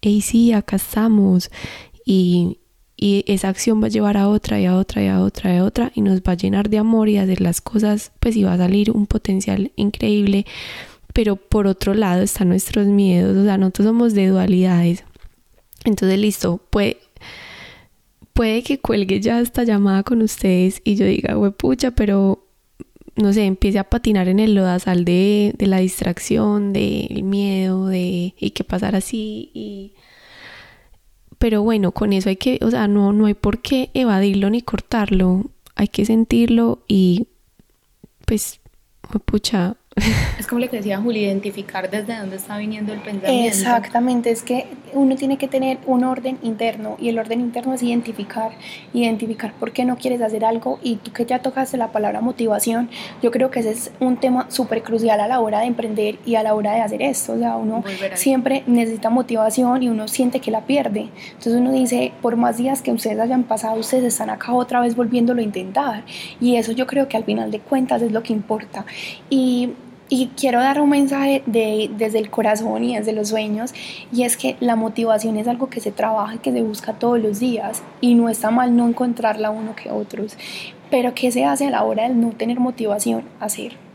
hey, 0.00 0.22
sí, 0.22 0.54
acá 0.54 0.76
estamos. 0.76 1.50
Y, 2.06 2.60
y 2.96 3.24
esa 3.26 3.50
acción 3.50 3.82
va 3.82 3.88
a 3.88 3.90
llevar 3.90 4.16
a 4.16 4.30
otra 4.30 4.58
y 4.58 4.64
a 4.64 4.74
otra 4.74 5.02
y 5.02 5.08
a 5.08 5.20
otra 5.20 5.52
y 5.52 5.58
a 5.58 5.64
otra 5.64 5.92
y 5.94 6.00
nos 6.00 6.22
va 6.22 6.32
a 6.32 6.36
llenar 6.36 6.70
de 6.70 6.78
amor 6.78 7.10
y 7.10 7.18
hacer 7.18 7.42
las 7.42 7.60
cosas, 7.60 8.10
pues 8.20 8.36
y 8.36 8.42
va 8.42 8.54
a 8.54 8.56
salir 8.56 8.90
un 8.90 9.06
potencial 9.06 9.70
increíble. 9.76 10.46
Pero 11.12 11.36
por 11.36 11.66
otro 11.66 11.92
lado 11.92 12.22
están 12.22 12.48
nuestros 12.48 12.86
miedos, 12.86 13.36
o 13.36 13.44
sea, 13.44 13.58
nosotros 13.58 13.88
somos 13.88 14.14
de 14.14 14.28
dualidades. 14.28 15.04
Entonces, 15.84 16.18
listo, 16.18 16.58
puede, 16.70 16.96
puede 18.32 18.62
que 18.62 18.78
cuelgue 18.78 19.20
ya 19.20 19.40
esta 19.40 19.62
llamada 19.62 20.04
con 20.04 20.22
ustedes 20.22 20.80
y 20.84 20.94
yo 20.94 21.04
diga, 21.04 21.38
pucha, 21.50 21.90
pero 21.90 22.45
no 23.16 23.32
sé, 23.32 23.44
empiece 23.44 23.78
a 23.78 23.84
patinar 23.84 24.28
en 24.28 24.40
el 24.40 24.54
lodazal 24.54 25.04
de, 25.04 25.54
de 25.56 25.66
la 25.66 25.78
distracción, 25.78 26.72
del 26.72 27.22
miedo, 27.22 27.86
de 27.86 28.34
y 28.38 28.50
qué 28.50 28.64
pasar 28.64 28.94
así. 28.94 29.50
Y... 29.54 29.94
Pero 31.38 31.62
bueno, 31.62 31.92
con 31.92 32.12
eso 32.12 32.28
hay 32.28 32.36
que, 32.36 32.58
o 32.62 32.70
sea, 32.70 32.88
no, 32.88 33.12
no 33.12 33.26
hay 33.26 33.34
por 33.34 33.60
qué 33.60 33.90
evadirlo 33.94 34.50
ni 34.50 34.62
cortarlo, 34.62 35.50
hay 35.74 35.88
que 35.88 36.04
sentirlo 36.04 36.82
y 36.88 37.28
pues, 38.26 38.60
pucha, 39.24 39.76
es 40.38 40.46
como 40.46 40.60
lo 40.60 40.68
que 40.68 40.76
decía 40.76 40.98
Juli, 40.98 41.20
identificar 41.20 41.90
desde 41.90 42.18
dónde 42.18 42.36
está 42.36 42.58
viniendo 42.58 42.92
el 42.92 43.00
pensamiento. 43.00 43.48
Exactamente, 43.48 44.30
es 44.30 44.42
que 44.42 44.66
uno 44.92 45.16
tiene 45.16 45.38
que 45.38 45.48
tener 45.48 45.78
un 45.86 46.04
orden 46.04 46.38
interno 46.42 46.96
y 46.98 47.08
el 47.08 47.18
orden 47.18 47.40
interno 47.40 47.74
es 47.74 47.82
identificar, 47.82 48.52
identificar 48.92 49.52
por 49.54 49.72
qué 49.72 49.84
no 49.84 49.96
quieres 49.96 50.20
hacer 50.20 50.44
algo 50.44 50.78
y 50.82 50.96
tú 50.96 51.12
que 51.12 51.24
ya 51.24 51.40
tocaste 51.40 51.76
la 51.76 51.92
palabra 51.92 52.20
motivación, 52.20 52.88
yo 53.22 53.30
creo 53.30 53.50
que 53.50 53.60
ese 53.60 53.70
es 53.70 53.90
un 54.00 54.18
tema 54.18 54.50
súper 54.50 54.82
crucial 54.82 55.20
a 55.20 55.28
la 55.28 55.40
hora 55.40 55.60
de 55.60 55.66
emprender 55.66 56.18
y 56.24 56.34
a 56.34 56.42
la 56.42 56.54
hora 56.54 56.74
de 56.74 56.80
hacer 56.80 57.02
esto, 57.02 57.32
o 57.32 57.38
sea, 57.38 57.56
uno 57.56 57.82
siempre 58.14 58.62
necesita 58.66 59.10
motivación 59.10 59.82
y 59.82 59.88
uno 59.88 60.08
siente 60.08 60.40
que 60.40 60.50
la 60.50 60.66
pierde, 60.66 61.08
entonces 61.28 61.54
uno 61.54 61.72
dice, 61.72 62.12
por 62.20 62.36
más 62.36 62.58
días 62.58 62.82
que 62.82 62.92
ustedes 62.92 63.18
hayan 63.18 63.44
pasado, 63.44 63.78
ustedes 63.78 64.04
están 64.04 64.30
acá 64.30 64.52
otra 64.52 64.80
vez 64.80 64.94
volviéndolo 64.96 65.40
a 65.40 65.44
intentar. 65.44 66.04
Y 66.40 66.56
eso 66.56 66.72
yo 66.72 66.86
creo 66.86 67.08
que 67.08 67.16
al 67.16 67.24
final 67.24 67.50
de 67.50 67.60
cuentas 67.60 68.02
es 68.02 68.12
lo 68.12 68.22
que 68.22 68.32
importa. 68.32 68.84
Y 69.30 69.70
y 70.08 70.28
quiero 70.36 70.60
dar 70.60 70.80
un 70.80 70.90
mensaje 70.90 71.42
de, 71.46 71.90
desde 71.96 72.18
el 72.18 72.30
corazón 72.30 72.84
y 72.84 72.96
desde 72.96 73.12
los 73.12 73.28
sueños, 73.28 73.74
y 74.12 74.22
es 74.22 74.36
que 74.36 74.56
la 74.60 74.76
motivación 74.76 75.36
es 75.36 75.48
algo 75.48 75.68
que 75.68 75.80
se 75.80 75.92
trabaja 75.92 76.36
y 76.36 76.38
que 76.38 76.52
se 76.52 76.62
busca 76.62 76.92
todos 76.92 77.20
los 77.20 77.40
días, 77.40 77.82
y 78.00 78.14
no 78.14 78.28
está 78.28 78.50
mal 78.50 78.76
no 78.76 78.88
encontrarla 78.88 79.50
uno 79.50 79.74
que 79.74 79.90
otros, 79.90 80.36
pero 80.90 81.14
¿qué 81.14 81.32
se 81.32 81.44
hace 81.44 81.66
a 81.66 81.70
la 81.70 81.82
hora 81.82 82.08
de 82.08 82.14
no 82.14 82.30
tener 82.30 82.60
motivación? 82.60 83.24
Hacer. 83.40 83.86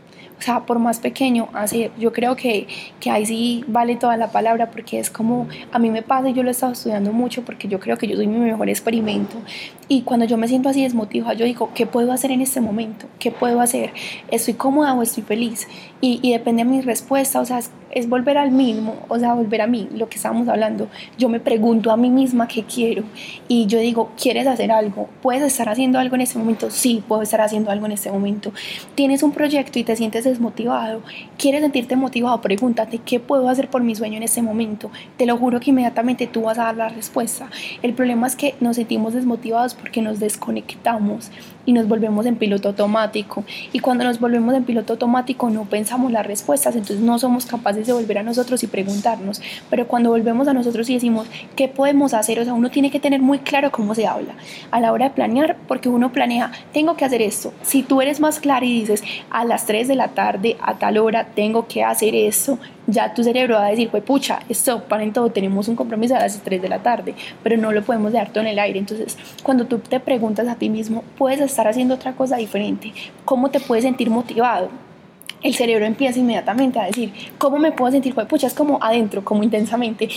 O 0.42 0.44
sea, 0.44 0.66
por 0.66 0.80
más 0.80 0.98
pequeño, 0.98 1.48
hacer. 1.52 1.92
Yo 2.00 2.12
creo 2.12 2.34
que, 2.34 2.66
que 2.98 3.10
ahí 3.10 3.24
sí 3.24 3.64
vale 3.68 3.94
toda 3.94 4.16
la 4.16 4.32
palabra 4.32 4.72
porque 4.72 4.98
es 4.98 5.08
como, 5.08 5.46
a 5.70 5.78
mí 5.78 5.88
me 5.88 6.02
pasa 6.02 6.30
y 6.30 6.32
yo 6.32 6.42
lo 6.42 6.48
he 6.48 6.50
estado 6.50 6.72
estudiando 6.72 7.12
mucho 7.12 7.44
porque 7.44 7.68
yo 7.68 7.78
creo 7.78 7.96
que 7.96 8.08
yo 8.08 8.16
soy 8.16 8.26
mi 8.26 8.38
mejor 8.38 8.68
experimento 8.68 9.36
Y 9.94 10.00
cuando 10.00 10.24
yo 10.24 10.38
me 10.38 10.48
siento 10.48 10.70
así 10.70 10.82
desmotivada, 10.82 11.34
yo 11.34 11.44
digo, 11.44 11.68
¿qué 11.74 11.84
puedo 11.84 12.12
hacer 12.12 12.30
en 12.30 12.40
este 12.40 12.62
momento? 12.62 13.04
¿Qué 13.18 13.30
puedo 13.30 13.60
hacer? 13.60 13.92
¿Estoy 14.30 14.54
cómoda 14.54 14.94
o 14.94 15.02
estoy 15.02 15.22
feliz? 15.22 15.68
Y, 16.00 16.18
y 16.22 16.32
depende 16.32 16.64
de 16.64 16.70
mi 16.70 16.80
respuesta, 16.80 17.40
o 17.40 17.44
sea, 17.44 17.58
es, 17.58 17.70
es, 17.90 18.08
volver 18.08 18.38
al 18.38 18.52
mismo, 18.52 18.96
o 19.08 19.18
sea, 19.18 19.34
volver 19.34 19.60
a 19.60 19.66
mí, 19.66 19.88
lo 19.94 20.08
que 20.08 20.16
estábamos 20.16 20.48
hablando. 20.48 20.88
Yo 21.18 21.28
me 21.28 21.40
pregunto 21.40 21.90
a 21.90 21.98
mí 21.98 22.08
misma 22.08 22.48
qué 22.48 22.64
quiero 22.64 23.04
y 23.48 23.66
yo 23.66 23.78
digo, 23.78 24.12
¿quieres 24.20 24.46
hacer 24.46 24.72
algo? 24.72 25.10
¿Puedes 25.20 25.42
estar 25.42 25.68
haciendo 25.68 25.98
algo 25.98 26.14
en 26.14 26.22
este 26.22 26.38
momento? 26.38 26.70
Sí, 26.70 27.04
puedo 27.06 27.20
estar 27.20 27.42
haciendo 27.42 27.70
algo 27.70 27.84
en 27.84 27.92
este 27.92 28.10
momento. 28.10 28.52
¿Tienes 28.94 29.22
un 29.22 29.32
proyecto 29.32 29.78
y 29.78 29.84
te 29.84 29.94
sientes 29.94 30.24
desmotivado? 30.24 31.02
¿Quieres 31.36 31.60
sentirte 31.60 31.96
motivado? 31.96 32.40
Pregúntate, 32.40 32.96
¿qué 32.96 33.20
puedo 33.20 33.48
hacer 33.50 33.68
por 33.68 33.82
mi 33.82 33.94
sueño 33.94 34.16
en 34.16 34.22
este 34.22 34.40
momento? 34.40 34.90
Te 35.18 35.26
lo 35.26 35.36
juro 35.36 35.60
que 35.60 35.70
inmediatamente 35.70 36.26
tú 36.26 36.42
vas 36.42 36.58
a 36.58 36.64
dar 36.64 36.76
la 36.76 36.88
respuesta. 36.88 37.50
El 37.82 37.92
problema 37.92 38.26
es 38.26 38.36
que 38.36 38.54
nos 38.60 38.76
sentimos 38.76 39.12
desmotivados 39.12 39.74
porque 39.82 40.00
nos 40.00 40.20
desconectamos 40.20 41.30
y 41.66 41.72
nos 41.72 41.88
volvemos 41.88 42.26
en 42.26 42.36
piloto 42.36 42.68
automático. 42.68 43.44
Y 43.72 43.80
cuando 43.80 44.04
nos 44.04 44.20
volvemos 44.20 44.54
en 44.54 44.64
piloto 44.64 44.94
automático 44.94 45.50
no 45.50 45.64
pensamos 45.64 46.12
las 46.12 46.26
respuestas, 46.26 46.74
entonces 46.74 47.00
no 47.00 47.18
somos 47.18 47.46
capaces 47.46 47.86
de 47.86 47.92
volver 47.92 48.18
a 48.18 48.22
nosotros 48.22 48.62
y 48.62 48.66
preguntarnos. 48.66 49.40
Pero 49.70 49.86
cuando 49.86 50.10
volvemos 50.10 50.48
a 50.48 50.54
nosotros 50.54 50.88
y 50.90 50.94
decimos, 50.94 51.26
¿qué 51.56 51.68
podemos 51.68 52.14
hacer? 52.14 52.40
O 52.40 52.44
sea, 52.44 52.54
uno 52.54 52.70
tiene 52.70 52.90
que 52.90 53.00
tener 53.00 53.20
muy 53.20 53.38
claro 53.38 53.70
cómo 53.70 53.94
se 53.94 54.06
habla 54.06 54.34
a 54.70 54.80
la 54.80 54.92
hora 54.92 55.06
de 55.06 55.14
planear, 55.14 55.56
porque 55.68 55.88
uno 55.88 56.12
planea, 56.12 56.52
tengo 56.72 56.96
que 56.96 57.04
hacer 57.04 57.22
esto. 57.22 57.52
Si 57.62 57.82
tú 57.82 58.00
eres 58.00 58.20
más 58.20 58.40
claro 58.40 58.66
y 58.66 58.80
dices, 58.80 59.02
a 59.30 59.44
las 59.44 59.66
3 59.66 59.88
de 59.88 59.96
la 59.96 60.08
tarde, 60.08 60.56
a 60.60 60.74
tal 60.78 60.98
hora, 60.98 61.28
tengo 61.34 61.66
que 61.66 61.84
hacer 61.84 62.14
esto, 62.14 62.58
ya 62.86 63.14
tu 63.14 63.22
cerebro 63.22 63.56
va 63.56 63.66
a 63.66 63.70
decir, 63.70 63.88
pues 63.90 64.02
pucha, 64.02 64.40
esto 64.48 64.84
para 64.84 65.02
en 65.02 65.12
todo, 65.12 65.30
tenemos 65.30 65.68
un 65.68 65.76
compromiso 65.76 66.16
a 66.16 66.20
las 66.20 66.38
3 66.42 66.60
de 66.60 66.68
la 66.68 66.80
tarde, 66.80 67.14
pero 67.42 67.56
no 67.56 67.72
lo 67.72 67.82
podemos 67.82 68.12
dejar 68.12 68.30
todo 68.30 68.40
en 68.40 68.50
el 68.50 68.58
aire. 68.58 68.78
Entonces, 68.78 69.16
cuando 69.42 69.66
tú 69.66 69.78
te 69.78 70.00
preguntas 70.00 70.48
a 70.48 70.56
ti 70.56 70.68
mismo, 70.68 71.04
puedes 71.16 71.40
estar 71.52 71.68
haciendo 71.68 71.94
otra 71.94 72.14
cosa 72.14 72.36
diferente, 72.36 72.92
¿cómo 73.24 73.50
te 73.50 73.60
puedes 73.60 73.84
sentir 73.84 74.10
motivado? 74.10 74.68
el 75.42 75.54
cerebro 75.54 75.84
empieza 75.84 76.20
inmediatamente 76.20 76.78
a 76.78 76.84
decir, 76.84 77.12
¿cómo 77.38 77.58
me 77.58 77.72
puedo 77.72 77.90
sentir? 77.90 78.14
Pucha, 78.14 78.46
es 78.46 78.54
como 78.54 78.78
adentro, 78.80 79.24
como 79.24 79.42
intensamente. 79.42 80.08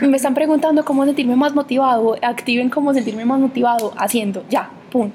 Me 0.00 0.16
están 0.16 0.34
preguntando 0.34 0.84
cómo 0.84 1.04
sentirme 1.04 1.36
más 1.36 1.54
motivado, 1.54 2.16
activen 2.20 2.68
cómo 2.68 2.92
sentirme 2.92 3.24
más 3.24 3.38
motivado, 3.38 3.92
haciendo, 3.96 4.42
ya, 4.50 4.70
pum 4.90 5.12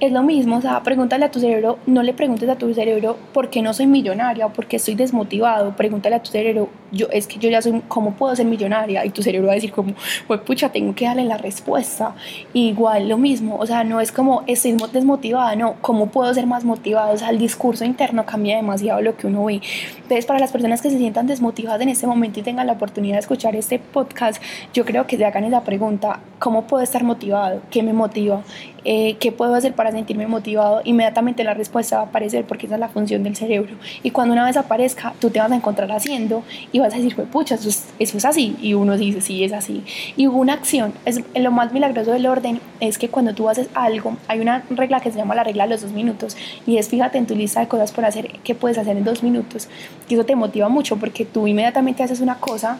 es 0.00 0.12
lo 0.12 0.22
mismo, 0.22 0.56
o 0.56 0.60
sea, 0.60 0.82
pregúntale 0.82 1.24
a 1.24 1.30
tu 1.30 1.40
cerebro, 1.40 1.78
no 1.86 2.02
le 2.02 2.12
preguntes 2.12 2.48
a 2.48 2.56
tu 2.56 2.72
cerebro 2.74 3.16
por 3.32 3.48
qué 3.48 3.62
no 3.62 3.72
soy 3.72 3.86
millonaria 3.86 4.46
o 4.46 4.52
por 4.52 4.66
qué 4.66 4.76
estoy 4.76 4.94
desmotivado, 4.94 5.76
pregúntale 5.76 6.16
a 6.16 6.22
tu 6.22 6.30
cerebro, 6.30 6.68
yo, 6.94 7.08
es 7.10 7.26
que 7.26 7.38
yo 7.38 7.48
ya 7.48 7.60
soy, 7.62 7.82
¿cómo 7.88 8.14
puedo 8.14 8.34
ser 8.34 8.46
millonaria? 8.46 9.04
Y 9.04 9.10
tu 9.10 9.22
cerebro 9.22 9.48
va 9.48 9.52
a 9.52 9.56
decir 9.56 9.72
como, 9.72 9.94
pues 10.26 10.40
pucha, 10.40 10.70
tengo 10.70 10.94
que 10.94 11.04
darle 11.06 11.24
la 11.24 11.38
respuesta. 11.38 12.14
igual 12.52 13.08
lo 13.08 13.18
mismo, 13.18 13.56
o 13.58 13.66
sea, 13.66 13.84
no 13.84 14.00
es 14.00 14.12
como 14.12 14.42
estoy 14.46 14.76
desmotivada, 14.92 15.56
no, 15.56 15.74
¿cómo 15.80 16.06
puedo 16.06 16.32
ser 16.34 16.46
más 16.46 16.64
motivada? 16.64 17.12
O 17.12 17.16
sea, 17.16 17.30
el 17.30 17.38
discurso 17.38 17.84
interno 17.84 18.24
cambia 18.24 18.56
demasiado 18.56 19.00
lo 19.00 19.16
que 19.16 19.26
uno 19.26 19.44
ve. 19.44 19.60
Entonces, 19.96 20.26
para 20.26 20.38
las 20.38 20.52
personas 20.52 20.82
que 20.82 20.90
se 20.90 20.98
sientan 20.98 21.26
desmotivadas 21.26 21.80
en 21.80 21.88
este 21.88 22.06
momento 22.06 22.40
y 22.40 22.42
tengan 22.42 22.66
la 22.66 22.74
oportunidad 22.74 23.14
de 23.14 23.20
escuchar 23.20 23.56
este 23.56 23.78
podcast, 23.78 24.42
yo 24.72 24.84
creo 24.84 25.06
que 25.06 25.16
se 25.16 25.24
hagan 25.24 25.44
esa 25.44 25.62
pregunta, 25.62 26.20
¿cómo 26.38 26.66
puedo 26.66 26.82
estar 26.82 27.04
motivado? 27.04 27.62
¿Qué 27.70 27.82
me 27.82 27.92
motiva? 27.92 28.42
Eh, 28.84 29.16
¿Qué 29.18 29.32
puedo 29.32 29.54
hacer 29.54 29.74
para 29.74 29.92
sentirme 29.92 30.26
motivado? 30.26 30.82
Inmediatamente 30.84 31.42
la 31.42 31.54
respuesta 31.54 31.96
va 31.96 32.02
a 32.02 32.06
aparecer 32.06 32.44
porque 32.44 32.66
esa 32.66 32.74
es 32.74 32.80
la 32.80 32.88
función 32.88 33.22
del 33.22 33.34
cerebro. 33.34 33.74
Y 34.02 34.10
cuando 34.10 34.34
una 34.34 34.44
vez 34.44 34.56
aparezca, 34.56 35.14
tú 35.20 35.30
te 35.30 35.40
vas 35.40 35.50
a 35.50 35.56
encontrar 35.56 35.90
haciendo 35.92 36.42
y 36.72 36.80
vas 36.86 36.94
a 36.94 36.98
decir, 36.98 37.14
pucha, 37.26 37.56
eso 37.56 37.68
es, 37.68 37.86
eso 37.98 38.18
es 38.18 38.24
así. 38.24 38.56
Y 38.60 38.74
uno 38.74 38.96
dice, 38.96 39.20
sí, 39.20 39.44
es 39.44 39.52
así. 39.52 39.82
Y 40.16 40.26
hubo 40.28 40.38
una 40.38 40.54
acción. 40.54 40.92
Es, 41.04 41.20
lo 41.34 41.50
más 41.50 41.72
milagroso 41.72 42.12
del 42.12 42.26
orden 42.26 42.60
es 42.80 42.98
que 42.98 43.08
cuando 43.08 43.34
tú 43.34 43.48
haces 43.48 43.68
algo, 43.74 44.16
hay 44.28 44.40
una 44.40 44.64
regla 44.70 45.00
que 45.00 45.10
se 45.10 45.18
llama 45.18 45.34
la 45.34 45.44
regla 45.44 45.64
de 45.64 45.70
los 45.70 45.82
dos 45.82 45.92
minutos. 45.92 46.36
Y 46.66 46.78
es 46.78 46.88
fíjate 46.88 47.18
en 47.18 47.26
tu 47.26 47.34
lista 47.34 47.60
de 47.60 47.68
cosas 47.68 47.92
por 47.92 48.04
hacer, 48.04 48.28
¿qué 48.44 48.54
puedes 48.54 48.78
hacer 48.78 48.96
en 48.96 49.04
dos 49.04 49.22
minutos? 49.22 49.68
Y 50.08 50.14
eso 50.14 50.24
te 50.24 50.36
motiva 50.36 50.68
mucho 50.68 50.96
porque 50.96 51.24
tú 51.24 51.46
inmediatamente 51.46 52.02
haces 52.02 52.20
una 52.20 52.36
cosa 52.36 52.78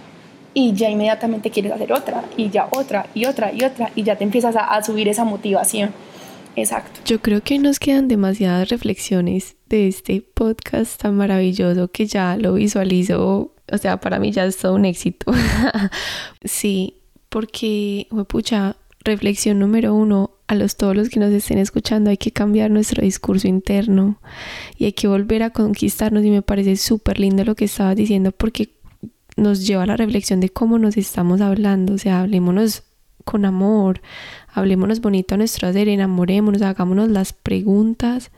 y 0.54 0.72
ya 0.72 0.88
inmediatamente 0.88 1.50
quieres 1.50 1.72
hacer 1.72 1.92
otra 1.92 2.24
y 2.36 2.48
ya 2.48 2.68
otra 2.70 3.06
y 3.12 3.26
otra 3.26 3.52
y 3.52 3.64
otra 3.64 3.90
y 3.94 4.04
ya 4.04 4.16
te 4.16 4.24
empiezas 4.24 4.54
a, 4.56 4.82
subir 4.82 5.08
esa 5.08 5.24
motivación. 5.24 5.90
Exacto. 6.56 7.00
Yo 7.04 7.20
creo 7.20 7.42
que 7.42 7.58
nos 7.58 7.80
quedan 7.80 8.06
demasiadas 8.06 8.68
reflexiones 8.68 9.56
de 9.68 9.88
este 9.88 10.22
podcast 10.22 11.02
tan 11.02 11.16
maravilloso 11.16 11.88
que 11.88 12.06
ya 12.06 12.36
lo 12.36 12.54
visualizo, 12.54 13.53
o 13.72 13.78
sea, 13.78 13.98
para 13.98 14.18
mí 14.18 14.32
ya 14.32 14.44
es 14.44 14.58
todo 14.58 14.74
un 14.74 14.84
éxito. 14.84 15.32
sí, 16.44 16.98
porque, 17.28 18.08
pucha, 18.28 18.76
reflexión 19.04 19.58
número 19.58 19.94
uno, 19.94 20.30
a 20.46 20.54
los 20.54 20.76
todos 20.76 20.94
los 20.94 21.08
que 21.08 21.20
nos 21.20 21.32
estén 21.32 21.58
escuchando, 21.58 22.10
hay 22.10 22.16
que 22.16 22.32
cambiar 22.32 22.70
nuestro 22.70 23.02
discurso 23.02 23.48
interno 23.48 24.18
y 24.76 24.84
hay 24.84 24.92
que 24.92 25.08
volver 25.08 25.42
a 25.42 25.50
conquistarnos 25.50 26.24
y 26.24 26.30
me 26.30 26.42
parece 26.42 26.76
súper 26.76 27.18
lindo 27.18 27.44
lo 27.44 27.54
que 27.54 27.64
estabas 27.64 27.96
diciendo 27.96 28.30
porque 28.32 28.70
nos 29.36 29.66
lleva 29.66 29.84
a 29.84 29.86
la 29.86 29.96
reflexión 29.96 30.40
de 30.40 30.50
cómo 30.50 30.78
nos 30.78 30.96
estamos 30.96 31.40
hablando, 31.40 31.94
o 31.94 31.98
sea, 31.98 32.20
hablémonos 32.20 32.82
con 33.24 33.46
amor, 33.46 34.02
hablémonos 34.52 35.00
bonito 35.00 35.34
a 35.34 35.38
nuestro 35.38 35.66
hacer, 35.68 35.88
enamorémonos, 35.88 36.62
hagámonos 36.62 37.08
las 37.08 37.32
preguntas 37.32 38.30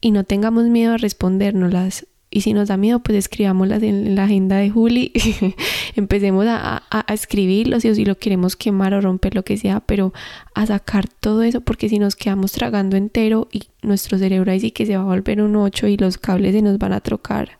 y 0.00 0.10
no 0.10 0.24
tengamos 0.24 0.64
miedo 0.64 0.94
a 0.94 0.98
respondérnoslas. 0.98 2.06
Y 2.34 2.40
si 2.40 2.52
nos 2.52 2.66
da 2.66 2.76
miedo, 2.76 2.98
pues 2.98 3.16
escribámoslas 3.16 3.80
en 3.84 4.16
la 4.16 4.24
agenda 4.24 4.56
de 4.56 4.68
Juli, 4.68 5.12
empecemos 5.94 6.46
a, 6.48 6.82
a, 6.90 7.04
a 7.06 7.14
escribirlos 7.14 7.84
y 7.84 7.94
si 7.94 8.04
lo 8.04 8.18
queremos 8.18 8.56
quemar 8.56 8.92
o 8.92 9.00
romper, 9.00 9.36
lo 9.36 9.44
que 9.44 9.56
sea, 9.56 9.78
pero 9.78 10.12
a 10.52 10.66
sacar 10.66 11.06
todo 11.06 11.44
eso, 11.44 11.60
porque 11.60 11.88
si 11.88 12.00
nos 12.00 12.16
quedamos 12.16 12.50
tragando 12.50 12.96
entero 12.96 13.46
y 13.52 13.68
nuestro 13.82 14.18
cerebro 14.18 14.50
ahí 14.50 14.58
sí 14.58 14.72
que 14.72 14.84
se 14.84 14.96
va 14.96 15.02
a 15.02 15.06
volver 15.06 15.40
un 15.40 15.54
8 15.54 15.86
y 15.86 15.96
los 15.96 16.18
cables 16.18 16.56
se 16.56 16.62
nos 16.62 16.76
van 16.76 16.92
a 16.92 16.98
trocar. 16.98 17.50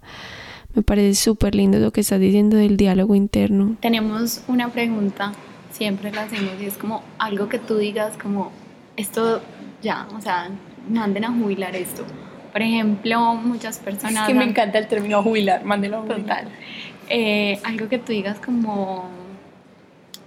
Me 0.75 0.83
parece 0.83 1.15
súper 1.15 1.55
lindo 1.55 1.79
lo 1.79 1.93
que 1.93 2.01
estás 2.01 2.19
diciendo 2.19 2.57
del 2.57 2.77
diálogo 2.77 3.15
interno. 3.15 3.77
Tenemos 3.81 4.43
una 4.49 4.73
pregunta, 4.73 5.33
siempre 5.71 6.11
la 6.11 6.23
hacemos 6.23 6.55
y 6.61 6.65
es 6.65 6.77
como 6.77 7.05
algo 7.19 7.49
que 7.49 7.61
tú 7.61 7.77
digas 7.77 8.19
como 8.21 8.51
esto 8.97 9.41
ya, 9.83 10.09
o 10.17 10.21
sea, 10.21 10.51
manden 10.91 11.25
a 11.27 11.31
jubilar 11.31 11.77
esto. 11.77 12.05
Por 12.55 12.63
ejemplo, 12.63 13.35
muchas 13.35 13.81
personas... 13.81 14.23
Es 14.23 14.29
que 14.29 14.35
me 14.35 14.45
encanta 14.45 14.79
el 14.79 14.87
término 14.87 15.23
jubilar, 15.23 15.65
mándenlo 15.65 15.99
a 15.99 16.01
jubilar. 16.03 16.23
Total. 16.23 16.49
Eh, 17.11 17.61
algo 17.65 17.89
que 17.89 17.99
tú 17.99 18.13
digas 18.13 18.39
como 18.39 19.11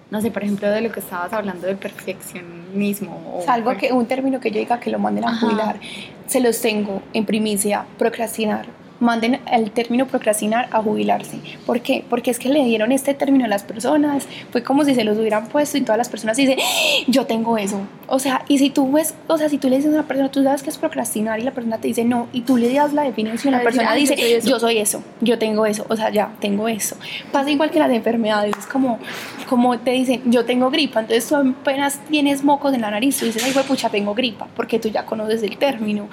no 0.09 0.21
sé, 0.21 0.32
por 0.32 0.43
ejemplo, 0.43 0.69
de 0.69 0.82
lo 0.82 0.91
que 0.91 0.99
estabas 0.99 1.34
hablando 1.34 1.67
del 1.67 1.78
perfeccionismo. 1.78 3.43
O 3.45 3.49
algo 3.49 3.75
que, 3.75 3.91
un 3.91 4.05
término 4.05 4.39
que 4.39 4.51
yo 4.51 4.59
diga 4.59 4.80
que 4.80 4.89
lo 4.89 4.99
manden 4.99 5.25
a 5.25 5.38
jubilar, 5.38 5.80
se 6.28 6.39
los 6.39 6.61
tengo 6.61 7.01
en 7.13 7.25
primicia, 7.25 7.86
procrastinar 7.97 8.67
manden 8.99 9.39
el 9.51 9.71
término 9.71 10.07
procrastinar 10.07 10.67
a 10.71 10.81
jubilarse. 10.81 11.39
¿Por 11.65 11.81
qué? 11.81 12.03
Porque 12.09 12.31
es 12.31 12.39
que 12.39 12.49
le 12.49 12.63
dieron 12.63 12.91
este 12.91 13.13
término 13.13 13.45
a 13.45 13.47
las 13.47 13.63
personas, 13.63 14.27
fue 14.51 14.63
como 14.63 14.83
si 14.83 14.95
se 14.95 15.03
los 15.03 15.17
hubieran 15.17 15.47
puesto 15.47 15.77
y 15.77 15.81
todas 15.81 15.97
las 15.97 16.09
personas 16.09 16.37
dicen, 16.37 16.57
¡Ah! 16.59 17.03
yo 17.07 17.25
tengo 17.25 17.57
eso. 17.57 17.81
O 18.07 18.19
sea, 18.19 18.43
y 18.47 18.57
si 18.57 18.69
tú 18.69 18.91
ves, 18.91 19.13
o 19.27 19.37
sea, 19.37 19.49
si 19.49 19.57
tú 19.57 19.69
le 19.69 19.77
dices 19.77 19.91
a 19.91 19.95
una 19.95 20.07
persona, 20.07 20.29
tú 20.29 20.43
sabes 20.43 20.63
que 20.63 20.69
es 20.69 20.77
procrastinar 20.77 21.39
y 21.39 21.43
la 21.43 21.51
persona 21.51 21.77
te 21.77 21.87
dice 21.87 22.03
no, 22.05 22.27
y 22.31 22.41
tú 22.41 22.57
le 22.57 22.73
das 22.73 22.93
la 22.93 23.03
definición, 23.03 23.53
la, 23.53 23.61
persona 23.61 23.93
dice, 23.93 24.15
yo 24.41 24.59
soy, 24.59 24.77
eso, 24.77 25.03
yo 25.21 25.37
tengo 25.37 25.65
eso, 25.65 25.85
o 25.89 25.95
sea, 25.95 26.09
ya, 26.09 26.31
tengo 26.39 26.67
eso. 26.67 26.95
Pasa 27.31 27.49
igual 27.51 27.71
que 27.71 27.79
las 27.79 27.91
enfermedades, 27.91 28.55
es 28.57 28.65
como, 28.65 28.99
como 29.47 29.77
te 29.79 29.91
dicen, 29.91 30.21
yo 30.25 30.45
tengo 30.45 30.69
gripa, 30.69 31.01
entonces 31.01 31.27
tú 31.27 31.35
apenas 31.35 31.99
tienes 32.09 32.43
mocos 32.43 32.73
en 32.73 32.81
la 32.81 32.91
nariz, 32.91 33.17
tú 33.17 33.25
dices, 33.25 33.43
ay, 33.43 33.53
pucha, 33.67 33.89
tengo 33.89 34.13
gripa, 34.13 34.47
porque 34.55 34.79
tú 34.79 34.89
ya 34.89 35.05
conoces 35.05 35.43
el 35.43 35.57
término. 35.57 36.07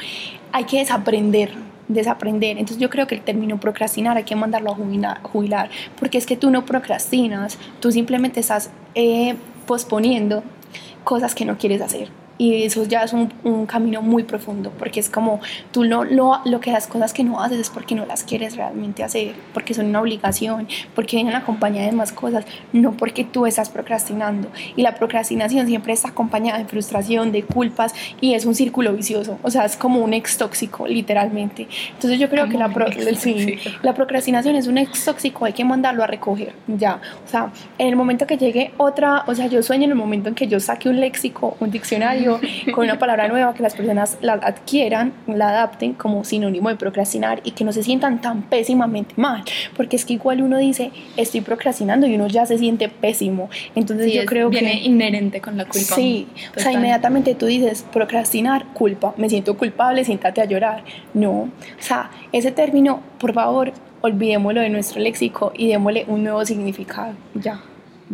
Hay 0.52 0.64
que 0.64 0.78
desaprender 0.78 1.52
desaprender. 1.88 2.58
Entonces 2.58 2.78
yo 2.78 2.90
creo 2.90 3.06
que 3.06 3.14
el 3.14 3.20
término 3.22 3.58
procrastinar 3.60 4.16
hay 4.16 4.24
que 4.24 4.36
mandarlo 4.36 4.70
a 4.72 5.18
jubilar, 5.22 5.70
porque 5.98 6.18
es 6.18 6.26
que 6.26 6.36
tú 6.36 6.50
no 6.50 6.64
procrastinas, 6.64 7.58
tú 7.80 7.92
simplemente 7.92 8.40
estás 8.40 8.70
eh, 8.94 9.36
posponiendo 9.66 10.42
cosas 11.04 11.34
que 11.34 11.44
no 11.44 11.58
quieres 11.58 11.80
hacer 11.82 12.23
y 12.36 12.64
eso 12.64 12.84
ya 12.84 13.02
es 13.04 13.12
un, 13.12 13.32
un, 13.44 13.66
camino 13.66 14.02
muy 14.02 14.24
profundo 14.24 14.72
porque 14.78 15.00
es 15.00 15.08
como 15.08 15.40
tú 15.70 15.84
no, 15.84 16.04
lo, 16.04 16.40
lo 16.44 16.60
que 16.60 16.72
las 16.72 16.86
cosas 16.86 17.12
que 17.12 17.22
no 17.22 17.40
haces 17.40 17.58
es 17.58 17.70
porque 17.70 17.94
no 17.94 18.06
las 18.06 18.24
quieres 18.24 18.56
realmente 18.56 19.04
hacer 19.04 19.34
porque 19.52 19.72
son 19.72 19.86
una 19.86 20.00
obligación 20.00 20.66
porque 20.94 21.16
vienen 21.16 21.34
acompañadas 21.34 21.90
de 21.90 21.96
más 21.96 22.12
cosas 22.12 22.44
no 22.72 22.92
porque 22.92 23.24
tú 23.24 23.46
estás 23.46 23.70
procrastinando. 23.70 24.48
Y 24.76 24.82
la 24.82 24.94
procrastinación 24.94 25.66
siempre 25.66 25.92
está 25.92 26.08
acompañada 26.08 26.58
de 26.58 26.64
frustración 26.64 27.30
de 27.30 27.44
culpas 27.44 27.94
y 28.20 28.34
es 28.34 28.44
un 28.44 28.54
círculo 28.54 28.92
vicioso 28.92 29.38
o 29.42 29.50
sea 29.50 29.64
es 29.64 29.76
como 29.76 30.00
un 30.00 30.12
ex 30.12 30.36
tóxico 30.36 30.86
literalmente. 30.88 31.68
Entonces 31.92 32.18
yo 32.18 32.28
creo 32.28 32.48
que 32.48 32.58
la, 32.58 32.68
la 33.82 33.94
procrastinación 33.94 34.56
es 34.56 34.66
un 34.66 34.78
ex 34.78 35.04
tóxico 35.04 35.44
hay 35.44 35.52
que 35.52 35.64
mandarlo 35.64 36.02
a 36.02 36.06
recoger 36.08 36.52
ya. 36.66 37.00
O 37.24 37.28
sea 37.28 37.52
en 37.78 37.88
el 37.88 37.96
momento 37.96 38.26
que 38.26 38.36
llegue 38.36 38.72
otra 38.76 39.22
o 39.28 39.34
sea 39.34 39.46
yo 39.46 39.62
sueño 39.62 39.84
en 39.84 39.90
el 39.90 39.96
momento 39.96 40.28
en 40.28 40.34
que 40.34 40.48
yo 40.48 40.58
saque 40.58 40.88
un 40.88 40.98
léxico 41.00 41.56
un 41.60 41.70
diccionario 41.70 42.23
con 42.74 42.84
una 42.84 42.98
palabra 42.98 43.28
nueva 43.28 43.54
que 43.54 43.62
las 43.62 43.74
personas 43.74 44.18
la 44.20 44.34
adquieran, 44.34 45.12
la 45.26 45.50
adapten 45.50 45.94
como 45.94 46.24
sinónimo 46.24 46.68
de 46.68 46.76
procrastinar 46.76 47.40
y 47.44 47.52
que 47.52 47.64
no 47.64 47.72
se 47.72 47.82
sientan 47.82 48.20
tan 48.20 48.42
pésimamente 48.42 49.14
mal, 49.16 49.44
porque 49.76 49.96
es 49.96 50.04
que 50.04 50.14
igual 50.14 50.42
uno 50.42 50.58
dice, 50.58 50.90
estoy 51.16 51.40
procrastinando 51.40 52.06
y 52.06 52.14
uno 52.14 52.26
ya 52.28 52.46
se 52.46 52.58
siente 52.58 52.88
pésimo. 52.88 53.50
Entonces 53.74 54.12
yo 54.12 54.24
creo 54.24 54.50
que... 54.50 54.60
Viene 54.60 54.82
inherente 54.82 55.40
con 55.40 55.56
la 55.56 55.64
culpa. 55.64 55.94
Sí, 55.94 56.26
o 56.56 56.60
sea, 56.60 56.72
inmediatamente 56.72 57.34
tú 57.34 57.46
dices, 57.46 57.84
procrastinar, 57.92 58.66
culpa, 58.72 59.14
me 59.16 59.28
siento 59.28 59.56
culpable, 59.56 60.04
siéntate 60.04 60.40
a 60.40 60.44
llorar. 60.44 60.84
No, 61.12 61.30
o 61.30 61.50
sea, 61.78 62.10
ese 62.32 62.50
término, 62.50 63.00
por 63.18 63.32
favor, 63.32 63.72
olvidémoslo 64.00 64.60
de 64.60 64.68
nuestro 64.68 65.00
léxico 65.00 65.52
y 65.56 65.68
démosle 65.68 66.04
un 66.08 66.24
nuevo 66.24 66.44
significado. 66.44 67.14
Ya. 67.34 67.60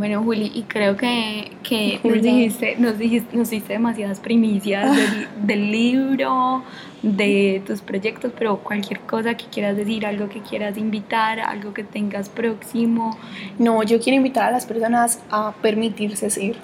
Bueno, 0.00 0.22
Juli, 0.22 0.50
y 0.54 0.62
creo 0.62 0.96
que, 0.96 1.52
que 1.62 2.00
nos, 2.04 2.22
dijiste, 2.22 2.74
nos, 2.78 2.96
dijiste, 2.96 3.36
nos 3.36 3.50
diste 3.50 3.74
demasiadas 3.74 4.18
primicias 4.18 4.96
del, 5.42 5.70
libro, 5.70 6.62
de 7.02 7.62
tus 7.66 7.82
proyectos, 7.82 8.32
pero 8.38 8.56
cualquier 8.60 9.00
cosa 9.00 9.36
que 9.36 9.44
quieras 9.44 9.76
decir, 9.76 10.06
algo 10.06 10.30
que 10.30 10.40
quieras 10.40 10.78
invitar, 10.78 11.38
algo 11.40 11.74
que 11.74 11.84
tengas 11.84 12.30
próximo. 12.30 13.18
No, 13.58 13.82
yo 13.82 14.00
quiero 14.00 14.16
invitar 14.16 14.46
a 14.46 14.52
las 14.52 14.64
personas 14.64 15.20
a 15.30 15.52
permitirse 15.60 16.30
ser 16.30 16.56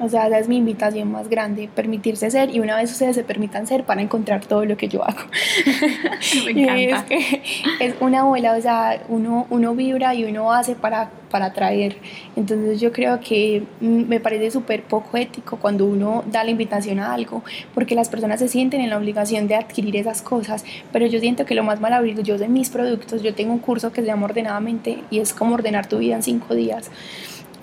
o 0.00 0.08
sea, 0.08 0.26
esa 0.26 0.38
es 0.38 0.48
mi 0.48 0.56
invitación 0.56 1.10
más 1.12 1.28
grande, 1.28 1.68
permitirse 1.74 2.30
ser 2.30 2.54
y 2.54 2.60
una 2.60 2.76
vez 2.76 2.90
ustedes 2.90 3.14
se 3.14 3.24
permitan 3.24 3.66
ser 3.66 3.84
para 3.84 4.02
encontrar 4.02 4.44
todo 4.44 4.64
lo 4.64 4.76
que 4.76 4.88
yo 4.88 5.04
hago. 5.04 5.20
Me 6.44 6.50
encanta. 6.84 7.14
es, 7.14 7.40
es, 7.80 7.94
una 8.00 8.24
bola, 8.24 8.54
o 8.56 8.60
sea, 8.60 9.02
uno, 9.08 9.46
uno 9.50 9.74
vibra 9.74 10.14
y 10.14 10.24
uno 10.24 10.52
hace 10.52 10.74
para, 10.74 11.10
para 11.30 11.46
atraer. 11.46 11.96
Entonces 12.36 12.80
yo 12.80 12.92
creo 12.92 13.20
que 13.20 13.62
mm, 13.80 14.08
me 14.08 14.20
parece 14.20 14.50
súper 14.50 14.82
poco 14.82 15.16
ético 15.16 15.58
cuando 15.58 15.84
uno 15.86 16.24
da 16.26 16.44
la 16.44 16.50
invitación 16.50 16.98
a 16.98 17.14
algo, 17.14 17.42
porque 17.74 17.94
las 17.94 18.08
personas 18.08 18.40
se 18.40 18.48
sienten 18.48 18.80
en 18.80 18.90
la 18.90 18.98
obligación 18.98 19.46
de 19.46 19.54
adquirir 19.54 19.96
esas 19.96 20.22
cosas, 20.22 20.64
pero 20.92 21.06
yo 21.06 21.20
siento 21.20 21.44
que 21.44 21.54
lo 21.54 21.62
más 21.62 21.80
maravilloso 21.80 22.38
de 22.38 22.48
mis 22.48 22.70
productos, 22.70 23.22
yo 23.22 23.34
tengo 23.34 23.52
un 23.52 23.60
curso 23.60 23.92
que 23.92 24.00
se 24.00 24.06
llama 24.06 24.26
Ordenadamente 24.26 24.98
y 25.10 25.20
es 25.20 25.32
como 25.32 25.54
ordenar 25.54 25.86
tu 25.86 25.98
vida 25.98 26.16
en 26.16 26.22
cinco 26.22 26.54
días. 26.54 26.90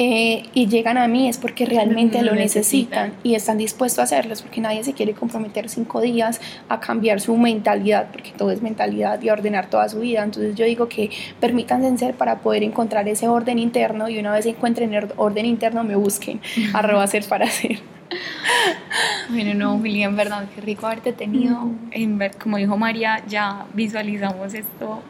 Eh, 0.04 0.50
y 0.56 0.66
llegan 0.66 0.98
a 0.98 1.08
mí 1.08 1.30
es 1.30 1.38
porque 1.38 1.64
realmente 1.68 2.24
lo, 2.24 2.34
necesitan. 2.34 3.14
y 3.22 3.36
están 3.36 3.60
dispuestos 3.60 4.00
a 4.00 4.04
hacerlo, 4.04 4.34
porque 4.42 4.60
nadie 4.60 4.84
se 4.84 4.94
quiere 4.94 5.14
comprometer 5.14 5.70
cinco 5.70 6.02
días 6.02 6.42
a 6.70 6.80
cambiar 6.80 7.22
su 7.22 7.38
mentalidad, 7.38 8.08
porque 8.12 8.32
todo 8.36 8.50
es 8.50 8.64
mentalidad 8.64 9.22
y 9.22 9.30
a 9.30 9.34
ordenar 9.34 9.70
toda 9.70 9.88
su 9.90 10.00
vida. 10.00 10.24
Entonces 10.24 10.56
yo 10.56 10.66
digo 10.66 10.90
que 10.90 11.12
permítanse 11.40 11.96
ser 12.00 12.16
para 12.16 12.40
poder 12.40 12.64
encontrar 12.64 13.08
ese 13.08 13.28
orden 13.28 13.60
interno 13.60 14.10
y 14.10 14.18
una 14.18 14.32
vez 14.34 14.48
encuentren 14.48 14.92
el 14.96 15.10
orden 15.18 15.46
interno 15.46 15.84
me 15.84 15.96
busquen, 15.96 16.42
arroba 16.74 17.06
ser 17.06 17.24
para 17.26 17.46
hacer. 17.46 17.78
Bueno, 19.30 19.54
no, 19.54 19.78
Julia, 19.78 20.08
en 20.08 20.16
verdad, 20.16 20.46
qué 20.56 20.62
rico 20.62 20.88
haberte 20.88 21.14
tenido. 21.14 21.70
En 21.92 22.18
ver, 22.18 22.36
como 22.38 22.58
dijo 22.58 22.76
María, 22.76 23.24
ya 23.28 23.68
visualizamos 23.76 24.56
esto 24.56 25.04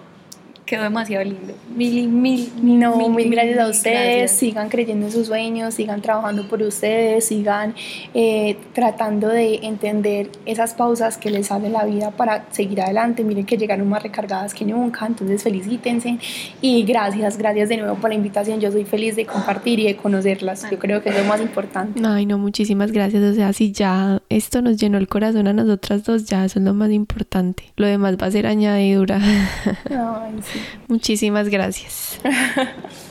quedó 0.72 0.84
demasiado 0.84 1.26
lindo. 1.26 1.53
Mil, 1.76 2.07
mil, 2.07 2.49
no, 2.80 3.09
mil, 3.09 3.30
gracias 3.30 3.59
a 3.59 3.67
ustedes. 3.67 4.32
Sigan 4.32 4.69
creyendo 4.69 5.07
en 5.07 5.11
sus 5.11 5.28
sueños, 5.28 5.74
sigan 5.74 6.01
trabajando 6.01 6.47
por 6.47 6.61
ustedes, 6.61 7.26
sigan 7.26 7.76
eh, 8.13 8.55
tratando 8.72 9.28
de 9.28 9.55
entender 9.63 10.30
esas 10.45 10.74
pausas 10.74 11.17
que 11.17 11.30
les 11.30 11.47
sale 11.47 11.69
la 11.69 11.84
vida 11.84 12.11
para 12.11 12.45
seguir 12.51 12.80
adelante. 12.80 13.26
Miren 13.26 13.45
que 13.45 13.57
llegaron 13.57 13.89
más 13.89 14.01
recargadas 14.01 14.53
que 14.53 14.63
nunca, 14.63 15.05
entonces 15.05 15.43
felicítense. 15.43 16.19
Y 16.61 16.84
gracias, 16.84 17.38
gracias 17.38 17.67
de 17.67 17.76
nuevo 17.76 17.95
por 17.95 18.09
la 18.09 18.15
invitación. 18.15 18.61
Yo 18.61 18.72
soy 18.72 18.86
feliz 18.86 19.17
de 19.17 19.26
compartir 19.26 19.78
y 19.82 19.88
de 19.88 19.97
conocerlas. 19.97 20.65
Yo 20.72 20.80
creo 20.80 21.03
que 21.03 21.09
es 21.09 21.17
lo 21.17 21.26
más 21.26 21.41
importante. 21.41 22.01
Ay, 22.05 22.26
no, 22.26 22.38
muchísimas 22.38 22.93
gracias. 22.93 23.22
O 23.22 23.34
sea, 23.34 23.51
si 23.51 23.74
ya 23.74 24.22
esto 24.30 24.61
nos 24.61 24.78
llenó 24.78 24.97
el 24.99 25.09
corazón 25.09 25.47
a 25.49 25.53
nosotras 25.53 26.05
dos, 26.05 26.24
ya 26.24 26.45
eso 26.45 26.59
es 26.59 26.65
lo 26.65 26.74
más 26.74 26.91
importante. 26.91 27.65
Lo 27.76 27.88
demás 27.88 28.15
va 28.15 28.28
a 28.28 28.32
ser 28.32 28.47
añadidura. 28.47 29.19
Ay, 29.19 30.36
sí. 30.41 30.61
Muchísimas 30.88 31.49
gracias. 31.49 32.20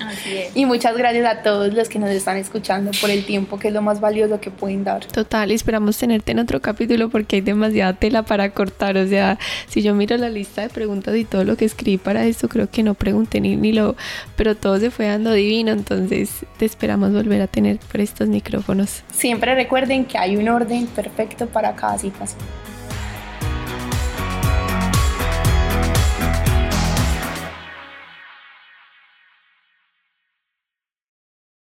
Así 0.01 0.37
es. 0.37 0.57
Y 0.57 0.67
muchas 0.67 0.97
gracias 0.97 1.27
a 1.27 1.43
todos 1.43 1.73
los 1.73 1.89
que 1.89 1.99
nos 1.99 2.11
están 2.11 2.37
escuchando 2.37 2.91
por 3.01 3.11
el 3.11 3.25
tiempo, 3.25 3.59
que 3.59 3.69
es 3.69 3.75
lo 3.75 3.83
más 3.83 4.01
valioso 4.01 4.41
que 4.41 4.51
pueden 4.51 4.85
dar. 4.85 5.05
Total, 5.07 5.51
esperamos 5.51 5.97
tenerte 5.99 6.33
en 6.33 6.39
otro 6.39 6.61
capítulo 6.61 7.09
porque 7.09 7.37
hay 7.37 7.43
demasiada 7.43 7.95
tela 7.95 8.23
para 8.23 8.51
cortar. 8.51 8.97
O 8.97 9.07
sea, 9.07 9.39
si 9.69 9.83
yo 9.83 9.95
miro 9.95 10.17
la 10.17 10.29
lista 10.29 10.63
de 10.63 10.69
preguntas 10.69 11.17
y 11.17 11.25
todo 11.25 11.45
lo 11.45 11.57
que 11.57 11.65
escribí 11.65 11.99
para 11.99 12.25
esto, 12.25 12.49
creo 12.49 12.71
que 12.71 12.83
no 12.83 12.95
pregunté 12.95 13.41
ni, 13.41 13.57
ni 13.57 13.73
lo, 13.73 13.97
pero 14.37 14.57
todo 14.57 14.79
se 14.79 14.91
fue 14.91 15.07
dando 15.07 15.33
divino. 15.33 15.73
Entonces, 15.73 16.31
te 16.59 16.65
esperamos 16.65 17.13
volver 17.13 17.43
a 17.43 17.47
tener 17.47 17.79
por 17.79 18.01
estos 18.01 18.29
micrófonos. 18.29 19.03
Siempre 19.13 19.55
recuerden 19.55 20.05
que 20.05 20.19
hay 20.19 20.37
un 20.37 20.49
orden 20.49 20.87
perfecto 20.87 21.47
para 21.47 21.75
cada 21.75 21.99
situación. 21.99 22.41